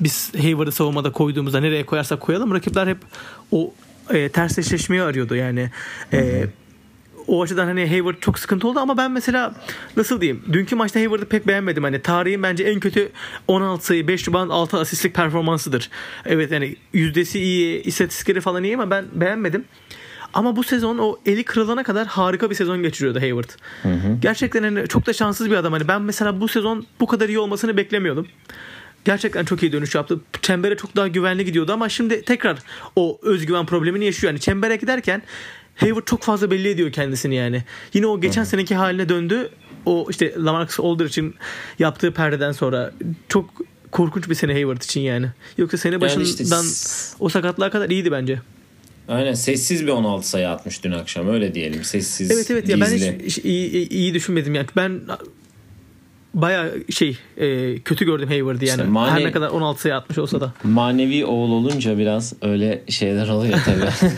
biz 0.00 0.32
Hayward'ı 0.34 0.72
savunmada 0.72 1.12
koyduğumuzda 1.12 1.60
nereye 1.60 1.86
koyarsak 1.86 2.20
koyalım 2.20 2.54
rakipler 2.54 2.86
hep 2.86 2.98
o 3.52 3.74
e, 4.10 4.28
ters 4.28 4.58
eşleşmeyi 4.58 5.02
arıyordu 5.02 5.34
yani. 5.34 5.70
E, 6.12 6.46
o 7.26 7.42
açıdan 7.42 7.66
hani 7.66 7.88
Hayward 7.88 8.20
çok 8.20 8.38
sıkıntı 8.38 8.68
oldu 8.68 8.78
ama 8.78 8.96
ben 8.96 9.10
mesela 9.10 9.54
nasıl 9.96 10.20
diyeyim 10.20 10.44
dünkü 10.52 10.76
maçta 10.76 11.00
Hayward'ı 11.00 11.24
pek 11.24 11.46
beğenmedim. 11.46 11.82
Hani 11.82 12.02
tarihin 12.02 12.42
bence 12.42 12.64
en 12.64 12.80
kötü 12.80 13.12
16 13.48 13.86
sayı 13.86 14.08
5 14.08 14.28
rebound 14.28 14.50
6 14.50 14.78
asistlik 14.78 15.14
performansıdır. 15.14 15.90
Evet 16.26 16.50
yani 16.50 16.76
yüzdesi 16.92 17.40
iyi 17.40 17.82
istatistikleri 17.82 18.40
falan 18.40 18.64
iyi 18.64 18.74
ama 18.74 18.90
ben 18.90 19.04
beğenmedim. 19.12 19.64
Ama 20.34 20.56
bu 20.56 20.62
sezon 20.62 20.98
o 20.98 21.18
eli 21.26 21.44
kırılana 21.44 21.82
kadar 21.82 22.06
harika 22.06 22.50
bir 22.50 22.54
sezon 22.54 22.82
geçiriyordu 22.82 23.20
Hayward. 23.20 23.50
Hı 23.82 23.88
hı. 23.88 24.16
Gerçekten 24.20 24.62
hani 24.62 24.88
çok 24.88 25.06
da 25.06 25.12
şanssız 25.12 25.50
bir 25.50 25.56
adam. 25.56 25.72
Hani 25.72 25.88
ben 25.88 26.02
mesela 26.02 26.40
bu 26.40 26.48
sezon 26.48 26.86
bu 27.00 27.06
kadar 27.06 27.28
iyi 27.28 27.38
olmasını 27.38 27.76
beklemiyordum. 27.76 28.26
Gerçekten 29.04 29.44
çok 29.44 29.62
iyi 29.62 29.72
dönüş 29.72 29.94
yaptı. 29.94 30.20
Çembere 30.42 30.76
çok 30.76 30.96
daha 30.96 31.08
güvenli 31.08 31.44
gidiyordu 31.44 31.72
ama 31.72 31.88
şimdi 31.88 32.22
tekrar 32.22 32.58
o 32.96 33.18
özgüven 33.22 33.66
problemini 33.66 34.04
yaşıyor. 34.04 34.32
Yani 34.32 34.40
çembere 34.40 34.76
giderken 34.76 35.22
Hayward 35.76 36.04
çok 36.06 36.22
fazla 36.22 36.50
belli 36.50 36.68
ediyor 36.68 36.92
kendisini 36.92 37.34
yani. 37.34 37.64
Yine 37.94 38.06
o 38.06 38.20
geçen 38.20 38.44
seneki 38.44 38.74
haline 38.74 39.08
döndü. 39.08 39.50
O 39.86 40.06
işte 40.10 40.34
Lamarcus 40.38 41.10
için 41.10 41.34
yaptığı 41.78 42.12
perdeden 42.12 42.52
sonra 42.52 42.92
çok 43.28 43.50
korkunç 43.90 44.28
bir 44.28 44.34
sene 44.34 44.52
Hayward 44.52 44.82
için 44.82 45.00
yani. 45.00 45.26
Yoksa 45.58 45.76
sene 45.76 46.00
başından 46.00 46.24
yani 46.24 46.66
işte... 46.70 47.16
o 47.20 47.28
sakatlığa 47.28 47.70
kadar 47.70 47.90
iyiydi 47.90 48.12
bence. 48.12 48.40
Aynen 49.08 49.34
sessiz 49.34 49.86
bir 49.86 49.92
16 49.92 50.28
sayı 50.28 50.48
atmış 50.48 50.84
dün 50.84 50.92
akşam 50.92 51.28
öyle 51.28 51.54
diyelim 51.54 51.84
sessiz 51.84 52.30
Evet 52.30 52.50
evet 52.50 52.68
ya 52.68 52.80
ben 52.80 53.18
hiç 53.24 53.38
iyi, 53.38 53.88
iyi 53.88 54.14
düşünmedim 54.14 54.54
yani 54.54 54.66
ben 54.76 55.00
baya 56.34 56.70
şey 56.90 57.18
e, 57.36 57.78
kötü 57.78 58.04
gördüm 58.04 58.28
Hayward'ı 58.28 58.64
yani. 58.64 58.80
İşte 58.80 58.90
mane, 58.90 59.10
Her 59.10 59.24
ne 59.24 59.32
kadar 59.32 59.48
16 59.48 59.80
sayı 59.80 59.96
atmış 59.96 60.18
olsa 60.18 60.40
da. 60.40 60.52
Manevi 60.64 61.24
oğul 61.26 61.50
olunca 61.50 61.98
biraz 61.98 62.32
öyle 62.42 62.82
şeyler 62.88 63.28
oluyor 63.28 63.58
tabii. 63.64 64.10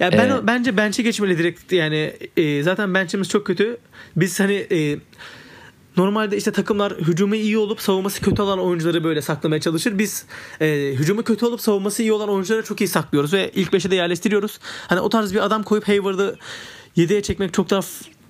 ya 0.00 0.12
ben 0.12 0.28
ee, 0.30 0.46
bence 0.46 0.76
bench'e 0.76 1.02
geçmeli 1.02 1.38
direkt 1.38 1.72
yani 1.72 2.12
e, 2.36 2.62
zaten 2.62 2.94
bench'imiz 2.94 3.28
çok 3.28 3.46
kötü. 3.46 3.76
Biz 4.16 4.40
hani 4.40 4.66
e, 4.72 4.98
Normalde 5.96 6.36
işte 6.36 6.52
takımlar 6.52 6.92
hücumu 6.92 7.34
iyi 7.34 7.58
olup 7.58 7.80
savunması 7.80 8.20
kötü 8.20 8.42
olan 8.42 8.58
oyuncuları 8.58 9.04
böyle 9.04 9.22
saklamaya 9.22 9.60
çalışır. 9.60 9.98
Biz 9.98 10.26
e, 10.60 10.94
hücumu 10.98 11.22
kötü 11.22 11.46
olup 11.46 11.60
savunması 11.60 12.02
iyi 12.02 12.12
olan 12.12 12.28
oyuncuları 12.28 12.62
çok 12.62 12.80
iyi 12.80 12.88
saklıyoruz 12.88 13.32
ve 13.32 13.50
ilk 13.54 13.72
beşe 13.72 13.90
de 13.90 13.96
yerleştiriyoruz. 13.96 14.58
Hani 14.86 15.00
o 15.00 15.08
tarz 15.08 15.34
bir 15.34 15.44
adam 15.44 15.62
koyup 15.62 15.88
Hayward'ı 15.88 16.36
7'ye 16.96 17.22
çekmek 17.22 17.52
çok 17.54 17.70
daha 17.70 17.80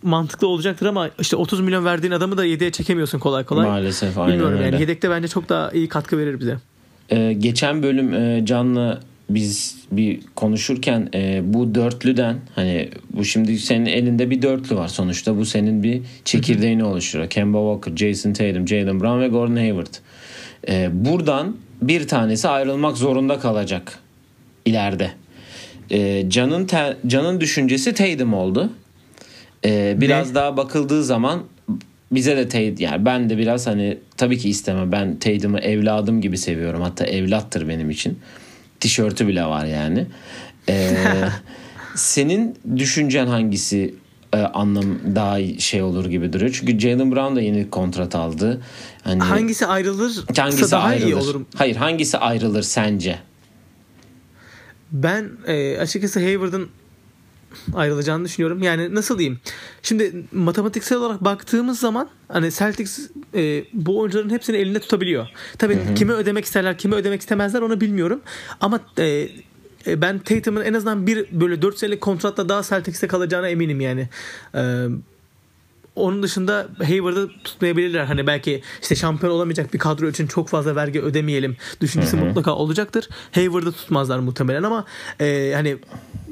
mantıklı 0.03 0.47
olacaktır 0.47 0.87
ama 0.87 1.11
işte 1.21 1.37
30 1.37 1.61
milyon 1.61 1.85
verdiğin 1.85 2.13
adamı 2.13 2.39
da 2.39 2.47
7'ye 2.47 2.73
çekemiyorsun 2.73 3.19
kolay 3.19 3.45
kolay. 3.45 3.67
Maalesef 3.67 4.19
aynen 4.19 4.33
Bilmiyorum 4.33 4.59
öyle. 4.59 4.65
yani 4.65 4.81
yedekte 4.81 5.11
bence 5.11 5.29
çok 5.29 5.49
daha 5.49 5.71
iyi 5.71 5.89
katkı 5.89 6.19
verir 6.19 6.41
bize. 6.41 6.57
Ee, 7.11 7.33
geçen 7.33 7.83
bölüm 7.83 8.15
e, 8.15 8.43
Can'la 8.47 9.01
biz 9.31 9.77
bir 9.93 10.21
konuşurken 10.37 11.09
e, 11.15 11.41
bu 11.45 11.75
dörtlüden 11.75 12.37
hani 12.55 12.89
bu 13.13 13.25
şimdi 13.25 13.59
senin 13.59 13.87
elinde 13.87 14.31
bir 14.31 14.43
dörtlü 14.43 14.77
var 14.77 14.89
sonuçta 14.89 15.37
bu 15.37 15.45
senin 15.45 15.83
bir 15.83 16.03
çekirdeğini 16.25 16.85
oluşturuyor. 16.85 17.31
Kemba 17.31 17.59
Walker, 17.59 17.97
Jason 17.97 18.33
Tatum, 18.33 18.69
Jalen 18.69 19.01
Brown 19.01 19.21
ve 19.21 19.29
Gordon 19.29 19.57
Hayward. 19.57 19.95
E, 20.69 20.89
buradan 20.93 21.57
bir 21.83 22.09
tanesi 22.09 22.49
ayrılmak 22.49 22.97
zorunda 22.97 23.39
kalacak 23.39 23.99
ileride. 24.65 25.11
E, 25.91 26.31
Can'ın 26.31 26.67
te, 26.67 26.97
Can'ın 27.07 27.41
düşüncesi 27.41 27.95
Tatum 27.95 28.35
oldu. 28.35 28.73
E, 29.65 29.97
biraz 30.01 30.29
ne? 30.29 30.35
daha 30.35 30.57
bakıldığı 30.57 31.05
zaman 31.05 31.43
bize 32.13 32.37
de 32.37 32.49
Tatum 32.49 32.75
yani 32.79 33.05
ben 33.05 33.31
de 33.31 33.39
biraz 33.39 33.67
hani 33.67 33.99
tabii 34.17 34.39
ki 34.39 34.49
istemem 34.49 34.93
ben 34.93 35.19
Tatum'u 35.19 35.59
evladım 35.59 36.21
gibi 36.21 36.39
seviyorum 36.39 36.83
hatta 36.83 37.07
evlattır 37.07 37.69
benim 37.69 37.91
için 37.91 38.19
tişörtü 38.81 39.29
bile 39.29 39.45
var 39.45 39.65
yani. 39.65 40.07
Ee, 40.69 40.95
senin 41.95 42.57
düşüncen 42.77 43.27
hangisi 43.27 43.95
e, 44.33 44.39
anlam 44.39 44.85
daha 45.15 45.41
şey 45.59 45.83
olur 45.83 46.07
gibi 46.07 46.33
duruyor. 46.33 46.59
Çünkü 46.61 46.81
Jalen 46.81 47.13
Brown 47.13 47.37
da 47.37 47.41
yeni 47.41 47.71
kontrat 47.71 48.15
aldı. 48.15 48.61
Hani 49.05 49.23
Hangisi 49.23 49.67
ayrılır 49.67 50.25
hangisi 50.39 50.71
daha 50.71 50.83
ayrılır? 50.89 51.07
iyi 51.07 51.15
olur. 51.15 51.41
Hayır, 51.57 51.77
hangisi 51.77 52.19
ayrılır 52.19 52.63
sence? 52.63 53.19
Ben 54.93 55.31
e, 55.47 55.79
açıkçası 55.79 56.21
Hayward'ın 56.21 56.69
ayrılacağını 57.75 58.25
düşünüyorum. 58.25 58.63
Yani 58.63 58.95
nasıl 58.95 59.19
diyeyim? 59.19 59.39
Şimdi 59.83 60.25
matematiksel 60.33 60.99
olarak 60.99 61.25
baktığımız 61.25 61.81
zaman 61.81 62.09
hani 62.29 62.53
Celtics 62.53 63.11
e, 63.35 63.65
bu 63.73 63.99
oyuncuların 63.99 64.31
hepsini 64.31 64.57
elinde 64.57 64.81
tutabiliyor. 64.81 65.29
Tabii 65.59 65.79
kime 65.97 66.13
ödemek 66.13 66.45
isterler, 66.45 66.79
kime 66.79 66.97
ödemek 66.97 67.21
istemezler 67.21 67.63
onu 67.63 67.81
bilmiyorum. 67.81 68.21
Ama 68.61 68.81
e, 68.99 69.29
e, 69.87 70.01
ben 70.01 70.19
Tatum'un 70.19 70.65
en 70.65 70.75
azından 70.75 71.07
bir 71.07 71.27
böyle 71.33 71.63
4 71.63 71.79
senelik 71.79 72.01
kontratla 72.01 72.49
daha 72.49 72.63
Celtics'te 72.63 73.07
kalacağına 73.07 73.49
eminim 73.49 73.81
yani. 73.81 74.09
E, 74.55 74.87
onun 75.97 76.23
dışında 76.23 76.69
Hayward'ı 76.79 77.29
tutmayabilirler. 77.45 78.05
Hani 78.05 78.27
belki 78.27 78.63
işte 78.83 78.97
şampiyon 78.97 79.33
olamayacak 79.33 79.75
bir 79.75 79.79
kadro 79.79 80.09
için 80.09 80.27
çok 80.27 80.49
fazla 80.49 80.77
vergi 80.77 81.01
ödemeyelim 81.01 81.57
düşüncesi 81.81 82.17
mutlaka 82.17 82.55
olacaktır. 82.55 83.09
Hayward'ı 83.33 83.73
tutmazlar 83.73 84.19
muhtemelen 84.19 84.63
ama 84.63 84.85
e, 85.21 85.53
hani 85.55 85.77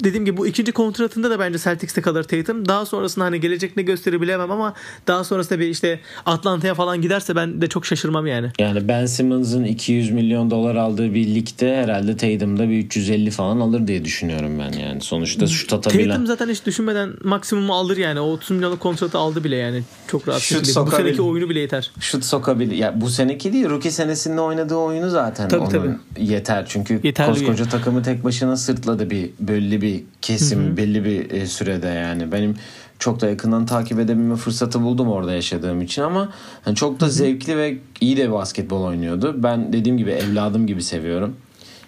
dediğim 0.03 0.25
gibi 0.25 0.37
bu 0.37 0.47
ikinci 0.47 0.71
kontratında 0.71 1.29
da 1.29 1.39
bence 1.39 1.59
Celtics'te 1.59 2.01
kalır 2.01 2.23
Tatum. 2.23 2.67
Daha 2.67 2.85
sonrasında 2.85 3.25
hani 3.25 3.39
gelecek 3.39 3.77
ne 3.77 3.83
gösterir 3.83 4.21
bilemem 4.21 4.51
ama 4.51 4.73
daha 5.07 5.23
sonrasında 5.23 5.59
bir 5.59 5.67
işte 5.67 5.99
Atlanta'ya 6.25 6.73
falan 6.75 7.01
giderse 7.01 7.35
ben 7.35 7.61
de 7.61 7.67
çok 7.67 7.85
şaşırmam 7.85 8.27
yani. 8.27 8.51
Yani 8.59 8.87
Ben 8.87 9.05
Simmons'ın 9.05 9.63
200 9.63 10.11
milyon 10.11 10.51
dolar 10.51 10.75
aldığı 10.75 11.13
bir 11.13 11.27
ligde 11.35 11.75
herhalde 11.77 12.17
Tatum'da 12.17 12.69
bir 12.69 12.77
350 12.85 13.31
falan 13.31 13.59
alır 13.59 13.87
diye 13.87 14.05
düşünüyorum 14.05 14.59
ben 14.59 14.79
yani. 14.79 15.01
Sonuçta 15.01 15.47
şut 15.47 15.73
atabilen. 15.73 16.09
Tatum 16.09 16.27
zaten 16.27 16.49
hiç 16.49 16.65
düşünmeden 16.65 17.13
maksimumu 17.23 17.73
alır 17.73 17.97
yani. 17.97 18.19
O 18.19 18.25
30 18.31 18.51
milyonluk 18.51 18.79
kontratı 18.79 19.17
aldı 19.17 19.43
bile 19.43 19.55
yani. 19.55 19.83
Çok 20.07 20.27
rahat 20.27 20.41
Şut 20.41 20.65
şekilde. 20.65 20.85
Bu 20.85 20.91
seneki 20.91 21.21
oyunu 21.21 21.49
bile 21.49 21.59
yeter. 21.59 21.91
şut 21.99 22.25
sokabilir. 22.25 22.75
Ya 22.75 23.01
bu 23.01 23.09
seneki 23.09 23.53
değil, 23.53 23.69
rookie 23.69 23.91
senesinde 23.91 24.41
oynadığı 24.41 24.75
oyunu 24.75 25.09
zaten 25.09 25.49
Tabii, 25.49 25.61
onun 25.61 25.69
tabii. 25.69 25.89
yeter. 26.17 26.65
Çünkü 26.69 26.99
Yeterli 27.03 27.29
koskoca 27.29 27.65
takımı 27.65 28.03
tek 28.03 28.23
başına 28.23 28.57
sırtladı 28.57 29.09
bir 29.09 29.29
belli 29.39 29.81
bir 29.83 30.03
kesim, 30.21 30.77
belli 30.77 31.05
bir 31.05 31.31
e, 31.31 31.47
sürede 31.47 31.87
yani. 31.87 32.31
Benim 32.31 32.55
çok 32.99 33.21
da 33.21 33.29
yakından 33.29 33.65
takip 33.65 33.99
edebilme 33.99 34.35
fırsatı 34.35 34.81
buldum 34.81 35.09
orada 35.09 35.33
yaşadığım 35.33 35.81
için 35.81 36.01
ama 36.01 36.29
hani 36.65 36.75
çok 36.75 36.99
da 36.99 37.09
zevkli 37.09 37.57
ve 37.57 37.77
iyi 38.01 38.17
de 38.17 38.31
basketbol 38.31 38.83
oynuyordu. 38.83 39.35
Ben 39.37 39.73
dediğim 39.73 39.97
gibi 39.97 40.11
evladım 40.11 40.67
gibi 40.67 40.83
seviyorum. 40.83 41.35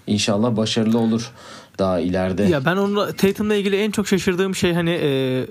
İnşallah 0.08 0.58
başarılı 0.58 1.00
olur 1.00 1.32
daha 1.80 2.00
ileride. 2.00 2.44
Ya 2.44 2.66
ben 2.66 2.78
onunla 2.78 3.12
Tatum'la 3.12 3.56
ilgili 3.56 3.76
en 3.76 3.92
çok 3.92 4.08
şaşırdığım 4.08 4.56
şey 4.56 4.74
hani 4.74 5.00
e, 5.04 5.46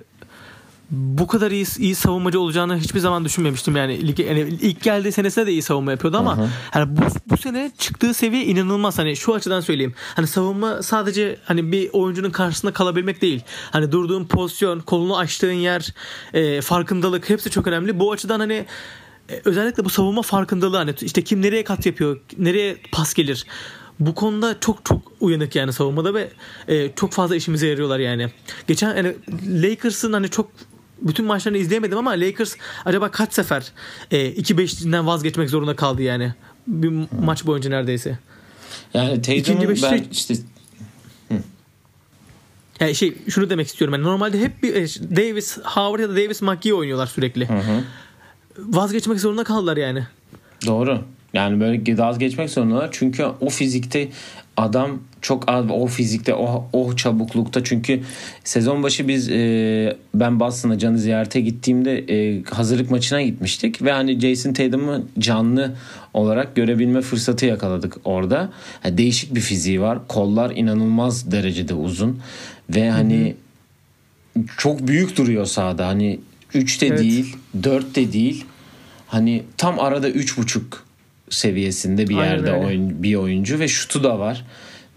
bu 0.90 1.26
kadar 1.26 1.50
iyi 1.50 1.66
iyi 1.78 1.94
savunmacı 1.94 2.40
olacağını 2.40 2.78
hiçbir 2.78 3.00
zaman 3.00 3.24
düşünmemiştim 3.24 3.76
yani. 3.76 4.06
Lige, 4.06 4.22
yani 4.22 4.40
ilk 4.40 4.82
geldiği 4.82 5.12
senesinde 5.12 5.46
de 5.46 5.52
iyi 5.52 5.62
savunma 5.62 5.90
yapıyordu 5.90 6.16
ama 6.16 6.48
hani 6.70 6.96
bu, 6.96 7.00
bu 7.30 7.36
sene 7.36 7.70
çıktığı 7.78 8.14
seviye 8.14 8.44
inanılmaz 8.44 8.98
hani 8.98 9.16
şu 9.16 9.34
açıdan 9.34 9.60
söyleyeyim. 9.60 9.94
Hani 10.16 10.26
savunma 10.26 10.82
sadece 10.82 11.36
hani 11.44 11.72
bir 11.72 11.90
oyuncunun 11.92 12.30
karşısında 12.30 12.72
kalabilmek 12.72 13.22
değil. 13.22 13.42
Hani 13.70 13.92
durduğun 13.92 14.24
pozisyon, 14.24 14.80
kolunu 14.80 15.16
açtığın 15.18 15.52
yer, 15.52 15.94
e, 16.34 16.60
farkındalık 16.60 17.30
hepsi 17.30 17.50
çok 17.50 17.66
önemli. 17.66 18.00
Bu 18.00 18.12
açıdan 18.12 18.40
hani 18.40 18.66
e, 19.28 19.40
özellikle 19.44 19.84
bu 19.84 19.90
savunma 19.90 20.22
farkındalığı 20.22 20.76
hani 20.76 20.94
işte 21.00 21.24
kim 21.24 21.42
nereye 21.42 21.64
kat 21.64 21.86
yapıyor, 21.86 22.20
nereye 22.38 22.76
pas 22.92 23.14
gelir. 23.14 23.46
Bu 24.00 24.14
konuda 24.14 24.60
çok 24.60 24.84
çok 24.84 25.12
uyanık 25.20 25.56
yani 25.56 25.72
savunmada 25.72 26.14
ve 26.14 26.30
e, 26.68 26.92
çok 26.96 27.12
fazla 27.12 27.36
işimize 27.36 27.66
yarıyorlar 27.66 27.98
yani. 27.98 28.30
Geçen 28.66 28.96
yani 28.96 29.14
Lakers'ın 29.46 30.12
hani 30.12 30.28
çok 30.28 30.50
bütün 31.04 31.26
maçlarını 31.26 31.58
izleyemedim 31.58 31.98
ama 31.98 32.10
Lakers 32.10 32.56
acaba 32.84 33.10
kaç 33.10 33.32
sefer 33.32 33.72
e, 34.10 34.30
2-5'liğinden 34.30 35.06
vazgeçmek 35.06 35.50
zorunda 35.50 35.76
kaldı 35.76 36.02
yani 36.02 36.34
bir 36.66 36.92
maç 37.24 37.46
boyunca 37.46 37.70
neredeyse. 37.70 38.18
Yani 38.94 39.22
Tatum'un 39.22 39.76
ben 39.82 40.04
işte 40.12 40.34
Yani 42.80 42.94
şey 42.94 43.14
şunu 43.28 43.50
demek 43.50 43.66
istiyorum. 43.66 43.94
Yani 43.94 44.04
normalde 44.04 44.40
hep 44.40 44.62
bir 44.62 44.74
e, 44.74 44.86
Davis, 45.16 45.58
Howard 45.58 46.00
ya 46.00 46.08
da 46.08 46.16
Davis 46.16 46.42
McGee 46.42 46.74
oynuyorlar 46.74 47.06
sürekli. 47.06 47.48
Vazgeçmek 48.58 49.20
zorunda 49.20 49.44
kaldılar 49.44 49.76
yani. 49.76 50.06
Doğru. 50.66 51.04
Yani 51.34 51.60
böyle 51.60 51.98
vazgeçmek 51.98 52.50
zorundalar. 52.50 52.88
Çünkü 52.92 53.24
o 53.40 53.48
fizikte 53.48 54.08
adam 54.56 55.00
çok 55.20 55.44
az 55.46 55.64
o 55.70 55.86
fizikte 55.86 56.34
o, 56.34 56.68
o 56.72 56.96
çabuklukta 56.96 57.64
çünkü 57.64 58.00
sezon 58.44 58.82
başı 58.82 59.08
biz 59.08 59.30
e, 59.30 59.96
ben 60.14 60.40
Boston'a 60.40 60.78
Can'ı 60.78 60.98
ziyarete 60.98 61.40
gittiğimde 61.40 61.98
e, 61.98 62.42
hazırlık 62.42 62.90
maçına 62.90 63.22
gitmiştik 63.22 63.82
ve 63.82 63.92
hani 63.92 64.20
Jason 64.20 64.52
Tatum'u 64.52 65.04
canlı 65.18 65.74
olarak 66.14 66.56
görebilme 66.56 67.00
fırsatı 67.00 67.46
yakaladık 67.46 67.96
orada. 68.04 68.52
Yani 68.84 68.98
değişik 68.98 69.34
bir 69.34 69.40
fiziği 69.40 69.80
var. 69.80 69.98
Kollar 70.08 70.50
inanılmaz 70.56 71.32
derecede 71.32 71.74
uzun 71.74 72.20
ve 72.74 72.90
hani 72.90 73.34
çok 74.56 74.88
büyük 74.88 75.16
duruyor 75.16 75.46
sahada. 75.46 75.86
Hani 75.86 76.20
3 76.54 76.80
de 76.80 76.86
Evet. 76.86 76.98
değil, 76.98 77.36
4 77.62 77.94
de 77.96 78.12
değil. 78.12 78.44
Hani 79.06 79.42
tam 79.56 79.80
arada 79.80 80.10
3.5 80.10 80.60
seviyesinde 81.34 82.08
bir 82.08 82.16
yerde 82.16 82.52
oyun, 82.52 83.02
bir 83.02 83.14
oyuncu 83.14 83.58
ve 83.58 83.68
şutu 83.68 84.04
da 84.04 84.18
var. 84.18 84.44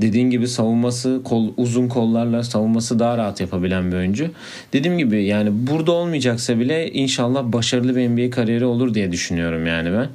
Dediğin 0.01 0.29
gibi 0.29 0.47
savunması 0.47 1.21
kol, 1.23 1.53
uzun 1.57 1.87
kollarla 1.87 2.43
savunması 2.43 2.99
daha 2.99 3.17
rahat 3.17 3.41
yapabilen 3.41 3.91
bir 3.91 3.97
oyuncu. 3.97 4.29
Dediğim 4.73 4.97
gibi 4.97 5.23
yani 5.23 5.49
burada 5.53 5.91
olmayacaksa 5.91 6.59
bile 6.59 6.91
inşallah 6.91 7.43
başarılı 7.43 7.95
bir 7.95 8.09
NBA 8.09 8.29
kariyeri 8.29 8.65
olur 8.65 8.93
diye 8.93 9.11
düşünüyorum 9.11 9.65
yani 9.65 9.91
ben. 9.91 10.09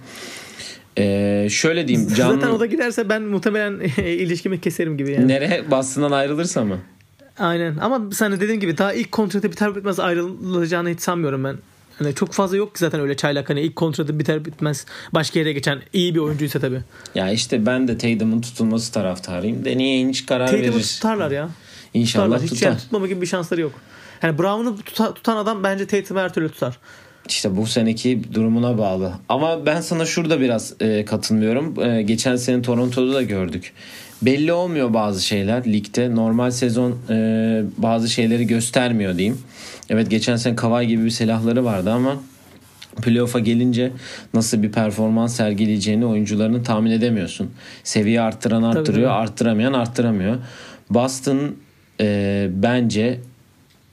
Ee, 0.99 1.49
şöyle 1.51 1.89
diyeyim. 1.89 2.09
Can, 2.17 2.35
Zaten 2.35 2.49
o 2.49 2.61
da 2.61 2.67
giderse 2.67 3.09
ben 3.09 3.23
muhtemelen 3.23 3.81
ilişkimi 4.05 4.61
keserim 4.61 4.99
gibi 4.99 5.13
yani. 5.13 5.29
Nereye? 5.29 5.71
Boston'dan 5.71 6.13
ayrılırsa 6.13 6.65
mı? 6.65 6.79
Aynen 7.39 7.77
ama 7.77 8.11
de 8.11 8.41
dediğim 8.41 8.61
gibi 8.61 8.79
daha 8.79 8.93
ilk 8.93 9.13
kontratı 9.13 9.53
biter 9.53 9.77
bitmez 9.77 10.01
ayrılacağını 10.01 10.89
hiç 10.89 11.01
sanmıyorum 11.01 11.45
ben. 11.45 11.57
Hani 12.05 12.15
çok 12.15 12.33
fazla 12.33 12.57
yok 12.57 12.75
ki 12.75 12.79
zaten 12.81 13.01
öyle 13.01 13.17
çaylak 13.17 13.51
hani 13.51 13.61
ilk 13.61 13.77
kontratı 13.77 14.19
biter 14.19 14.45
bitmez 14.45 14.87
başka 15.15 15.39
yere 15.39 15.53
geçen 15.53 15.79
iyi 15.93 16.15
bir 16.15 16.21
oyuncuysa 16.21 16.61
tabii. 16.61 16.81
Ya 17.15 17.31
işte 17.31 17.67
ben 17.67 17.89
de 17.89 17.99
Tatum'un 17.99 18.41
tutulması 18.41 18.93
taraftarıyım. 18.93 19.65
Deneye 19.65 20.09
hiç 20.09 20.27
karar 20.27 20.47
Tatum'u 20.47 20.63
verir. 20.75 20.83
tutarlar 20.83 21.31
ya. 21.31 21.49
İnşallah 21.95 22.25
Tutarlar. 22.25 22.43
Hiç 22.43 22.51
tutar. 22.51 22.67
yani 22.67 22.79
tutmama 22.79 23.07
gibi 23.07 23.21
bir 23.21 23.27
şansları 23.27 23.61
yok. 23.61 23.73
Yani 24.23 24.39
Brown'u 24.39 24.77
tuta- 24.85 25.15
tutan 25.15 25.37
adam 25.37 25.65
bence 25.65 25.87
Tatum'u 25.87 26.21
her 26.21 26.33
türlü 26.35 26.49
tutar. 26.49 26.79
İşte 27.29 27.57
bu 27.57 27.67
seneki 27.67 28.21
durumuna 28.35 28.79
bağlı. 28.79 29.13
Ama 29.29 29.67
ben 29.67 29.81
sana 29.81 30.05
şurada 30.07 30.41
biraz 30.41 30.75
e, 30.81 31.05
katılmıyorum. 31.05 31.83
E, 31.83 32.03
geçen 32.03 32.37
sene 32.37 32.63
Toronto'da 32.63 33.15
da 33.15 33.23
gördük. 33.23 33.73
Belli 34.23 34.53
olmuyor 34.53 34.95
bazı 34.95 35.23
şeyler 35.27 35.65
ligde. 35.65 36.15
Normal 36.15 36.51
sezon 36.51 36.99
e, 37.11 37.15
bazı 37.79 38.09
şeyleri 38.09 38.47
göstermiyor 38.47 39.17
diyeyim. 39.19 39.39
Evet 39.93 40.11
geçen 40.11 40.37
sene 40.37 40.57
Kawhi 40.57 40.87
gibi 40.87 41.05
bir 41.05 41.11
silahları 41.11 41.65
vardı 41.65 41.91
ama 41.91 42.23
playoff'a 43.03 43.39
gelince 43.39 43.93
nasıl 44.35 44.63
bir 44.63 44.73
performans 44.73 45.37
sergileyeceğini 45.37 46.07
oyuncularını 46.07 46.63
tahmin 46.63 46.91
edemiyorsun. 46.91 47.51
Seviye 47.85 48.21
arttıran 48.21 48.63
arttırıyor, 48.63 49.09
tabii. 49.09 49.23
arttıramıyor 49.23 49.73
arttıramıyor. 49.73 50.39
Boston 50.91 51.57
e, 52.01 52.49
bence 52.53 53.21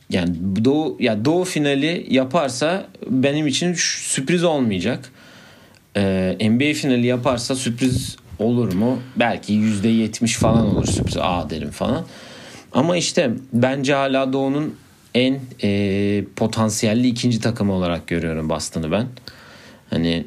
yani 0.09 0.35
doğu 0.65 0.97
ya 0.99 1.25
doğu 1.25 1.43
finali 1.43 2.07
yaparsa 2.09 2.85
benim 3.09 3.47
için 3.47 3.73
sürpriz 3.73 4.43
olmayacak. 4.43 5.11
Ee, 5.97 6.37
NBA 6.41 6.73
finali 6.73 7.07
yaparsa 7.07 7.55
sürpriz 7.55 8.17
olur 8.39 8.73
mu? 8.73 8.99
Belki 9.15 9.53
%70 9.53 10.37
falan 10.37 10.65
olur 10.65 10.85
sürpriz. 10.85 11.17
Aa 11.17 11.49
derim 11.49 11.69
falan. 11.69 12.05
Ama 12.71 12.97
işte 12.97 13.31
bence 13.53 13.93
hala 13.93 14.33
Doğu'nun 14.33 14.75
en 15.13 15.39
e, 15.63 16.23
potansiyelli 16.35 17.07
ikinci 17.07 17.41
takımı 17.41 17.73
olarak 17.73 18.07
görüyorum 18.07 18.49
Boston'ı 18.49 18.91
ben. 18.91 19.07
Hani 19.89 20.25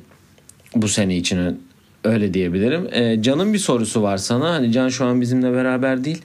bu 0.75 0.89
sene 0.89 1.17
için 1.17 1.61
öyle 2.05 2.35
diyebilirim. 2.35 2.89
Ee, 2.93 3.23
Can'ın 3.23 3.53
bir 3.53 3.59
sorusu 3.59 4.03
var 4.03 4.17
sana. 4.17 4.51
Hani 4.51 4.73
Can 4.73 4.89
şu 4.89 5.05
an 5.05 5.21
bizimle 5.21 5.53
beraber 5.53 6.05
değil. 6.05 6.23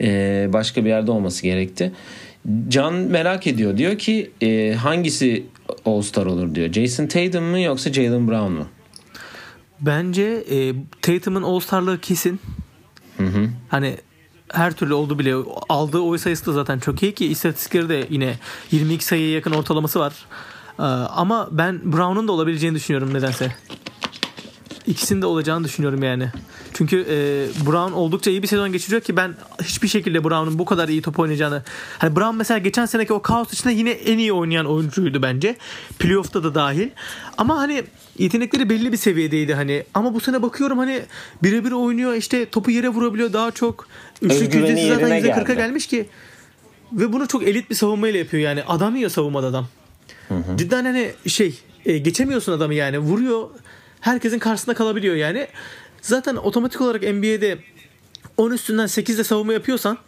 Ee, 0.00 0.48
başka 0.52 0.84
bir 0.84 0.88
yerde 0.88 1.10
olması 1.10 1.42
gerekti. 1.42 1.92
Can 2.68 2.94
merak 2.94 3.46
ediyor. 3.46 3.76
Diyor 3.76 3.98
ki 3.98 4.30
e, 4.42 4.74
hangisi 4.74 5.44
All-Star 5.84 6.26
olur 6.26 6.54
diyor. 6.54 6.72
Jason 6.72 7.06
Tatum 7.06 7.44
mu 7.44 7.60
yoksa 7.60 7.92
Jalen 7.92 8.28
Brown 8.28 8.52
mu? 8.52 8.66
Bence 9.80 10.44
e, 10.50 10.72
Tatum'un 11.02 11.42
All-Star'lığı 11.42 12.00
kesin. 12.00 12.40
Hani 13.68 13.94
her 14.52 14.72
türlü 14.72 14.94
oldu 14.94 15.18
bile. 15.18 15.34
Aldığı 15.68 15.98
oy 15.98 16.18
sayısı 16.18 16.46
da 16.46 16.52
zaten 16.52 16.78
çok 16.78 17.02
iyi 17.02 17.14
ki 17.14 17.26
istatistikleri 17.26 17.88
de 17.88 18.06
yine 18.10 18.38
22 18.70 19.04
sayıya 19.04 19.30
yakın 19.30 19.52
ortalaması 19.52 20.00
var. 20.00 20.12
Ee, 20.78 20.82
ama 20.82 21.48
ben 21.50 21.92
Brown'un 21.92 22.28
da 22.28 22.32
olabileceğini 22.32 22.76
düşünüyorum 22.76 23.14
nedense. 23.14 23.56
İkisinin 24.86 25.22
de 25.22 25.26
olacağını 25.26 25.64
düşünüyorum 25.64 26.02
yani. 26.02 26.32
Çünkü 26.80 27.06
e, 27.10 27.16
Brown 27.66 27.92
oldukça 27.92 28.30
iyi 28.30 28.42
bir 28.42 28.46
sezon 28.46 28.72
geçiriyor 28.72 29.02
ki 29.02 29.16
ben 29.16 29.34
hiçbir 29.62 29.88
şekilde 29.88 30.24
Brown'un 30.24 30.58
bu 30.58 30.64
kadar 30.64 30.88
iyi 30.88 31.02
top 31.02 31.18
oynayacağını. 31.18 31.62
Hani 31.98 32.16
Brown 32.16 32.36
mesela 32.36 32.58
geçen 32.58 32.86
seneki 32.86 33.12
o 33.12 33.22
kaos 33.22 33.52
içinde 33.52 33.72
yine 33.72 33.90
en 33.90 34.18
iyi 34.18 34.32
oynayan 34.32 34.66
oyuncuydu 34.66 35.22
bence. 35.22 35.56
Playoff'ta 35.98 36.44
da 36.44 36.54
dahil. 36.54 36.88
Ama 37.38 37.58
hani 37.58 37.84
yetenekleri 38.18 38.70
belli 38.70 38.92
bir 38.92 38.96
seviyedeydi 38.96 39.54
hani. 39.54 39.84
Ama 39.94 40.14
bu 40.14 40.20
sene 40.20 40.42
bakıyorum 40.42 40.78
hani 40.78 41.02
birebir 41.42 41.72
oynuyor 41.72 42.14
işte 42.14 42.46
topu 42.46 42.70
yere 42.70 42.88
vurabiliyor 42.88 43.32
daha 43.32 43.50
çok. 43.50 43.88
Üçlük 44.22 44.54
yüzdesi 44.54 44.88
zaten 44.88 45.08
yerine 45.08 45.28
%40'a 45.28 45.42
geldi. 45.42 45.56
gelmiş 45.56 45.86
ki. 45.86 46.08
Ve 46.92 47.12
bunu 47.12 47.28
çok 47.28 47.42
elit 47.42 47.70
bir 47.70 47.74
savunmayla 47.74 48.18
yapıyor 48.18 48.42
yani. 48.42 48.62
Adam 48.62 48.96
yiyor 48.96 49.10
savunmada 49.10 49.46
adam. 49.46 49.68
Cidden 50.56 50.84
hani 50.84 51.10
şey 51.26 51.60
e, 51.86 51.98
geçemiyorsun 51.98 52.52
adamı 52.52 52.74
yani. 52.74 52.98
Vuruyor. 52.98 53.48
Herkesin 54.00 54.38
karşısında 54.38 54.74
kalabiliyor 54.74 55.14
yani. 55.14 55.46
Zaten 56.02 56.36
otomatik 56.36 56.80
olarak 56.80 57.02
NBA'de 57.02 57.58
10 58.36 58.50
üstünden 58.50 58.86
8'de 58.86 59.24
savunma 59.24 59.52
yapıyorsan 59.52 59.98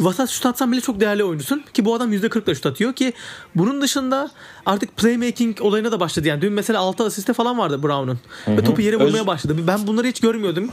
vasat 0.00 0.30
şut 0.30 0.46
atsan 0.46 0.72
bile 0.72 0.80
çok 0.80 1.00
değerli 1.00 1.24
oyuncusun. 1.24 1.64
Ki 1.74 1.84
bu 1.84 1.94
adam 1.94 2.12
%40'la 2.12 2.54
şut 2.54 2.66
atıyor 2.66 2.92
ki 2.92 3.12
bunun 3.54 3.82
dışında 3.82 4.30
artık 4.66 4.96
playmaking 4.96 5.60
olayına 5.60 5.92
da 5.92 6.00
başladı. 6.00 6.28
Yani 6.28 6.42
dün 6.42 6.52
mesela 6.52 6.80
6 6.80 7.04
asiste 7.04 7.32
falan 7.32 7.58
vardı 7.58 7.82
Brown'un. 7.82 8.18
Ve 8.48 8.64
topu 8.64 8.82
yere 8.82 8.96
vurmaya 8.96 9.20
Öz- 9.20 9.26
başladı. 9.26 9.56
Ben 9.66 9.86
bunları 9.86 10.06
hiç 10.06 10.20
görmüyordum. 10.20 10.70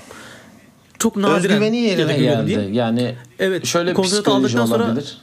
Çok 0.99 1.15
nadiren 1.15 1.35
Özgüveni 1.51 1.77
yerine 1.77 2.17
geldi. 2.17 2.47
diyeyim. 2.47 2.73
Yani 2.73 3.15
Evet, 3.39 3.65
şöyle 3.65 3.93
kontratı 3.93 4.31
aldıktan 4.31 4.65
sonra- 4.65 4.83
olabilir. 4.85 5.17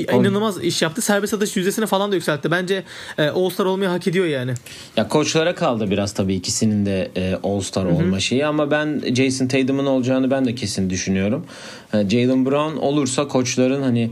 İnanılmaz 0.00 0.64
iş 0.64 0.82
yaptı 0.82 1.02
serbest 1.02 1.34
atış 1.34 1.56
yüzdesini 1.56 1.86
falan 1.86 2.12
da 2.12 2.14
yükseltti 2.14 2.50
bence 2.50 2.82
e, 3.18 3.28
All-Star 3.28 3.64
olmayı 3.64 3.90
hak 3.90 4.06
ediyor 4.06 4.26
yani 4.26 4.54
Ya 4.96 5.08
koçlara 5.08 5.54
kaldı 5.54 5.90
biraz 5.90 6.12
tabii 6.12 6.34
ikisinin 6.34 6.86
de 6.86 7.10
e, 7.16 7.34
All-Star 7.44 7.84
olma 7.84 8.20
şeyi 8.20 8.46
ama 8.46 8.70
ben 8.70 9.02
Jason 9.14 9.46
Tatum'un 9.46 9.86
olacağını 9.86 10.30
ben 10.30 10.44
de 10.44 10.54
kesin 10.54 10.90
düşünüyorum. 10.90 11.46
Ha, 11.92 12.08
Jalen 12.08 12.46
Brown 12.46 12.76
olursa 12.76 13.28
koçların 13.28 13.82
hani 13.82 14.10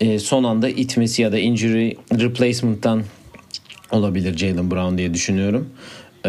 e, 0.00 0.18
son 0.18 0.44
anda 0.44 0.68
itmesi 0.68 1.22
ya 1.22 1.32
da 1.32 1.38
injury 1.38 1.94
replacement'tan 2.18 3.02
olabilir 3.90 4.36
Jalen 4.36 4.70
Brown 4.70 4.98
diye 4.98 5.14
düşünüyorum. 5.14 5.68
Ee, 6.24 6.28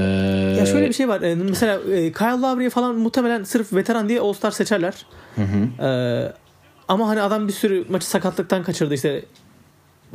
Ya 0.59 0.65
şöyle 0.65 0.87
bir 0.87 0.93
şey 0.93 1.07
var. 1.07 1.21
Ee, 1.21 1.35
Mesela 1.35 1.73
e, 1.93 2.11
Kyle 2.11 2.41
Lowry'i 2.41 2.69
falan 2.69 2.95
muhtemelen 2.95 3.43
sırf 3.43 3.73
veteran 3.73 4.09
diye 4.09 4.19
All-Star 4.19 4.51
seçerler. 4.51 4.93
Ee, 5.37 6.31
ama 6.87 7.07
hani 7.07 7.21
adam 7.21 7.47
bir 7.47 7.53
sürü 7.53 7.85
maçı 7.89 8.09
sakatlıktan 8.09 8.63
kaçırdı 8.63 8.93
işte. 8.93 9.25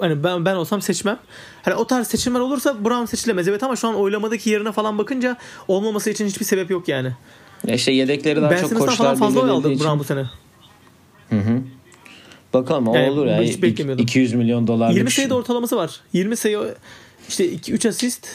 Hani 0.01 0.25
ben 0.25 0.45
ben 0.45 0.55
olsam 0.55 0.83
seçmem. 0.83 1.19
Hani 1.63 1.75
o 1.75 1.87
tarz 1.87 2.09
seçimler 2.09 2.41
olursa 2.41 2.85
Brown 2.85 3.05
seçilemez. 3.05 3.49
Evet 3.49 3.63
ama 3.63 3.77
şu 3.77 3.89
an 3.89 3.95
oylamadaki 3.95 4.51
yerine 4.51 4.73
falan 4.73 4.99
bakınca 4.99 5.37
olmaması 5.69 6.11
için 6.11 6.27
hiçbir 6.27 6.45
sebep 6.45 6.71
yok 6.71 6.89
yani. 6.89 7.13
ya 7.67 7.75
işte 7.75 7.93
yedekleri 7.93 8.43
daha 8.43 8.51
Ben 8.51 8.61
çok 8.61 8.79
koçlar 8.79 8.97
falan 8.97 9.17
fazla 9.17 9.41
oy 9.41 9.51
aldı 9.51 9.73
için. 9.73 9.85
Brown 9.85 9.99
bu 9.99 10.05
sene. 10.05 10.25
Bakalım 12.55 12.89
o 12.89 12.95
Yani 12.95 13.11
olur 13.11 13.27
ya. 13.27 13.63
beklemiyordum. 13.63 14.03
200 14.05 14.35
milyon 14.35 14.67
dolar. 14.67 14.91
20 14.91 15.11
sayıda 15.11 15.35
ortalaması 15.35 15.77
var. 15.77 16.01
20 16.13 16.37
sayı 16.37 16.75
işte 17.29 17.49
2 17.53 17.73
3 17.73 17.87
asist 17.87 18.29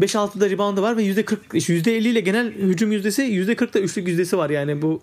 5-6 0.00 0.40
da 0.40 0.50
reboundı 0.50 0.82
var 0.82 0.96
ve 0.96 1.02
%40 1.02 1.36
%50 1.52 1.90
ile 1.90 2.20
genel 2.20 2.52
hücum 2.52 2.92
yüzdesi 2.92 3.22
%40 3.22 3.74
da 3.74 3.80
üçlük 3.80 4.08
yüzdesi 4.08 4.38
var 4.38 4.50
yani 4.50 4.82
bu 4.82 5.02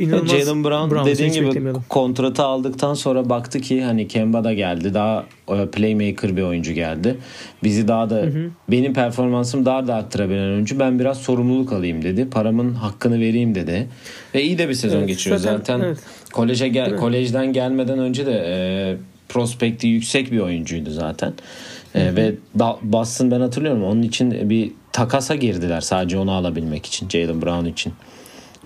inanılmaz. 0.00 0.30
Jalen 0.30 0.64
Brown, 0.64 0.90
Brown'u 0.90 1.06
dediğin 1.06 1.32
gibi 1.32 1.72
kontratı 1.88 2.42
aldıktan 2.42 2.94
sonra 2.94 3.28
baktı 3.28 3.60
ki 3.60 3.82
hani 3.82 4.08
Kemba 4.08 4.44
da 4.44 4.52
geldi. 4.52 4.94
Daha 4.94 5.26
e, 5.48 5.66
playmaker 5.66 6.36
bir 6.36 6.42
oyuncu 6.42 6.72
geldi. 6.72 7.16
Bizi 7.64 7.88
daha 7.88 8.10
da 8.10 8.24
benim 8.68 8.94
performansım 8.94 9.66
daha 9.66 9.86
da 9.86 9.94
arttırabilen 9.94 10.48
oyuncu. 10.52 10.78
Ben 10.78 10.98
biraz 10.98 11.18
sorumluluk 11.18 11.72
alayım 11.72 12.02
dedi. 12.02 12.30
Paramın 12.30 12.74
hakkını 12.74 13.20
vereyim 13.20 13.54
dedi. 13.54 13.88
Ve 14.34 14.42
iyi 14.42 14.58
de 14.58 14.68
bir 14.68 14.74
sezon 14.74 14.98
Evet, 14.98 15.08
geçiriyor 15.08 15.38
zaten, 15.40 15.56
zaten. 15.58 15.80
evet. 15.80 15.98
Koleje 16.32 16.68
gel, 16.68 16.96
kolejden 16.96 17.52
gelmeden 17.52 17.98
önce 17.98 18.26
de 18.26 18.44
e, 18.46 18.96
prospekti 19.28 19.86
yüksek 19.86 20.32
bir 20.32 20.38
oyuncuydu 20.38 20.90
zaten. 20.90 21.32
E, 21.94 22.16
ve 22.16 22.34
da, 22.58 22.78
Boston 22.82 23.30
ben 23.30 23.40
hatırlıyorum 23.40 23.84
onun 23.84 24.02
için 24.02 24.50
bir 24.50 24.70
takasa 24.92 25.34
girdiler 25.34 25.80
sadece 25.80 26.18
onu 26.18 26.32
alabilmek 26.32 26.86
için 26.86 27.08
Jalen 27.08 27.42
Brown 27.42 27.64
için. 27.64 27.92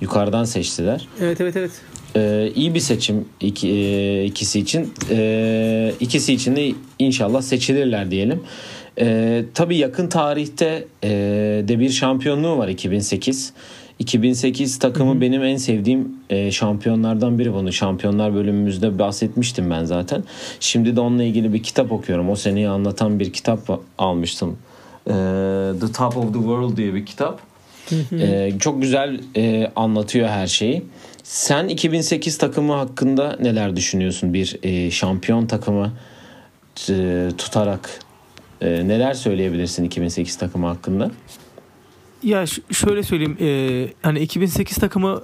Yukarıdan 0.01 0.45
seçtiler. 0.45 1.09
Evet 1.21 1.41
evet 1.41 1.57
evet. 1.57 1.71
Ee, 2.17 2.53
iyi 2.55 2.75
bir 2.75 2.81
seçim 2.81 3.25
iki, 3.41 3.69
e, 3.69 4.25
ikisi 4.25 4.61
için. 4.61 4.93
Ee, 5.11 5.93
ikisi 6.01 6.35
için 6.35 6.57
de 6.57 6.73
inşallah 6.99 7.43
seçilirler 7.43 8.11
diyelim. 8.11 8.43
Ee, 9.01 9.45
tabii 9.55 9.77
yakın 9.77 10.09
tarihte 10.09 10.85
e, 11.05 11.11
de 11.69 11.79
bir 11.81 11.91
şampiyonluğu 11.91 12.59
var 12.59 12.69
2008. 12.69 13.53
2008 13.99 14.79
takımı 14.79 15.21
benim 15.21 15.45
en 15.45 15.57
sevdiğim 15.57 16.13
e, 16.31 16.51
şampiyonlardan 16.51 17.39
biri 17.39 17.55
bunu. 17.55 17.73
Şampiyonlar 17.73 18.35
bölümümüzde 18.35 18.99
bahsetmiştim 18.99 19.71
ben 19.71 19.85
zaten. 19.85 20.25
Şimdi 20.61 20.97
de 20.97 21.01
onunla 21.01 21.23
ilgili 21.25 21.53
bir 21.53 21.63
kitap 21.63 21.93
okuyorum. 21.93 22.31
O 22.31 22.37
seneyi 22.37 22.69
anlatan 22.69 23.21
bir 23.21 23.33
kitap 23.33 23.81
almıştım. 23.99 24.57
Ee, 25.07 25.13
the 25.81 25.93
Top 25.93 26.17
of 26.17 26.27
the 26.27 26.39
World 26.39 26.77
diye 26.77 26.95
bir 26.95 27.07
kitap. 27.07 27.41
Ee, 28.13 28.53
çok 28.61 28.83
güzel 28.83 29.21
e, 29.37 29.71
anlatıyor 29.77 30.29
her 30.29 30.47
şeyi. 30.47 30.83
Sen 31.23 31.69
2008 31.69 32.39
takımı 32.39 32.73
hakkında 32.73 33.37
neler 33.41 33.77
düşünüyorsun? 33.77 34.35
Bir 34.35 34.59
e, 34.63 34.91
şampiyon 34.91 35.47
takımı 35.47 35.93
e, 36.91 37.29
tutarak 37.39 38.01
e, 38.61 38.89
neler 38.89 39.15
söyleyebilirsin 39.15 39.85
2008 39.85 40.37
takımı 40.37 40.67
hakkında? 40.67 41.11
Ya 42.23 42.47
ş- 42.47 42.63
şöyle 42.73 43.03
söyleyeyim 43.03 43.37
e, 43.41 43.89
hani 44.03 44.19
2008 44.21 44.77
takımı 44.77 45.23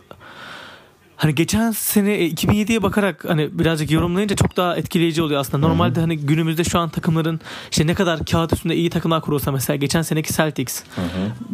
hani 1.20 1.34
geçen 1.34 1.70
sene 1.70 2.12
e, 2.12 2.28
2007'ye 2.28 2.82
bakarak 2.82 3.24
hani 3.28 3.58
birazcık 3.58 3.90
yorumlayınca 3.90 4.36
çok 4.36 4.56
daha 4.56 4.76
etkileyici 4.76 5.22
oluyor 5.22 5.40
aslında. 5.40 5.68
Normalde 5.68 6.00
hani 6.00 6.18
günümüzde 6.18 6.64
şu 6.64 6.78
an 6.78 6.88
takımların 6.88 7.40
işte 7.70 7.86
ne 7.86 7.94
kadar 7.94 8.24
kağıt 8.24 8.52
üstünde 8.52 8.76
iyi 8.76 8.90
takımlar 8.90 9.20
kurulsa 9.20 9.52
mesela 9.52 9.76
geçen 9.76 10.02
seneki 10.02 10.34
Celtics. 10.34 10.82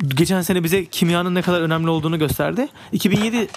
Geçen 0.08 0.42
sene 0.42 0.64
bize 0.64 0.84
kimyanın 0.84 1.34
ne 1.34 1.42
kadar 1.42 1.60
önemli 1.60 1.90
olduğunu 1.90 2.18
gösterdi. 2.18 2.68
2007 2.92 3.48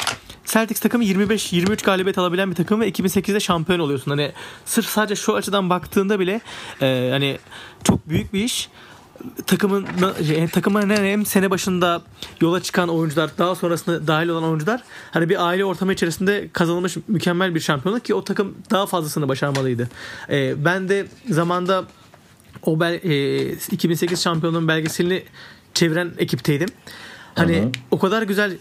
Celtics 0.45 0.79
takımı 0.79 1.03
25-23 1.03 1.85
galibiyet 1.85 2.17
alabilen 2.17 2.51
bir 2.51 2.55
takım 2.55 2.81
ve 2.81 2.89
2008'de 2.89 3.39
şampiyon 3.39 3.79
oluyorsun. 3.79 4.11
Hani 4.11 4.31
sırf 4.65 4.85
sadece 4.85 5.15
şu 5.15 5.35
açıdan 5.35 5.69
baktığında 5.69 6.19
bile 6.19 6.41
e, 6.81 7.09
hani 7.11 7.37
çok 7.83 8.09
büyük 8.09 8.33
bir 8.33 8.43
iş 8.43 8.69
takımın 9.47 9.85
şey, 10.27 10.47
takımın 10.47 10.89
hem 10.89 11.25
sene 11.25 11.49
başında 11.49 12.01
yola 12.41 12.63
çıkan 12.63 12.89
oyuncular 12.89 13.29
daha 13.37 13.55
sonrasında 13.55 14.07
dahil 14.07 14.29
olan 14.29 14.43
oyuncular 14.43 14.83
hani 15.11 15.29
bir 15.29 15.47
aile 15.47 15.65
ortamı 15.65 15.93
içerisinde 15.93 16.49
kazanılmış 16.53 16.97
mükemmel 17.07 17.55
bir 17.55 17.59
şampiyonluk 17.59 18.05
ki 18.05 18.13
o 18.13 18.23
takım 18.23 18.57
daha 18.71 18.85
fazlasını 18.85 19.27
başarmalıydı. 19.27 19.89
Ee, 20.29 20.65
ben 20.65 20.89
de 20.89 21.07
zamanda 21.29 21.85
o 22.63 22.79
bel, 22.79 22.93
e, 22.93 23.51
2008 23.71 24.23
şampiyonluğun 24.23 24.67
belgeselini 24.67 25.23
çeviren 25.73 26.11
ekipteydim. 26.17 26.69
Hani 27.35 27.61
hı. 27.61 27.69
o 27.91 27.99
kadar 27.99 28.23
güzel 28.23 28.57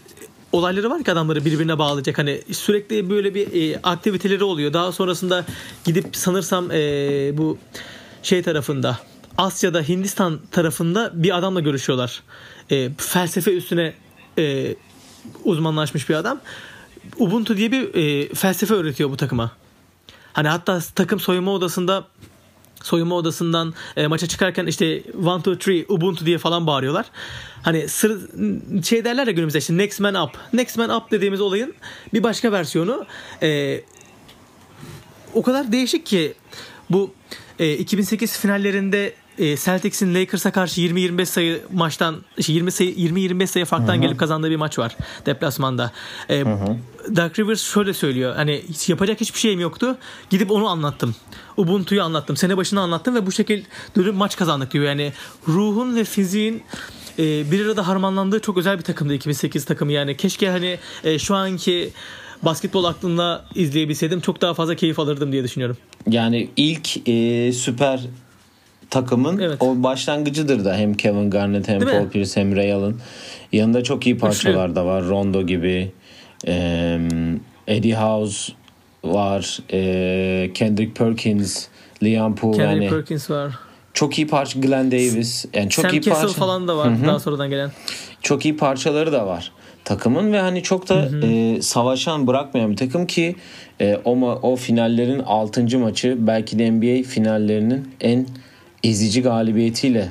olayları 0.51 0.89
var 0.89 1.03
ki 1.03 1.11
adamları 1.11 1.45
birbirine 1.45 1.79
bağlayacak. 1.79 2.17
Hani 2.17 2.41
sürekli 2.51 3.09
böyle 3.09 3.35
bir 3.35 3.73
e, 3.73 3.79
aktiviteleri 3.83 4.43
oluyor. 4.43 4.73
Daha 4.73 4.91
sonrasında 4.91 5.45
gidip 5.85 6.15
sanırsam 6.15 6.71
e, 6.71 6.77
bu 7.37 7.57
şey 8.23 8.41
tarafında 8.43 8.99
Asya'da 9.39 9.81
Hindistan 9.81 10.39
tarafında 10.51 11.11
bir 11.13 11.37
adamla 11.37 11.59
görüşüyorlar. 11.59 12.23
E, 12.71 12.89
felsefe 12.97 13.53
üstüne 13.53 13.93
e, 14.37 14.75
uzmanlaşmış 15.43 16.09
bir 16.09 16.15
adam. 16.15 16.39
Ubuntu 17.17 17.57
diye 17.57 17.71
bir 17.71 17.95
e, 17.95 18.33
felsefe 18.33 18.73
öğretiyor 18.73 19.09
bu 19.09 19.17
takıma. 19.17 19.51
Hani 20.33 20.47
hatta 20.47 20.79
takım 20.95 21.19
soyunma 21.19 21.51
odasında 21.51 22.07
soyunma 22.83 23.15
odasından 23.15 23.73
e, 23.97 24.07
maça 24.07 24.27
çıkarken 24.27 24.65
işte 24.65 25.03
one 25.25 25.43
two 25.43 25.57
three 25.57 25.85
Ubuntu 25.89 26.25
diye 26.25 26.37
falan 26.37 26.67
bağırıyorlar. 26.67 27.05
Hani 27.61 27.87
sır, 27.87 28.29
şey 28.83 29.05
derler 29.05 29.27
ya 29.27 29.33
günümüzde 29.33 29.57
işte 29.57 29.77
next 29.77 29.99
man 29.99 30.15
up. 30.15 30.31
Next 30.53 30.77
man 30.77 30.89
up 30.89 31.11
dediğimiz 31.11 31.41
olayın 31.41 31.73
bir 32.13 32.23
başka 32.23 32.51
versiyonu. 32.51 33.05
E, 33.43 33.81
o 35.33 35.41
kadar 35.41 35.71
değişik 35.71 36.05
ki 36.05 36.33
bu 36.89 37.13
e, 37.59 37.73
2008 37.73 38.39
finallerinde 38.39 39.13
e, 39.39 39.57
Celtics'in 39.57 40.15
Lakers'a 40.15 40.51
karşı 40.51 40.81
20-25 40.81 41.25
sayı 41.25 41.61
maçtan 41.73 42.15
şey, 42.41 42.55
20 42.55 42.71
sayı 42.71 42.91
20-25 42.91 43.47
sayı 43.47 43.65
farktan 43.65 44.01
gelip 44.01 44.19
kazandığı 44.19 44.49
bir 44.49 44.55
maç 44.55 44.79
var 44.79 44.97
deplasmanda. 45.25 45.91
E, 46.29 46.45
Dark 47.15 47.39
Rivers 47.39 47.61
şöyle 47.61 47.93
söylüyor. 47.93 48.35
Hani 48.35 48.61
hiç 48.69 48.89
yapacak 48.89 49.21
hiçbir 49.21 49.39
şeyim 49.39 49.59
yoktu. 49.59 49.97
Gidip 50.29 50.51
onu 50.51 50.67
anlattım. 50.67 51.15
Ubuntu'yu 51.57 52.03
anlattım. 52.03 52.37
Sene 52.37 52.57
başını 52.57 52.81
anlattım 52.81 53.15
ve 53.15 53.25
bu 53.25 53.31
şekilde 53.31 53.65
dönüp 53.95 54.15
maç 54.15 54.37
kazandık 54.37 54.73
diyor. 54.73 54.85
Yani 54.85 55.13
ruhun 55.47 55.95
ve 55.95 56.03
fiziğin 56.03 56.63
e, 57.19 57.51
bir 57.51 57.65
arada 57.65 57.87
harmanlandığı 57.87 58.39
çok 58.39 58.57
özel 58.57 58.77
bir 58.77 58.83
takımdı 58.83 59.13
2008 59.13 59.65
takımı 59.65 59.91
yani. 59.91 60.17
Keşke 60.17 60.49
hani 60.49 60.79
e, 61.03 61.19
şu 61.19 61.35
anki 61.35 61.89
basketbol 62.43 62.83
aklımda 62.83 63.45
izleyebilseydim 63.55 64.21
çok 64.21 64.41
daha 64.41 64.53
fazla 64.53 64.75
keyif 64.75 64.99
alırdım 64.99 65.31
diye 65.31 65.43
düşünüyorum. 65.43 65.77
Yani 66.07 66.49
ilk 66.57 67.09
e, 67.09 67.51
süper 67.53 68.01
takımın 68.89 69.39
Evet. 69.39 69.57
o 69.61 69.83
başlangıcıdır 69.83 70.65
da 70.65 70.75
hem 70.75 70.93
Kevin 70.93 71.29
Garnett 71.29 71.67
hem 71.67 71.79
Değil 71.81 71.91
mi? 71.91 71.97
Paul 71.97 72.09
Pierce 72.09 72.41
hem 72.41 72.55
Ray 72.55 72.73
Allen. 72.73 72.93
Yanında 73.51 73.83
çok 73.83 74.05
iyi 74.05 74.17
parçalar 74.17 74.75
da 74.75 74.85
var. 74.85 75.03
Rondo 75.07 75.45
gibi, 75.45 75.91
e, 76.47 76.99
Eddie 77.67 77.95
House 77.95 78.53
var, 79.03 79.59
e, 79.73 80.51
Kendrick 80.53 80.93
Perkins, 80.93 81.65
Liam 82.03 82.35
Poole 82.35 82.57
Kendrick 82.57 82.85
yani 82.85 82.95
Perkins 82.95 83.29
var. 83.29 83.51
çok 83.93 84.17
iyi 84.17 84.27
parça 84.27 84.59
Glenn 84.59 84.91
Davis. 84.91 85.45
Yani 85.53 85.69
çok 85.69 85.85
Sam 85.85 85.93
iyi 85.93 86.01
Cassell 86.01 86.21
parça. 86.27 86.39
falan 86.39 86.67
da 86.67 86.77
var 86.77 86.89
Hı 86.89 87.03
hı. 87.03 87.07
daha 87.07 87.19
sonradan 87.19 87.49
gelen. 87.49 87.71
çok 88.21 88.45
iyi 88.45 88.57
parçaları 88.57 89.11
da 89.11 89.27
var 89.27 89.51
takımın 89.85 90.33
ve 90.33 90.39
hani 90.39 90.63
çok 90.63 90.89
da 90.89 91.09
e, 91.23 91.61
savaşan 91.61 92.27
bırakmayan 92.27 92.71
bir 92.71 92.77
takım 92.77 93.07
ki 93.07 93.35
e, 93.81 93.97
o 94.05 94.11
o 94.41 94.55
finallerin 94.55 95.19
6. 95.19 95.79
maçı 95.79 96.15
belki 96.19 96.59
de 96.59 96.71
NBA 96.71 97.03
finallerinin 97.09 97.87
en 98.01 98.27
ezici 98.83 99.21
galibiyetiyle 99.21 100.09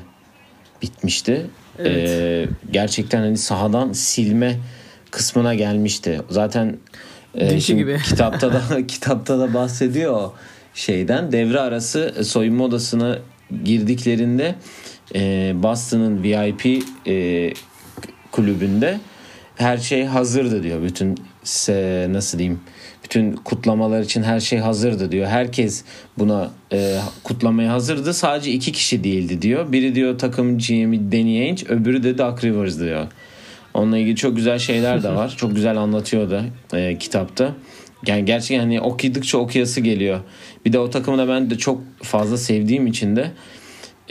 bitmişti. 0.82 1.46
Evet. 1.78 2.08
E, 2.08 2.48
gerçekten 2.70 3.20
hani 3.20 3.38
sahadan 3.38 3.92
silme 3.92 4.56
kısmına 5.10 5.54
gelmişti. 5.54 6.20
Zaten 6.30 6.76
e, 7.34 7.58
gibi. 7.58 7.98
kitapta 8.04 8.52
da 8.52 8.86
kitapta 8.86 9.38
da 9.38 9.54
bahsediyor 9.54 10.12
o 10.12 10.34
şeyden. 10.74 11.32
Devre 11.32 11.60
arası 11.60 12.24
soyunma 12.24 12.64
odasına 12.64 13.18
girdiklerinde 13.64 14.54
e, 15.14 15.52
Boston'ın 15.54 16.22
VIP 16.22 16.84
e, 17.06 17.52
kulübünde 18.32 19.00
her 19.56 19.78
şey 19.78 20.04
hazırdı 20.04 20.62
diyor. 20.62 20.82
Bütün 20.82 21.18
se, 21.44 22.06
nasıl 22.10 22.38
diyeyim? 22.38 22.60
Bütün 23.08 23.32
kutlamalar 23.32 24.00
için 24.00 24.22
her 24.22 24.40
şey 24.40 24.58
hazırdı 24.58 25.12
diyor. 25.12 25.26
Herkes 25.26 25.84
buna 26.18 26.50
e, 26.72 26.98
kutlamaya 27.24 27.72
hazırdı. 27.72 28.14
Sadece 28.14 28.50
iki 28.50 28.72
kişi 28.72 29.04
değildi 29.04 29.42
diyor. 29.42 29.72
Biri 29.72 29.94
diyor 29.94 30.18
takım 30.18 30.58
GM'i 30.58 31.12
Danny 31.12 31.40
Ainge, 31.40 31.66
öbürü 31.68 32.02
de 32.02 32.18
Doug 32.18 32.44
Rivers 32.44 32.80
diyor. 32.80 33.06
Onunla 33.74 33.98
ilgili 33.98 34.16
çok 34.16 34.36
güzel 34.36 34.58
şeyler 34.58 35.02
de 35.02 35.08
var. 35.08 35.34
çok 35.36 35.54
güzel 35.54 35.76
anlatıyor 35.76 36.30
da 36.30 36.44
e, 36.78 36.98
kitapta. 36.98 37.54
Yani 38.06 38.24
gerçekten 38.24 38.58
hani 38.58 38.80
okudukça 38.80 39.38
okuyası 39.38 39.80
geliyor. 39.80 40.20
Bir 40.66 40.72
de 40.72 40.78
o 40.78 40.90
takımı 40.90 41.18
da 41.18 41.28
ben 41.28 41.50
de 41.50 41.58
çok 41.58 41.82
fazla 42.02 42.38
sevdiğim 42.38 42.86
için 42.86 43.16
de 43.16 43.30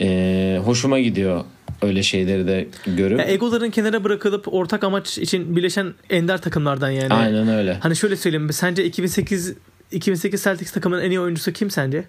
e, 0.00 0.60
hoşuma 0.64 1.00
gidiyor 1.00 1.44
öyle 1.82 2.02
şeyleri 2.02 2.46
de 2.46 2.68
görüp. 2.86 3.18
Ya 3.18 3.24
egoların 3.24 3.70
kenara 3.70 4.04
bırakılıp 4.04 4.54
ortak 4.54 4.84
amaç 4.84 5.18
için 5.18 5.56
birleşen 5.56 5.94
ender 6.10 6.40
takımlardan 6.40 6.90
yani. 6.90 7.14
Aynen 7.14 7.48
öyle. 7.48 7.74
Hani 7.80 7.96
şöyle 7.96 8.16
söyleyeyim. 8.16 8.52
Sence 8.52 8.84
2008 8.84 9.54
2008 9.92 10.42
Celtics 10.42 10.72
takımının 10.72 11.02
en 11.02 11.10
iyi 11.10 11.20
oyuncusu 11.20 11.52
kim 11.52 11.70
sence? 11.70 12.04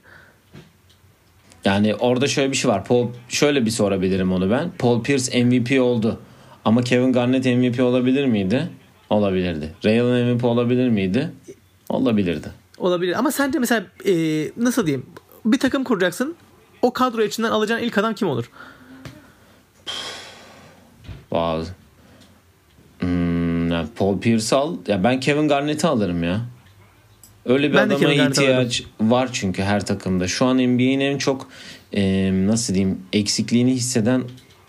Yani 1.65 1.95
orada 1.95 2.27
şöyle 2.27 2.51
bir 2.51 2.57
şey 2.57 2.71
var. 2.71 2.85
Paul 2.85 3.07
şöyle 3.29 3.65
bir 3.65 3.71
sorabilirim 3.71 4.31
onu 4.31 4.51
ben. 4.51 4.71
Paul 4.79 5.03
Pierce 5.03 5.43
MVP 5.43 5.81
oldu. 5.81 6.19
Ama 6.65 6.81
Kevin 6.81 7.13
Garnett 7.13 7.45
MVP 7.45 7.79
olabilir 7.79 8.25
miydi? 8.25 8.69
Olabilirdi. 9.09 9.73
Ray 9.85 9.99
Allen 9.99 10.27
MVP 10.27 10.43
olabilir 10.43 10.89
miydi? 10.89 11.31
Olabilirdi. 11.89 12.47
Olabilir. 12.77 13.19
Ama 13.19 13.31
sence 13.31 13.59
mesela 13.59 13.85
e, 14.05 14.13
nasıl 14.57 14.85
diyeyim? 14.85 15.05
Bir 15.45 15.59
takım 15.59 15.83
kuracaksın. 15.83 16.35
O 16.81 16.93
kadro 16.93 17.23
içinden 17.23 17.51
alacağın 17.51 17.79
ilk 17.79 17.97
adam 17.97 18.13
kim 18.13 18.27
olur? 18.27 18.49
Wow. 21.29 21.73
Hmm, 22.99 23.71
yani 23.71 23.87
Paul 23.95 24.19
Pierce 24.19 24.55
al. 24.55 24.75
Ya 24.87 25.03
ben 25.03 25.19
Kevin 25.19 25.47
Garnett'i 25.47 25.87
alırım 25.87 26.23
ya. 26.23 26.41
Öyle 27.45 27.69
bir 27.69 27.75
Ben 27.75 27.87
adama 27.89 28.13
ihtiyaç 28.13 28.83
var 29.01 29.29
çünkü 29.33 29.63
her 29.63 29.85
takımda. 29.85 30.27
Şu 30.27 30.45
an 30.45 30.57
NBA'nin 30.57 30.99
en 30.99 31.17
çok 31.17 31.47
e, 31.93 32.31
nasıl 32.47 32.73
diyeyim 32.73 32.99
eksikliğini 33.13 33.71
hisseden 33.71 34.23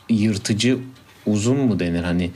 yırtıcı 0.09 0.79
uzun 1.27 1.57
mu 1.57 1.81
denir 1.81 2.03
hani 2.03 2.31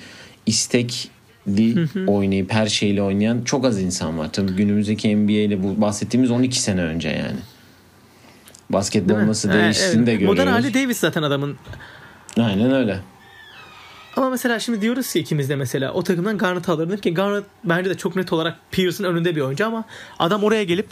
istekli 0.47 1.89
oynayıp 2.07 2.53
her 2.53 2.67
şeyle 2.67 3.03
oynayan 3.03 3.43
çok 3.45 3.65
az 3.65 3.81
insan 3.81 4.19
var. 4.19 4.33
Tabii 4.33 4.53
günümüzdeki 4.53 5.17
NBA 5.17 5.33
ile 5.33 5.63
bu 5.63 5.81
bahsettiğimiz 5.81 6.31
12 6.31 6.61
sene 6.61 6.83
önce 6.83 7.09
yani. 7.09 7.39
Basketbol 8.71 9.27
nasıl 9.27 9.53
değiştiğini 9.53 9.97
evet. 9.97 10.07
de 10.07 10.13
görüyoruz. 10.13 10.39
Modern 10.39 10.53
hali 10.53 10.75
Davis 10.75 10.99
zaten 10.99 11.23
adamın. 11.23 11.57
Aynen 12.37 12.73
öyle. 12.73 13.01
Ama 14.17 14.31
mesela 14.31 14.59
şimdi 14.61 14.81
diyoruz 14.81 15.13
ki 15.13 15.19
ikimiz 15.21 15.49
de 15.49 15.57
mesela 15.57 15.93
o 15.93 16.03
takımdan 16.03 16.39
Garnett 16.39 16.69
alırdım 16.69 16.97
ki 17.01 17.15
Garnett 17.15 17.45
bence 17.65 17.91
de 17.91 17.95
çok 17.95 18.17
net 18.17 18.33
olarak 18.33 18.57
Pierce'ın 18.71 19.09
önünde 19.09 19.37
bir 19.37 19.41
oyuncu 19.41 19.67
ama 19.67 19.85
adam 20.19 20.45
oraya 20.45 20.65
gelip 20.65 20.91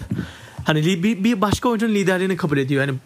hani 0.64 0.86
bir, 0.86 1.24
bir 1.24 1.40
başka 1.40 1.68
oyuncunun 1.68 1.94
liderliğini 1.94 2.36
kabul 2.36 2.58
ediyor. 2.58 2.86
Yani 2.86 2.98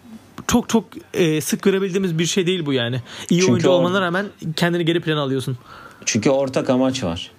çok 0.47 0.69
çok 0.69 0.85
e, 1.13 1.41
sık 1.41 1.61
görebildiğimiz 1.61 2.19
bir 2.19 2.25
şey 2.25 2.47
değil 2.47 2.65
bu 2.65 2.73
yani. 2.73 3.01
İyi 3.29 3.39
Çünkü 3.39 3.51
oyuncu 3.51 3.69
o- 3.69 3.73
olmana 3.73 4.01
rağmen 4.01 4.25
kendini 4.55 4.85
geri 4.85 4.99
plana 5.01 5.21
alıyorsun. 5.21 5.57
Çünkü 6.05 6.29
ortak 6.29 6.69
amaç 6.69 7.03
var. 7.03 7.31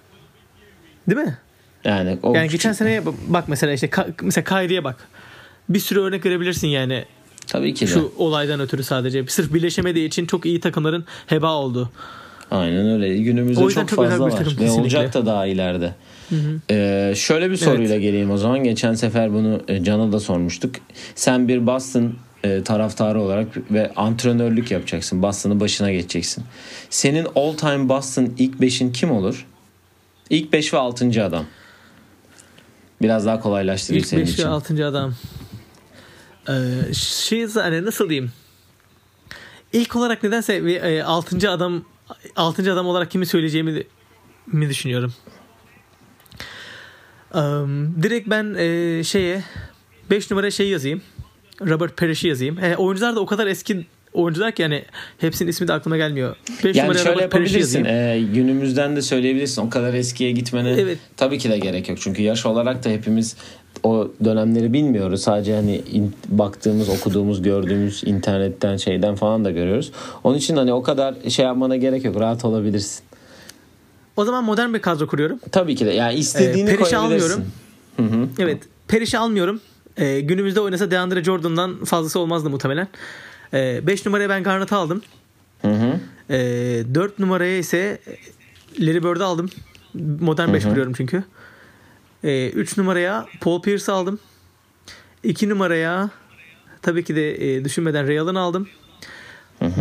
Değil 1.09 1.21
mi? 1.21 1.37
Yani 1.83 2.17
o 2.23 2.33
Yani 2.35 2.49
geçen 2.49 2.71
seneye 2.73 3.03
bak 3.27 3.47
mesela 3.47 3.73
işte 3.73 3.89
mesela 4.21 4.43
Kyrie'ye 4.43 4.83
bak. 4.83 5.07
Bir 5.69 5.79
sürü 5.79 5.99
örnek 5.99 6.25
verebilirsin 6.25 6.67
yani 6.67 7.05
tabii 7.47 7.73
ki 7.73 7.87
de. 7.87 7.91
şu 7.91 8.13
olaydan 8.17 8.59
ötürü 8.59 8.83
sadece. 8.83 9.27
Sırf 9.27 9.53
birleşemediği 9.53 10.07
için 10.07 10.25
çok 10.25 10.45
iyi 10.45 10.59
takımların 10.59 11.05
heba 11.27 11.53
oldu. 11.53 11.91
Aynen 12.51 12.89
öyle. 12.89 13.17
Günümüzde 13.17 13.69
çok 13.69 13.89
fazla 13.89 14.19
var. 14.19 14.31
takım 14.31 14.59
Ve 14.59 14.71
olacak 14.71 15.13
da 15.13 15.25
daha 15.25 15.45
ileride. 15.45 15.93
Ee, 16.71 17.13
şöyle 17.15 17.51
bir 17.51 17.57
soruyla 17.57 17.97
geleyim 17.97 18.31
o 18.31 18.37
zaman. 18.37 18.63
Geçen 18.63 18.93
sefer 18.93 19.33
bunu 19.33 19.61
e, 19.67 19.83
Can'a 19.83 20.11
da 20.11 20.19
sormuştuk. 20.19 20.75
Sen 21.15 21.47
bir 21.47 21.67
Boston 21.67 22.13
e, 22.43 22.63
taraftarı 22.63 23.21
olarak 23.21 23.47
ve 23.71 23.91
antrenörlük 23.95 24.71
yapacaksın. 24.71 25.21
Boston'ın 25.21 25.59
başına 25.59 25.91
geçeceksin. 25.91 26.43
Senin 26.89 27.27
all 27.35 27.53
time 27.53 27.89
Boston 27.89 28.33
ilk 28.37 28.55
5'in 28.55 28.91
kim 28.91 29.11
olur? 29.11 29.45
İlk 30.29 30.53
5 30.53 30.73
ve 30.73 30.77
6. 30.77 31.23
adam. 31.23 31.45
Biraz 33.01 33.25
daha 33.25 33.39
kolaylaştırayım 33.39 34.01
İlk 34.01 34.07
senin 34.07 34.21
5 34.21 34.33
için. 34.33 34.43
ve 34.43 34.47
6. 34.47 34.85
adam. 34.85 35.13
Ee, 36.49 36.93
şey 36.93 37.47
hani 37.47 37.85
nasıl 37.85 38.09
diyeyim? 38.09 38.31
İlk 39.73 39.95
olarak 39.95 40.23
nedense 40.23 40.65
bir 40.65 41.01
6. 41.01 41.51
adam 41.51 41.83
6. 42.35 42.73
adam 42.73 42.85
olarak 42.87 43.11
kimi 43.11 43.25
söyleyeceğimi 43.25 43.75
de- 43.75 43.87
mi 44.47 44.69
düşünüyorum. 44.69 45.13
Am, 47.33 48.03
direkt 48.03 48.29
ben 48.29 48.53
e, 48.57 49.03
şeye 49.03 49.43
5 50.09 50.31
numara 50.31 50.51
şey 50.51 50.69
yazayım. 50.69 51.01
Robert 51.61 51.97
Parrish'i 51.97 52.27
yazayım. 52.27 52.59
E, 52.63 52.75
oyuncular 52.77 53.15
da 53.15 53.19
o 53.19 53.25
kadar 53.25 53.47
eski 53.47 53.85
oyuncular 54.13 54.51
ki 54.51 54.61
yani 54.61 54.85
hepsinin 55.17 55.49
ismi 55.49 55.67
de 55.67 55.73
aklıma 55.73 55.97
gelmiyor. 55.97 56.35
5 56.63 56.75
Yani 56.75 56.85
numara 56.87 56.97
şöyle 57.03 57.15
Robert 57.15 57.31
Parrish'i 57.31 57.53
yapabilirsin. 57.57 57.85
yazayım. 57.85 58.27
Ee, 58.29 58.33
günümüzden 58.33 58.95
de 58.95 59.01
söyleyebilirsin. 59.01 59.61
O 59.61 59.69
kadar 59.69 59.93
eskiye 59.93 60.31
gitmene 60.31 60.69
Evet. 60.71 60.97
tabii 61.17 61.37
ki 61.37 61.49
de 61.49 61.57
gerek 61.59 61.89
yok. 61.89 61.97
Çünkü 62.01 62.21
yaş 62.21 62.45
olarak 62.45 62.83
da 62.83 62.89
hepimiz 62.89 63.35
o 63.83 64.07
dönemleri 64.25 64.73
bilmiyoruz. 64.73 65.21
Sadece 65.21 65.55
hani 65.55 65.75
in- 65.75 66.15
baktığımız, 66.29 66.89
okuduğumuz, 66.89 67.41
gördüğümüz 67.41 68.03
internetten 68.05 68.77
şeyden 68.77 69.15
falan 69.15 69.45
da 69.45 69.51
görüyoruz. 69.51 69.91
Onun 70.23 70.37
için 70.37 70.55
hani 70.57 70.73
o 70.73 70.83
kadar 70.83 71.15
şey 71.29 71.45
yapmana 71.45 71.75
gerek 71.75 72.05
yok. 72.05 72.19
Rahat 72.19 72.45
olabilirsin. 72.45 73.03
O 74.17 74.25
zaman 74.25 74.43
modern 74.43 74.73
bir 74.73 74.79
kadro 74.79 75.07
kuruyorum. 75.07 75.39
Tabii 75.51 75.75
ki 75.75 75.85
de. 75.85 75.89
Yani 75.91 76.13
istediğini 76.13 76.69
Ee, 76.69 76.75
Periş'i 76.75 76.97
almıyorum. 76.97 77.45
Hı 77.97 78.03
hı. 78.03 78.27
Evet. 78.39 78.57
Periş'i 78.87 79.17
almıyorum. 79.17 79.61
Ee, 79.97 80.19
günümüzde 80.19 80.59
oynasa 80.59 80.91
DeAndre 80.91 81.23
Jordan'dan 81.23 81.85
fazlası 81.85 82.19
olmazdı 82.19 82.49
muhtemelen. 82.49 82.87
5 83.53 84.05
numaraya 84.05 84.29
ben 84.29 84.43
Garnett'ı 84.43 84.75
aldım. 84.75 85.01
Hı 85.61 85.67
hı. 85.67 85.99
4 86.95 87.19
numaraya 87.19 87.57
ise 87.57 87.99
Larry 88.79 89.03
Bird'ı 89.03 89.25
aldım. 89.25 89.49
Modern 90.19 90.53
5 90.53 90.65
Hı 90.65 90.69
hı. 90.69 91.23
Kuruyorum 92.21 92.49
çünkü. 92.51 92.59
3 92.59 92.77
numaraya 92.77 93.25
Paul 93.41 93.61
Pierce 93.61 93.91
aldım. 93.91 94.19
2 95.23 95.49
numaraya 95.49 96.09
tabii 96.81 97.03
ki 97.03 97.15
de 97.15 97.55
e, 97.55 97.65
düşünmeden 97.65 98.07
Ray 98.07 98.19
Allen 98.19 98.35
aldım. 98.35 98.67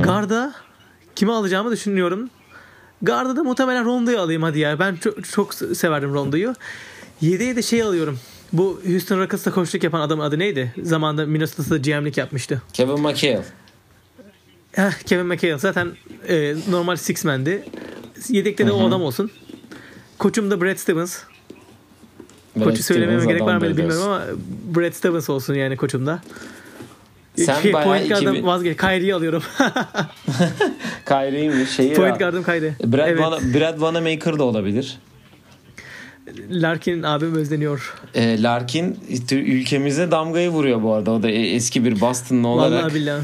Garda 0.02 0.54
kimi 1.16 1.32
alacağımı 1.32 1.70
düşünüyorum. 1.70 2.30
Garda 3.02 3.36
da 3.36 3.42
muhtemelen 3.42 3.84
Rondo'yu 3.84 4.20
alayım 4.20 4.42
hadi 4.42 4.58
ya. 4.58 4.78
Ben 4.78 4.96
çok, 4.96 5.24
çok 5.24 5.54
severdim 5.54 6.14
Rondo'yu. 6.14 6.54
7'ye 7.22 7.56
de 7.56 7.62
şey 7.62 7.82
alıyorum. 7.82 8.18
Bu 8.52 8.80
Houston 8.86 9.18
Rockets'ta 9.18 9.50
koçluk 9.50 9.84
yapan 9.84 10.00
adamın 10.00 10.24
adı 10.24 10.38
neydi? 10.38 10.74
Zamanında 10.82 11.26
Minnesota'da 11.26 11.76
GM'lik 11.78 12.16
yapmıştı. 12.16 12.62
Kevin 12.72 13.00
McHale. 13.00 13.44
Heh, 14.72 14.92
Kevin 15.06 15.26
McHale 15.26 15.58
zaten 15.58 15.92
e, 16.28 16.54
normal 16.70 16.96
six 16.96 17.24
man'di. 17.24 17.64
Yedekte 18.28 18.66
de 18.66 18.72
o 18.72 18.88
adam 18.88 19.02
olsun. 19.02 19.30
Koçum 20.18 20.50
da 20.50 20.60
Brad 20.60 20.76
Stevens. 20.76 21.18
Brad 22.60 22.64
Koçu 22.64 22.82
söylememe 22.82 23.24
gerek 23.26 23.42
var 23.42 23.48
adamdır 23.48 23.76
bilmiyorum 23.76 24.02
ama 24.04 24.22
Brad 24.76 24.92
Stevens 24.92 25.30
olsun 25.30 25.54
yani 25.54 25.76
koçumda. 25.76 26.20
Sen 27.36 27.60
Şey, 27.62 27.72
bayağı 27.72 27.88
point 27.88 28.08
guard'dan 28.08 28.32
2000 28.34 28.46
vazgeç. 28.46 28.76
Kyrie'yi 28.76 29.14
alıyorum. 29.14 29.42
Kyrie'ymiş. 31.08 31.70
Şeyi 31.70 31.94
point 31.94 32.18
guard'ım 32.18 32.44
Kyrie. 32.44 32.72
Brad, 32.84 33.08
evet. 33.08 33.20
Van- 33.20 33.54
Brad 33.54 33.80
Vanamaker 33.80 34.38
da 34.38 34.44
olabilir. 34.44 34.98
Larkin 36.50 37.02
abim 37.02 37.34
özleniyor. 37.34 37.94
E, 38.14 38.42
Larkin 38.42 38.98
ülkemize 39.32 40.10
damgayı 40.10 40.48
vuruyor 40.48 40.82
bu 40.82 40.92
arada. 40.94 41.10
O 41.10 41.22
da 41.22 41.30
e- 41.30 41.46
eski 41.54 41.84
bir 41.84 42.00
Boston'lı 42.00 42.48
olarak. 42.48 42.82
Vallahi 42.82 42.94
billahi. 42.94 43.22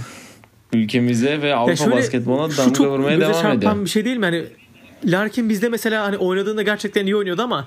ülkemize 0.73 1.43
ve 1.43 1.55
Avrupa 1.55 1.77
şöyle, 1.77 1.97
basketboluna 1.97 2.51
şu 2.51 2.59
damga 2.59 2.75
çok 2.75 2.87
vurmaya 2.87 3.21
devam 3.21 3.33
çarpan 3.33 3.57
ediyor. 3.59 3.85
bir 3.85 3.91
şey 3.91 4.05
değil 4.05 4.17
mi? 4.17 4.25
Hani 4.25 4.45
Larkin 5.05 5.49
bizde 5.49 5.69
mesela 5.69 6.05
hani 6.05 6.17
oynadığında 6.19 6.63
gerçekten 6.63 7.07
iyi 7.07 7.17
oynuyordu 7.17 7.43
ama 7.43 7.67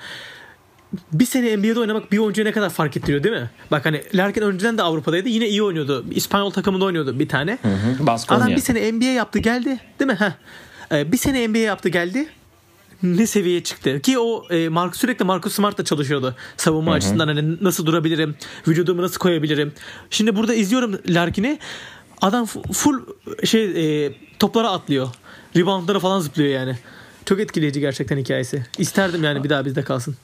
bir 1.13 1.25
sene 1.25 1.57
NBA'de 1.57 1.79
oynamak 1.79 2.11
bir 2.11 2.17
oyuncuya 2.17 2.47
ne 2.47 2.51
kadar 2.51 2.69
fark 2.69 2.97
ettiriyor 2.97 3.23
değil 3.23 3.35
mi? 3.35 3.49
Bak 3.71 3.85
hani 3.85 4.03
Larkin 4.13 4.41
önceden 4.41 4.77
de 4.77 4.81
Avrupa'daydı. 4.81 5.29
Yine 5.29 5.47
iyi 5.47 5.63
oynuyordu. 5.63 6.05
İspanyol 6.11 6.51
takımında 6.51 6.85
oynuyordu 6.85 7.19
bir 7.19 7.29
tane. 7.29 7.57
Hı 7.61 7.67
hı. 7.67 8.07
Baskonya. 8.07 8.43
Adam 8.43 8.55
bir 8.55 8.61
sene 8.61 8.91
NBA 8.91 9.05
yaptı 9.05 9.39
geldi. 9.39 9.79
Değil 9.99 10.11
mi? 10.11 10.17
Heh. 10.19 10.31
Ee, 10.91 11.11
bir 11.11 11.17
sene 11.17 11.47
NBA 11.47 11.57
yaptı 11.57 11.89
geldi. 11.89 12.27
Ne 13.03 13.27
seviyeye 13.27 13.63
çıktı 13.63 13.99
ki 13.99 14.19
o 14.19 14.45
e, 14.49 14.69
Mark 14.69 14.95
sürekli 14.95 15.25
Marcus 15.25 15.53
Smart'la 15.53 15.85
çalışıyordu 15.85 16.35
savunma 16.57 16.93
açısından 16.93 17.27
hani 17.27 17.63
nasıl 17.63 17.85
durabilirim 17.85 18.35
vücudumu 18.67 19.01
nasıl 19.01 19.19
koyabilirim 19.19 19.73
şimdi 20.09 20.35
burada 20.35 20.53
izliyorum 20.53 20.99
Larkin'i 21.07 21.59
adam 22.21 22.45
full 22.73 22.99
şey 23.43 24.05
e, 24.05 24.13
toplara 24.39 24.69
atlıyor 24.69 25.07
reboundlara 25.55 25.99
falan 25.99 26.19
zıplıyor 26.19 26.49
yani 26.49 26.77
çok 27.25 27.39
etkileyici 27.39 27.79
gerçekten 27.79 28.17
hikayesi 28.17 28.65
isterdim 28.77 29.23
yani 29.23 29.43
bir 29.43 29.49
daha 29.49 29.65
bizde 29.65 29.83
kalsın 29.83 30.15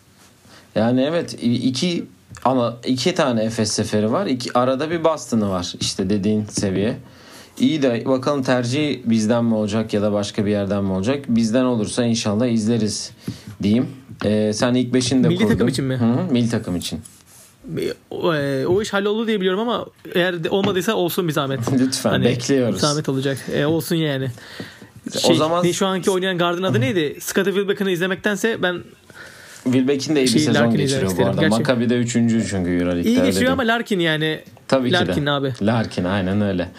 Yani 0.76 1.02
evet 1.02 1.38
iki 1.44 2.06
ama 2.46 2.78
iki 2.86 3.16
tane 3.16 3.44
Efes 3.44 3.72
seferi 3.72 4.12
var. 4.12 4.26
İki, 4.26 4.58
arada 4.58 4.92
bir 4.92 5.04
Boston'ı 5.04 5.50
var. 5.50 5.74
İşte 5.80 6.10
dediğin 6.10 6.46
seviye. 6.46 6.98
İyi 7.60 7.82
de 7.82 8.04
bakalım 8.06 8.44
tercih 8.44 9.00
bizden 9.06 9.46
mi 9.46 9.56
olacak 9.56 9.94
ya 9.94 10.02
da 10.02 10.14
başka 10.14 10.46
bir 10.46 10.52
yerden 10.52 10.84
mi 10.84 10.92
olacak? 10.92 11.26
Bizden 11.28 11.64
olursa 11.64 12.06
inşallah 12.06 12.48
izleriz 12.48 13.12
diyeyim. 13.64 13.88
Ee, 14.26 14.52
sen 14.54 14.74
ilk 14.74 14.94
beşini 14.94 15.24
de 15.24 15.28
Milli 15.28 15.38
kurdun. 15.38 15.50
takım 15.52 15.68
için 15.68 15.86
mi? 15.86 15.96
Hı 15.96 16.06
hı, 16.06 16.32
milli 16.32 16.50
takım 16.50 16.76
için. 16.76 17.00
O, 18.12 18.34
e, 18.36 18.68
o 18.68 18.82
iş 18.82 18.94
halloldu 18.94 19.28
diye 19.28 19.40
biliyorum 19.42 19.60
ama 19.60 19.86
eğer 20.16 20.36
olmadıysa 20.50 20.94
olsun 20.94 21.28
bir 21.28 21.34
zahmet 21.34 21.60
Lütfen 21.80 22.10
Hani 22.10 22.26
bekliyoruz. 22.26 22.80
Zahmet 22.82 23.10
olacak. 23.10 23.38
E, 23.54 23.66
olsun 23.66 23.96
yani. 23.96 24.32
O 25.16 25.20
Şey, 25.20 25.36
zaman 25.36 25.66
ne, 25.66 25.74
şu 25.74 25.88
anki 25.88 26.12
oynayan 26.12 26.38
gardın 26.38 26.64
adı 26.64 26.82
neydi? 26.82 27.18
Scottie 27.22 27.54
Wilbeck'ını 27.54 27.92
izlemektense 27.92 28.62
ben 28.62 28.84
Wilbeck'in 29.64 30.16
de 30.16 30.20
iyi 30.22 30.24
bir 30.24 30.28
Şey, 30.30 30.40
sezon 30.42 30.72
geçiriyor 30.78 31.02
bu 31.02 31.06
arada. 31.08 31.12
isterim. 31.32 31.40
Gerçi- 31.40 31.50
Maccabi'de 31.60 31.96
üçüncü 31.98 32.48
çünkü 32.48 32.70
Euroleague'de. 32.72 33.10
iyi 33.10 33.34
diyeyim. 33.34 33.52
ama 33.52 33.64
Larkin 33.68 34.00
yani 34.00 34.40
Tabii 34.68 34.88
ki 34.88 34.94
Larkin 34.94 35.26
de. 35.26 35.32
abi. 35.32 35.54
Larkin 35.62 36.04
aynen 36.04 36.42
öyle. 36.42 36.70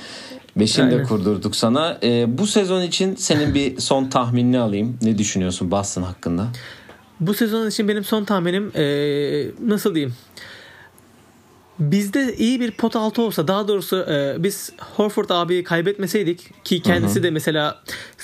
Beşini 0.57 0.91
de 0.91 1.03
kurdurduk 1.03 1.57
sana. 1.57 1.99
Ee, 2.03 2.39
bu 2.39 2.47
sezon 2.47 2.82
için 2.82 3.14
senin 3.14 3.55
bir 3.55 3.78
son 3.80 4.05
tahminini 4.09 4.59
alayım. 4.59 4.99
Ne 5.03 5.18
düşünüyorsun 5.18 5.70
Boston 5.70 6.03
hakkında? 6.03 6.47
bu 7.20 7.35
sezon 7.35 7.68
için 7.68 7.89
benim 7.89 8.05
son 8.05 8.24
tahminim 8.24 8.72
e, 8.76 8.85
nasıl 9.66 9.95
diyeyim? 9.95 10.14
Bizde 11.79 12.37
iyi 12.37 12.61
bir 12.61 12.70
pot 12.70 12.97
altı 12.97 13.22
olsa 13.22 13.49
daha 13.49 13.68
doğrusu 13.68 13.97
e, 13.97 14.43
biz 14.43 14.72
Horford 14.79 15.31
abiyi 15.31 15.64
kaybetmeseydik 15.64 16.64
ki 16.64 16.83
kendisi 16.83 17.22
de 17.22 17.31
mesela 17.31 17.83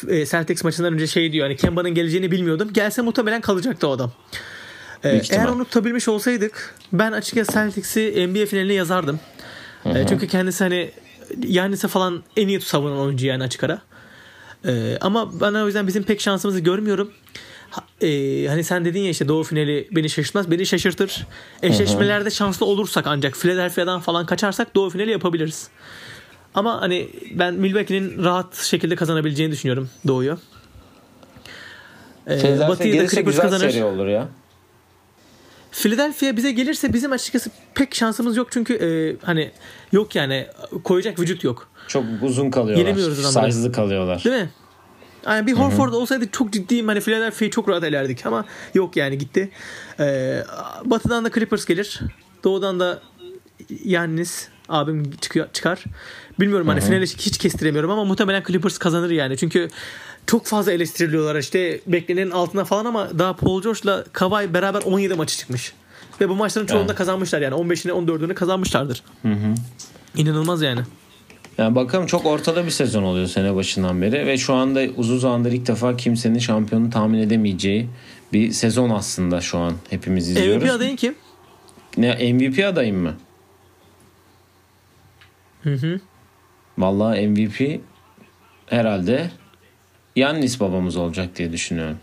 e, 0.09 0.27
Celtics 0.27 0.65
maçından 0.65 0.95
önce 0.95 1.07
şey 1.07 1.33
diyor 1.33 1.47
hani 1.47 1.57
Kemba'nın 1.57 1.91
geleceğini 1.91 2.31
bilmiyordum. 2.31 2.73
Gelse 2.73 3.03
muhtemelen 3.03 3.41
kalacaktı 3.41 3.89
o 3.89 3.91
adam. 3.91 4.13
E, 5.05 5.23
eğer 5.31 5.49
onu 5.49 5.65
tutabilmiş 5.65 6.09
olsaydık 6.09 6.75
ben 6.93 7.13
açıkçası 7.13 7.53
Celtics'i 7.53 8.27
NBA 8.29 8.47
finaline 8.47 8.73
yazardım. 8.73 9.21
E, 9.85 10.07
çünkü 10.09 10.29
kendisi 10.29 10.65
hani 10.65 10.91
Yannis'e 11.47 11.89
falan 11.89 12.23
en 12.37 12.49
iyi 12.49 12.61
savunan 12.61 12.99
oyuncu 12.99 13.27
yani 13.27 13.45
açık 13.45 13.65
ara. 13.65 13.81
E, 14.67 14.99
ama 15.01 15.41
ben 15.41 15.55
o 15.55 15.67
yüzden 15.67 15.87
bizim 15.87 16.03
pek 16.03 16.21
şansımızı 16.21 16.61
görmüyorum. 16.61 17.11
E, 18.03 18.47
hani 18.49 18.65
sen 18.65 18.85
dedin 18.85 19.01
ya 19.01 19.11
işte 19.11 19.29
Doğu 19.29 19.45
finali 19.45 19.89
beni 19.91 20.11
şaşırtmaz. 20.11 20.51
Beni 20.51 20.67
şaşırtır. 20.67 21.27
Eşleşmelerde 21.63 22.31
şanslı 22.31 22.67
olursak 22.67 23.07
ancak 23.07 23.37
Philadelphia'dan 23.37 24.01
falan 24.01 24.27
kaçarsak 24.27 24.75
Doğu 24.75 24.91
finali 24.91 25.11
yapabiliriz. 25.11 25.69
Ama 26.55 26.81
hani 26.81 27.09
ben 27.35 27.55
Milwaukee'nin 27.55 28.25
rahat 28.25 28.57
şekilde 28.57 28.97
kazanabileceğini 28.97 29.53
düşünüyorum 29.53 29.91
Doğu'yu. 30.07 30.39
E, 32.27 32.39
Philadelphia 32.39 32.69
Batı'yı 32.69 33.03
da 33.03 33.07
Clippers 33.09 33.37
kazanır. 33.37 33.71
seri 33.71 33.85
olur 33.85 34.07
ya. 34.07 34.29
Philadelphia 35.73 36.37
bize 36.37 36.53
gelirse 36.53 36.93
bizim 36.93 37.13
açıkçası 37.13 37.51
pek 37.75 37.95
şansımız 37.95 38.37
yok 38.37 38.49
çünkü 38.51 38.75
e, 38.75 38.89
hani 39.27 39.51
yok 39.93 40.15
yani 40.15 40.47
koyacak 40.85 41.21
vücut 41.21 41.45
yok. 41.45 41.69
Çok 41.89 42.05
uzun 42.23 42.51
kalıyorlar. 42.51 42.85
Yenemiyoruz 42.87 43.21
adamları. 43.25 43.53
Size'lı 43.53 43.73
kalıyorlar. 43.73 44.25
Değil 44.25 44.37
mi? 44.37 44.51
Yani 45.27 45.47
bir 45.47 45.53
Horford 45.53 45.93
olsaydı 45.93 46.31
çok 46.33 46.53
ciddiyim 46.53 46.89
hani 46.89 47.01
Philadelphia'yı 47.01 47.51
çok 47.51 47.69
rahat 47.69 47.85
elerdik 47.85 48.27
ama 48.27 48.45
yok 48.75 48.97
yani 48.97 49.19
gitti. 49.19 49.51
Ee, 50.01 50.45
batı'dan 50.85 51.25
da 51.25 51.31
Clippers 51.31 51.65
gelir. 51.65 52.01
Doğudan 52.45 52.81
da 52.81 53.03
Yannis 53.85 54.49
abim 54.69 55.11
çıkıyor, 55.21 55.49
çıkar. 55.53 55.85
Bilmiyorum 56.41 56.69
hani 56.69 56.81
finali 56.81 57.07
hiç 57.07 57.39
kestiremiyorum 57.39 57.91
ama 57.91 58.05
muhtemelen 58.05 58.43
Clippers 58.47 58.79
kazanır 58.79 59.11
yani. 59.11 59.37
Çünkü 59.37 59.69
çok 60.27 60.47
fazla 60.47 60.73
eleştiriliyorlar 60.73 61.37
işte 61.37 61.81
beklenenin 61.87 62.31
altına 62.31 62.65
falan 62.65 62.85
ama 62.85 63.19
daha 63.19 63.37
Paul 63.37 63.63
George'la 63.63 64.05
Kawhi 64.13 64.55
beraber 64.55 64.83
17 64.83 65.15
maçı 65.15 65.37
çıkmış. 65.37 65.73
Ve 66.21 66.29
bu 66.29 66.35
maçların 66.35 66.67
çoğunda 66.67 66.87
Evet. 66.87 66.99
kazanmışlar 66.99 67.41
yani 67.41 67.55
15'ine 67.55 67.93
14'ünü 67.93 68.35
kazanmışlardır. 68.35 69.03
İnanılmaz 70.17 70.63
yani. 70.63 70.81
Yani 71.59 71.75
bakalım 71.75 72.07
çok 72.07 72.27
ortada 72.27 72.65
bir 72.65 72.71
sezon 72.71 73.03
oluyor 73.03 73.27
sene 73.27 73.55
başından 73.55 74.03
beri 74.03 74.27
ve 74.27 74.39
şu 74.39 74.55
anda 74.55 74.83
uzun 74.97 75.19
zamandır 75.19 75.53
ilk 75.53 75.67
defa 75.67 75.97
kimsenin 75.97 76.39
şampiyonu 76.39 76.91
tahmin 76.91 77.19
edemeyeceği 77.19 77.89
bir 78.33 78.51
sezon 78.51 78.91
aslında 78.91 79.41
şu 79.41 79.59
an 79.59 79.73
hepimiz 79.91 80.31
izliyoruz. 80.31 80.63
MVP 80.65 80.73
adayın 80.73 80.97
kim? 80.97 81.15
Ne 81.97 82.33
MVP 82.33 82.65
adayım 82.65 82.97
mı? 82.97 83.15
Hı 85.63 85.75
hı. 85.75 86.01
Vallahi 86.79 87.29
MVP 87.29 87.81
herhalde 88.67 89.31
Yannis 90.17 90.61
babamız 90.61 90.97
olacak 90.97 91.37
diye 91.37 91.53
düşünüyorum. 91.53 91.99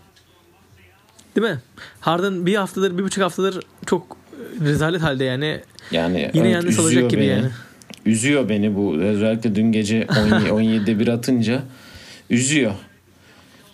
Değil 1.36 1.46
mi? 1.46 1.60
Harden 2.00 2.46
bir 2.46 2.54
haftadır, 2.54 2.98
bir 2.98 3.02
buçuk 3.02 3.24
haftadır 3.24 3.64
çok 3.86 4.16
rezalet 4.60 5.02
halde 5.02 5.24
yani. 5.24 5.60
Yani 5.90 6.30
Yine 6.34 6.48
evet, 6.48 6.54
Yannis 6.54 6.78
üzüyor 6.78 6.84
alacak 6.84 7.10
gibi 7.10 7.20
beni. 7.20 7.30
yani. 7.30 7.50
Üzüyor 8.08 8.48
beni 8.48 8.76
bu. 8.76 8.94
Özellikle 8.96 9.54
dün 9.54 9.72
gece 9.72 10.06
17 10.20 10.48
17'de 10.48 10.98
bir 10.98 11.08
atınca 11.08 11.62
üzüyor. 12.30 12.72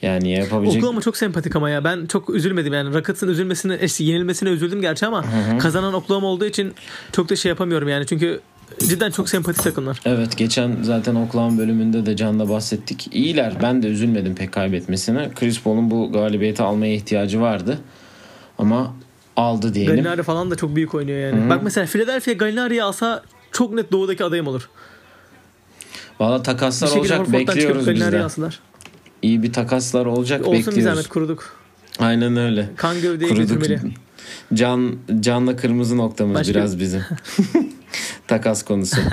Yani 0.02 0.30
yapabilecek 0.32 0.78
Oklahoma 0.82 1.00
çok 1.00 1.16
sempatik 1.16 1.56
ama 1.56 1.70
ya. 1.70 1.84
Ben 1.84 2.06
çok 2.06 2.30
üzülmedim 2.30 2.72
yani. 2.72 2.94
Rockets'ın 2.94 3.28
üzülmesine, 3.28 3.76
eş- 3.80 4.00
yenilmesine 4.00 4.48
üzüldüm 4.48 4.80
gerçi 4.80 5.06
ama 5.06 5.24
kazanan 5.58 5.94
Oklahoma 5.94 6.26
olduğu 6.26 6.44
için 6.44 6.72
çok 7.12 7.28
da 7.28 7.36
şey 7.36 7.48
yapamıyorum 7.48 7.88
yani. 7.88 8.06
Çünkü 8.06 8.40
cidden 8.88 9.10
çok 9.10 9.28
sempatik 9.28 9.62
takımlar. 9.64 10.00
Evet 10.04 10.36
geçen 10.36 10.76
zaten 10.82 11.14
Oklahoma 11.14 11.58
bölümünde 11.58 12.06
de 12.06 12.16
Can'da 12.16 12.48
bahsettik. 12.48 13.08
İyiler. 13.14 13.52
Ben 13.62 13.82
de 13.82 13.86
üzülmedim 13.86 14.34
pek 14.34 14.52
kaybetmesine. 14.52 15.30
Chris 15.34 15.62
Paul'un 15.62 15.90
bu 15.90 16.12
galibiyeti 16.12 16.62
almaya 16.62 16.94
ihtiyacı 16.94 17.40
vardı. 17.40 17.78
Ama 18.58 18.94
aldı 19.36 19.74
diyelim. 19.74 19.94
Gallinari 19.94 20.22
falan 20.22 20.50
da 20.50 20.56
çok 20.56 20.76
büyük 20.76 20.94
oynuyor 20.94 21.18
yani. 21.18 21.50
Bak 21.50 21.62
mesela 21.62 21.86
Philadelphia 21.86 22.32
Gallinari'yi 22.32 22.82
alsa 22.82 23.22
çok 23.54 23.74
net 23.74 23.92
doğudaki 23.92 24.24
adayım 24.24 24.46
olur. 24.46 24.68
Valla 26.20 26.38
Bir 26.38 26.44
takaslar 26.44 26.90
olacak 26.96 27.32
bekliyoruz 27.32 27.88
biz 27.88 28.00
de. 28.00 28.48
İyi 29.22 29.42
bir 29.42 29.52
takaslar 29.52 30.06
olacak 30.06 30.40
Olsun 30.40 30.52
bir 30.52 30.58
bekliyoruz. 30.58 30.84
zahmet 30.84 31.08
kuruduk. 31.08 31.56
Aynen 31.98 32.36
öyle. 32.36 32.70
Kan 32.76 33.00
gövdeye 33.00 33.28
Kuruduk. 33.30 33.60
götürmeli. 33.62 33.94
Can 34.54 34.96
canla 35.20 35.56
kırmızı 35.56 35.96
noktamız 35.96 36.34
Başka- 36.34 36.54
biraz 36.54 36.80
bizim. 36.80 37.02
Takas 38.28 38.62
konusu. 38.62 38.96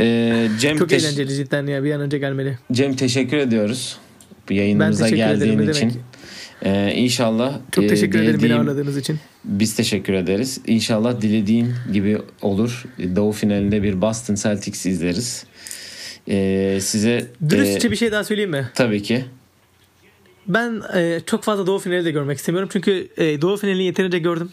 Ee, 0.00 0.48
Cem, 0.60 0.76
Çok 0.78 0.92
eğlenceli 0.92 1.34
cidden 1.34 1.66
ya. 1.66 1.84
Bir 1.84 1.92
an 1.94 2.00
önce 2.00 2.18
gelmeli. 2.18 2.58
Cem 2.72 2.96
teşekkür 2.96 3.36
ediyoruz. 3.36 3.98
Bu 4.48 4.52
yayınımıza 4.52 5.08
geldiğin 5.08 5.52
ederim, 5.58 5.70
için. 5.70 5.80
demek. 5.90 5.96
Ee, 6.64 6.92
inşallah 6.94 7.58
Çok 7.72 7.84
e, 7.84 7.86
teşekkür 7.86 8.18
ederim 8.18 8.34
beni 8.34 8.42
dilediğim- 8.50 8.58
ağırladığınız 8.58 8.96
için. 8.96 9.18
Biz 9.44 9.76
teşekkür 9.76 10.12
ederiz. 10.12 10.60
İnşallah 10.66 11.20
dilediğin 11.20 11.74
gibi 11.92 12.18
olur. 12.42 12.84
Doğu 13.16 13.32
finalinde 13.32 13.82
bir 13.82 14.00
Boston 14.00 14.34
Celtics 14.34 14.86
izleriz. 14.86 15.44
Ee, 16.28 16.78
size 16.80 17.26
Dürüstçe 17.48 17.88
e, 17.88 17.90
bir 17.90 17.96
şey 17.96 18.12
daha 18.12 18.24
söyleyeyim 18.24 18.50
mi? 18.50 18.68
tabii 18.74 19.02
ki 19.02 19.24
Ben 20.46 20.82
e, 20.96 21.20
çok 21.26 21.44
fazla 21.44 21.66
Doğu 21.66 21.78
finali 21.78 22.04
de 22.04 22.10
görmek 22.10 22.38
istemiyorum. 22.38 22.68
Çünkü 22.72 23.08
e, 23.16 23.40
Doğu 23.42 23.56
finalini 23.56 23.84
yeterince 23.84 24.18
gördüm. 24.18 24.50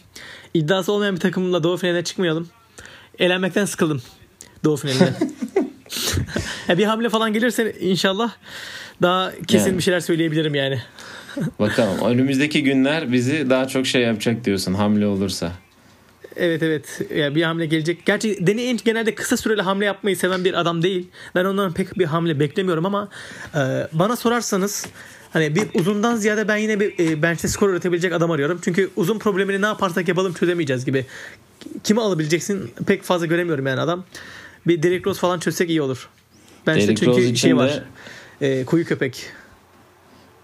İddiası 0.53 0.91
olmayan 0.91 1.15
bir 1.15 1.19
takımla 1.21 1.63
Doğu 1.63 1.77
finaline 1.77 2.03
çıkmayalım. 2.03 2.49
Elenmekten 3.19 3.65
sıkıldım 3.65 4.01
Doğu 4.63 4.77
finalinde. 4.77 5.13
Ya 6.67 6.77
bir 6.77 6.83
hamle 6.85 7.09
falan 7.09 7.33
gelirse 7.33 7.75
inşallah 7.79 8.31
daha 9.01 9.31
kesin 9.47 9.67
Yani. 9.67 9.77
bir 9.77 9.83
şeyler 9.83 9.99
söyleyebilirim 9.99 10.55
yani. 10.55 10.81
bakalım. 11.59 12.05
Önümüzdeki 12.05 12.63
günler 12.63 13.11
bizi 13.11 13.49
daha 13.49 13.67
çok 13.67 13.87
şey 13.87 14.01
yapacak 14.01 14.45
diyorsun 14.45 14.73
hamle 14.73 15.07
olursa. 15.07 15.51
Evet 16.35 16.63
evet 16.63 17.01
ya 17.15 17.35
bir 17.35 17.43
hamle 17.43 17.65
gelecek. 17.65 18.05
Gerçi 18.05 18.47
Danny 18.47 18.67
Ainge 18.67 18.81
genelde 18.85 19.15
kısa 19.15 19.37
süreli 19.37 19.61
hamle 19.61 19.85
yapmayı 19.85 20.17
seven 20.17 20.43
bir 20.43 20.53
adam 20.53 20.83
değil. 20.83 21.07
Ben 21.35 21.45
ondan 21.45 21.73
pek 21.73 21.99
bir 21.99 22.05
hamle 22.05 22.39
beklemiyorum 22.39 22.85
ama 22.85 23.09
e, 23.55 23.59
bana 23.93 24.15
sorarsanız 24.15 24.85
hani 25.33 25.55
bir 25.55 25.63
uzundan 25.73 26.15
ziyade 26.15 26.47
ben 26.47 26.57
yine 26.57 26.79
bir 26.79 26.99
e, 26.99 27.21
bench'te 27.21 27.47
skor 27.47 27.69
üretebilecek 27.69 28.13
adam 28.13 28.31
arıyorum. 28.31 28.59
Çünkü 28.63 28.89
uzun 28.95 29.19
problemini 29.19 29.61
ne 29.61 29.65
yaparsak 29.65 30.07
yapalım 30.07 30.33
çözemeyeceğiz 30.33 30.85
gibi. 30.85 31.05
Kimi 31.83 32.01
alabileceksin 32.01 32.71
pek 32.87 33.03
fazla 33.03 33.25
göremiyorum 33.25 33.67
yani 33.67 33.81
adam. 33.81 34.05
Bir 34.67 34.83
Derrick 34.83 35.09
Rose 35.09 35.19
falan 35.19 35.39
çözsek 35.39 35.69
iyi 35.69 35.81
olur. 35.81 36.09
Bench'te 36.67 36.95
çünkü 36.95 37.05
Rose 37.05 37.35
şey 37.35 37.51
de- 37.51 37.55
var. 37.55 37.83
E, 38.41 38.65
kuyu 38.65 38.85
köpek. 38.85 39.25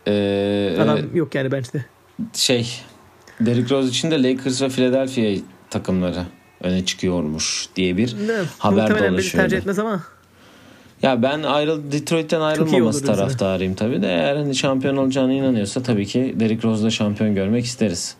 Ee, 0.08 0.78
Adam 0.80 1.16
yok 1.16 1.36
yani 1.36 1.52
bench'te. 1.52 1.86
şey 2.34 2.70
Derrick 3.41 3.76
Rose 3.76 3.88
için 3.89 4.12
de 4.12 4.24
Lakers 4.24 4.62
ve 4.62 4.70
Philadelphia 4.70 5.41
takımları 5.70 6.24
öne 6.62 6.86
çıkıyormuş 6.86 7.68
diye 7.76 7.97
bir 7.97 8.16
Ne, 8.28 8.34
Haber 8.58 8.82
muhtemelen 8.82 9.04
beni 9.04 9.12
dolaşıyordu. 9.14 9.38
tercih 9.43 9.58
etmez 9.58 9.80
ama 9.80 10.04
Ya 11.02 11.22
ben 11.22 11.43
ayrıl 11.43 11.91
Detroit'ten 11.91 12.41
ayrılmaması 12.41 13.06
taraftarıyım 13.06 13.74
tabii 13.76 14.02
de 14.02 14.08
eğer 14.08 14.36
hani 14.36 14.56
şampiyon 14.56 14.97
olacağına 14.97 15.34
inanıyorsa 15.34 15.84
tabii 15.84 16.06
ki 16.06 16.36
Derrick 16.39 16.68
Rose'da 16.68 16.89
şampiyon 16.89 17.36
görmek 17.36 17.66
isteriz. 17.66 18.16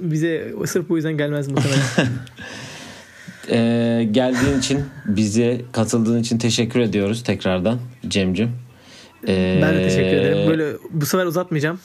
bize 0.00 0.52
sırf 0.66 0.88
bu 0.88 0.96
yüzden 0.96 1.16
gelmez 1.16 1.48
muhtemelen. 1.48 1.82
Ee, 3.50 4.08
geldiğin 4.10 4.58
için 4.58 4.84
bize 5.06 5.60
katıldığın 5.72 6.20
için 6.20 6.38
teşekkür 6.38 6.80
ediyoruz 6.80 7.22
tekrardan 7.22 7.78
Cem'cim. 8.08 8.50
Ee, 9.28 9.58
ben 9.62 9.74
de 9.74 9.82
teşekkür 9.82 10.16
ederim. 10.16 10.48
Böyle 10.48 10.72
bu 10.90 11.06
sefer 11.06 11.26
uzatmayacağım. 11.26 11.80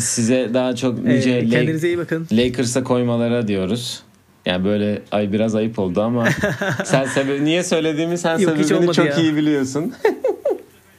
size 0.00 0.50
daha 0.54 0.76
çok 0.76 0.98
Ee, 0.98 1.04
nice 1.04 1.30
Lak- 1.42 1.50
kendinize 1.50 1.88
iyi 1.88 1.98
bakın. 1.98 2.28
Lakers'a 2.32 2.84
koymalara 2.84 3.48
diyoruz. 3.48 4.02
Yani 4.46 4.64
böyle 4.64 5.02
ay 5.12 5.32
biraz 5.32 5.54
ayıp 5.54 5.78
oldu 5.78 6.02
ama 6.02 6.28
sen 6.84 7.04
sebebi 7.06 7.44
niye 7.44 7.62
söylediğimi 7.64 8.18
sen 8.18 8.38
Yok, 8.38 8.52
sebebini 8.66 8.94
çok 8.94 9.06
ya. 9.06 9.16
iyi 9.16 9.36
biliyorsun. 9.36 9.92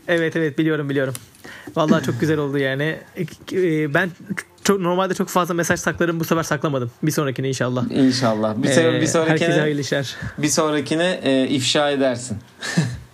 Evet 0.09 0.35
evet 0.35 0.57
biliyorum 0.57 0.89
biliyorum. 0.89 1.13
Vallahi 1.75 2.05
çok 2.05 2.19
güzel 2.19 2.37
oldu 2.37 2.57
yani. 2.57 2.95
Ee, 3.53 3.93
Ben 3.93 4.09
çok 4.63 4.79
normalde 4.79 5.13
çok 5.13 5.29
fazla 5.29 5.53
mesaj 5.53 5.79
saklarım 5.79 6.19
bu 6.19 6.23
sefer 6.23 6.43
saklamadım. 6.43 6.91
Bir 7.03 7.11
sonrakine 7.11 7.47
inşallah. 7.47 7.91
İnşallah. 7.91 8.57
Bir, 8.63 8.69
Ee, 8.69 9.01
bir 9.01 9.05
sonrakine 9.07 9.31
Herkese 9.33 9.59
hayırlı 9.59 9.81
işler. 9.81 10.15
bir 10.37 10.47
sonrakine 10.47 11.19
e, 11.23 11.47
ifşa 11.47 11.89
edersin. 11.91 12.37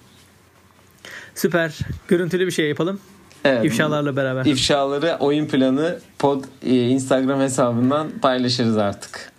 Süper. 1.35 1.79
Görüntülü 2.07 2.45
bir 2.45 2.51
şey 2.51 2.69
yapalım. 2.69 2.99
Evet. 3.45 3.65
İfşalarla 3.65 4.15
beraber. 4.15 4.45
İfşaları 4.45 5.17
oyun 5.19 5.47
planı 5.47 5.99
pod 6.19 6.43
e, 6.65 6.87
Instagram 6.87 7.39
hesabından 7.39 8.07
paylaşırız 8.21 8.77
artık. 8.77 9.33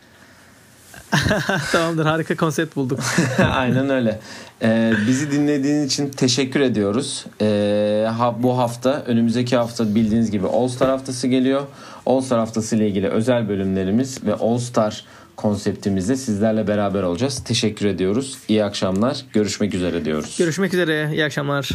Tamamdır 1.72 2.06
harika 2.06 2.36
konsept 2.36 2.76
bulduk. 2.76 3.00
Aynen 3.52 3.90
öyle. 3.90 4.20
Ee, 4.62 4.92
bizi 5.06 5.30
dinlediğin 5.30 5.86
için 5.86 6.08
teşekkür 6.10 6.60
ediyoruz. 6.60 7.24
Ee, 7.40 8.06
ha, 8.18 8.42
bu 8.42 8.58
hafta 8.58 9.02
önümüzdeki 9.06 9.56
hafta 9.56 9.94
bildiğiniz 9.94 10.30
gibi 10.30 10.46
All 10.46 10.68
Star 10.68 10.88
haftası 10.88 11.26
geliyor. 11.26 11.62
All 12.06 12.20
Star 12.20 12.38
haftası 12.38 12.76
ile 12.76 12.88
ilgili 12.88 13.08
özel 13.08 13.48
bölümlerimiz 13.48 14.24
ve 14.24 14.34
All 14.34 14.58
Star 14.58 15.04
konseptimizde 15.36 16.16
sizlerle 16.16 16.66
beraber 16.68 17.02
olacağız. 17.02 17.44
Teşekkür 17.44 17.86
ediyoruz. 17.86 18.38
İyi 18.48 18.64
akşamlar. 18.64 19.24
Görüşmek 19.32 19.74
üzere 19.74 20.04
diyoruz. 20.04 20.36
Görüşmek 20.38 20.74
üzere. 20.74 21.10
İyi 21.12 21.24
akşamlar. 21.24 21.70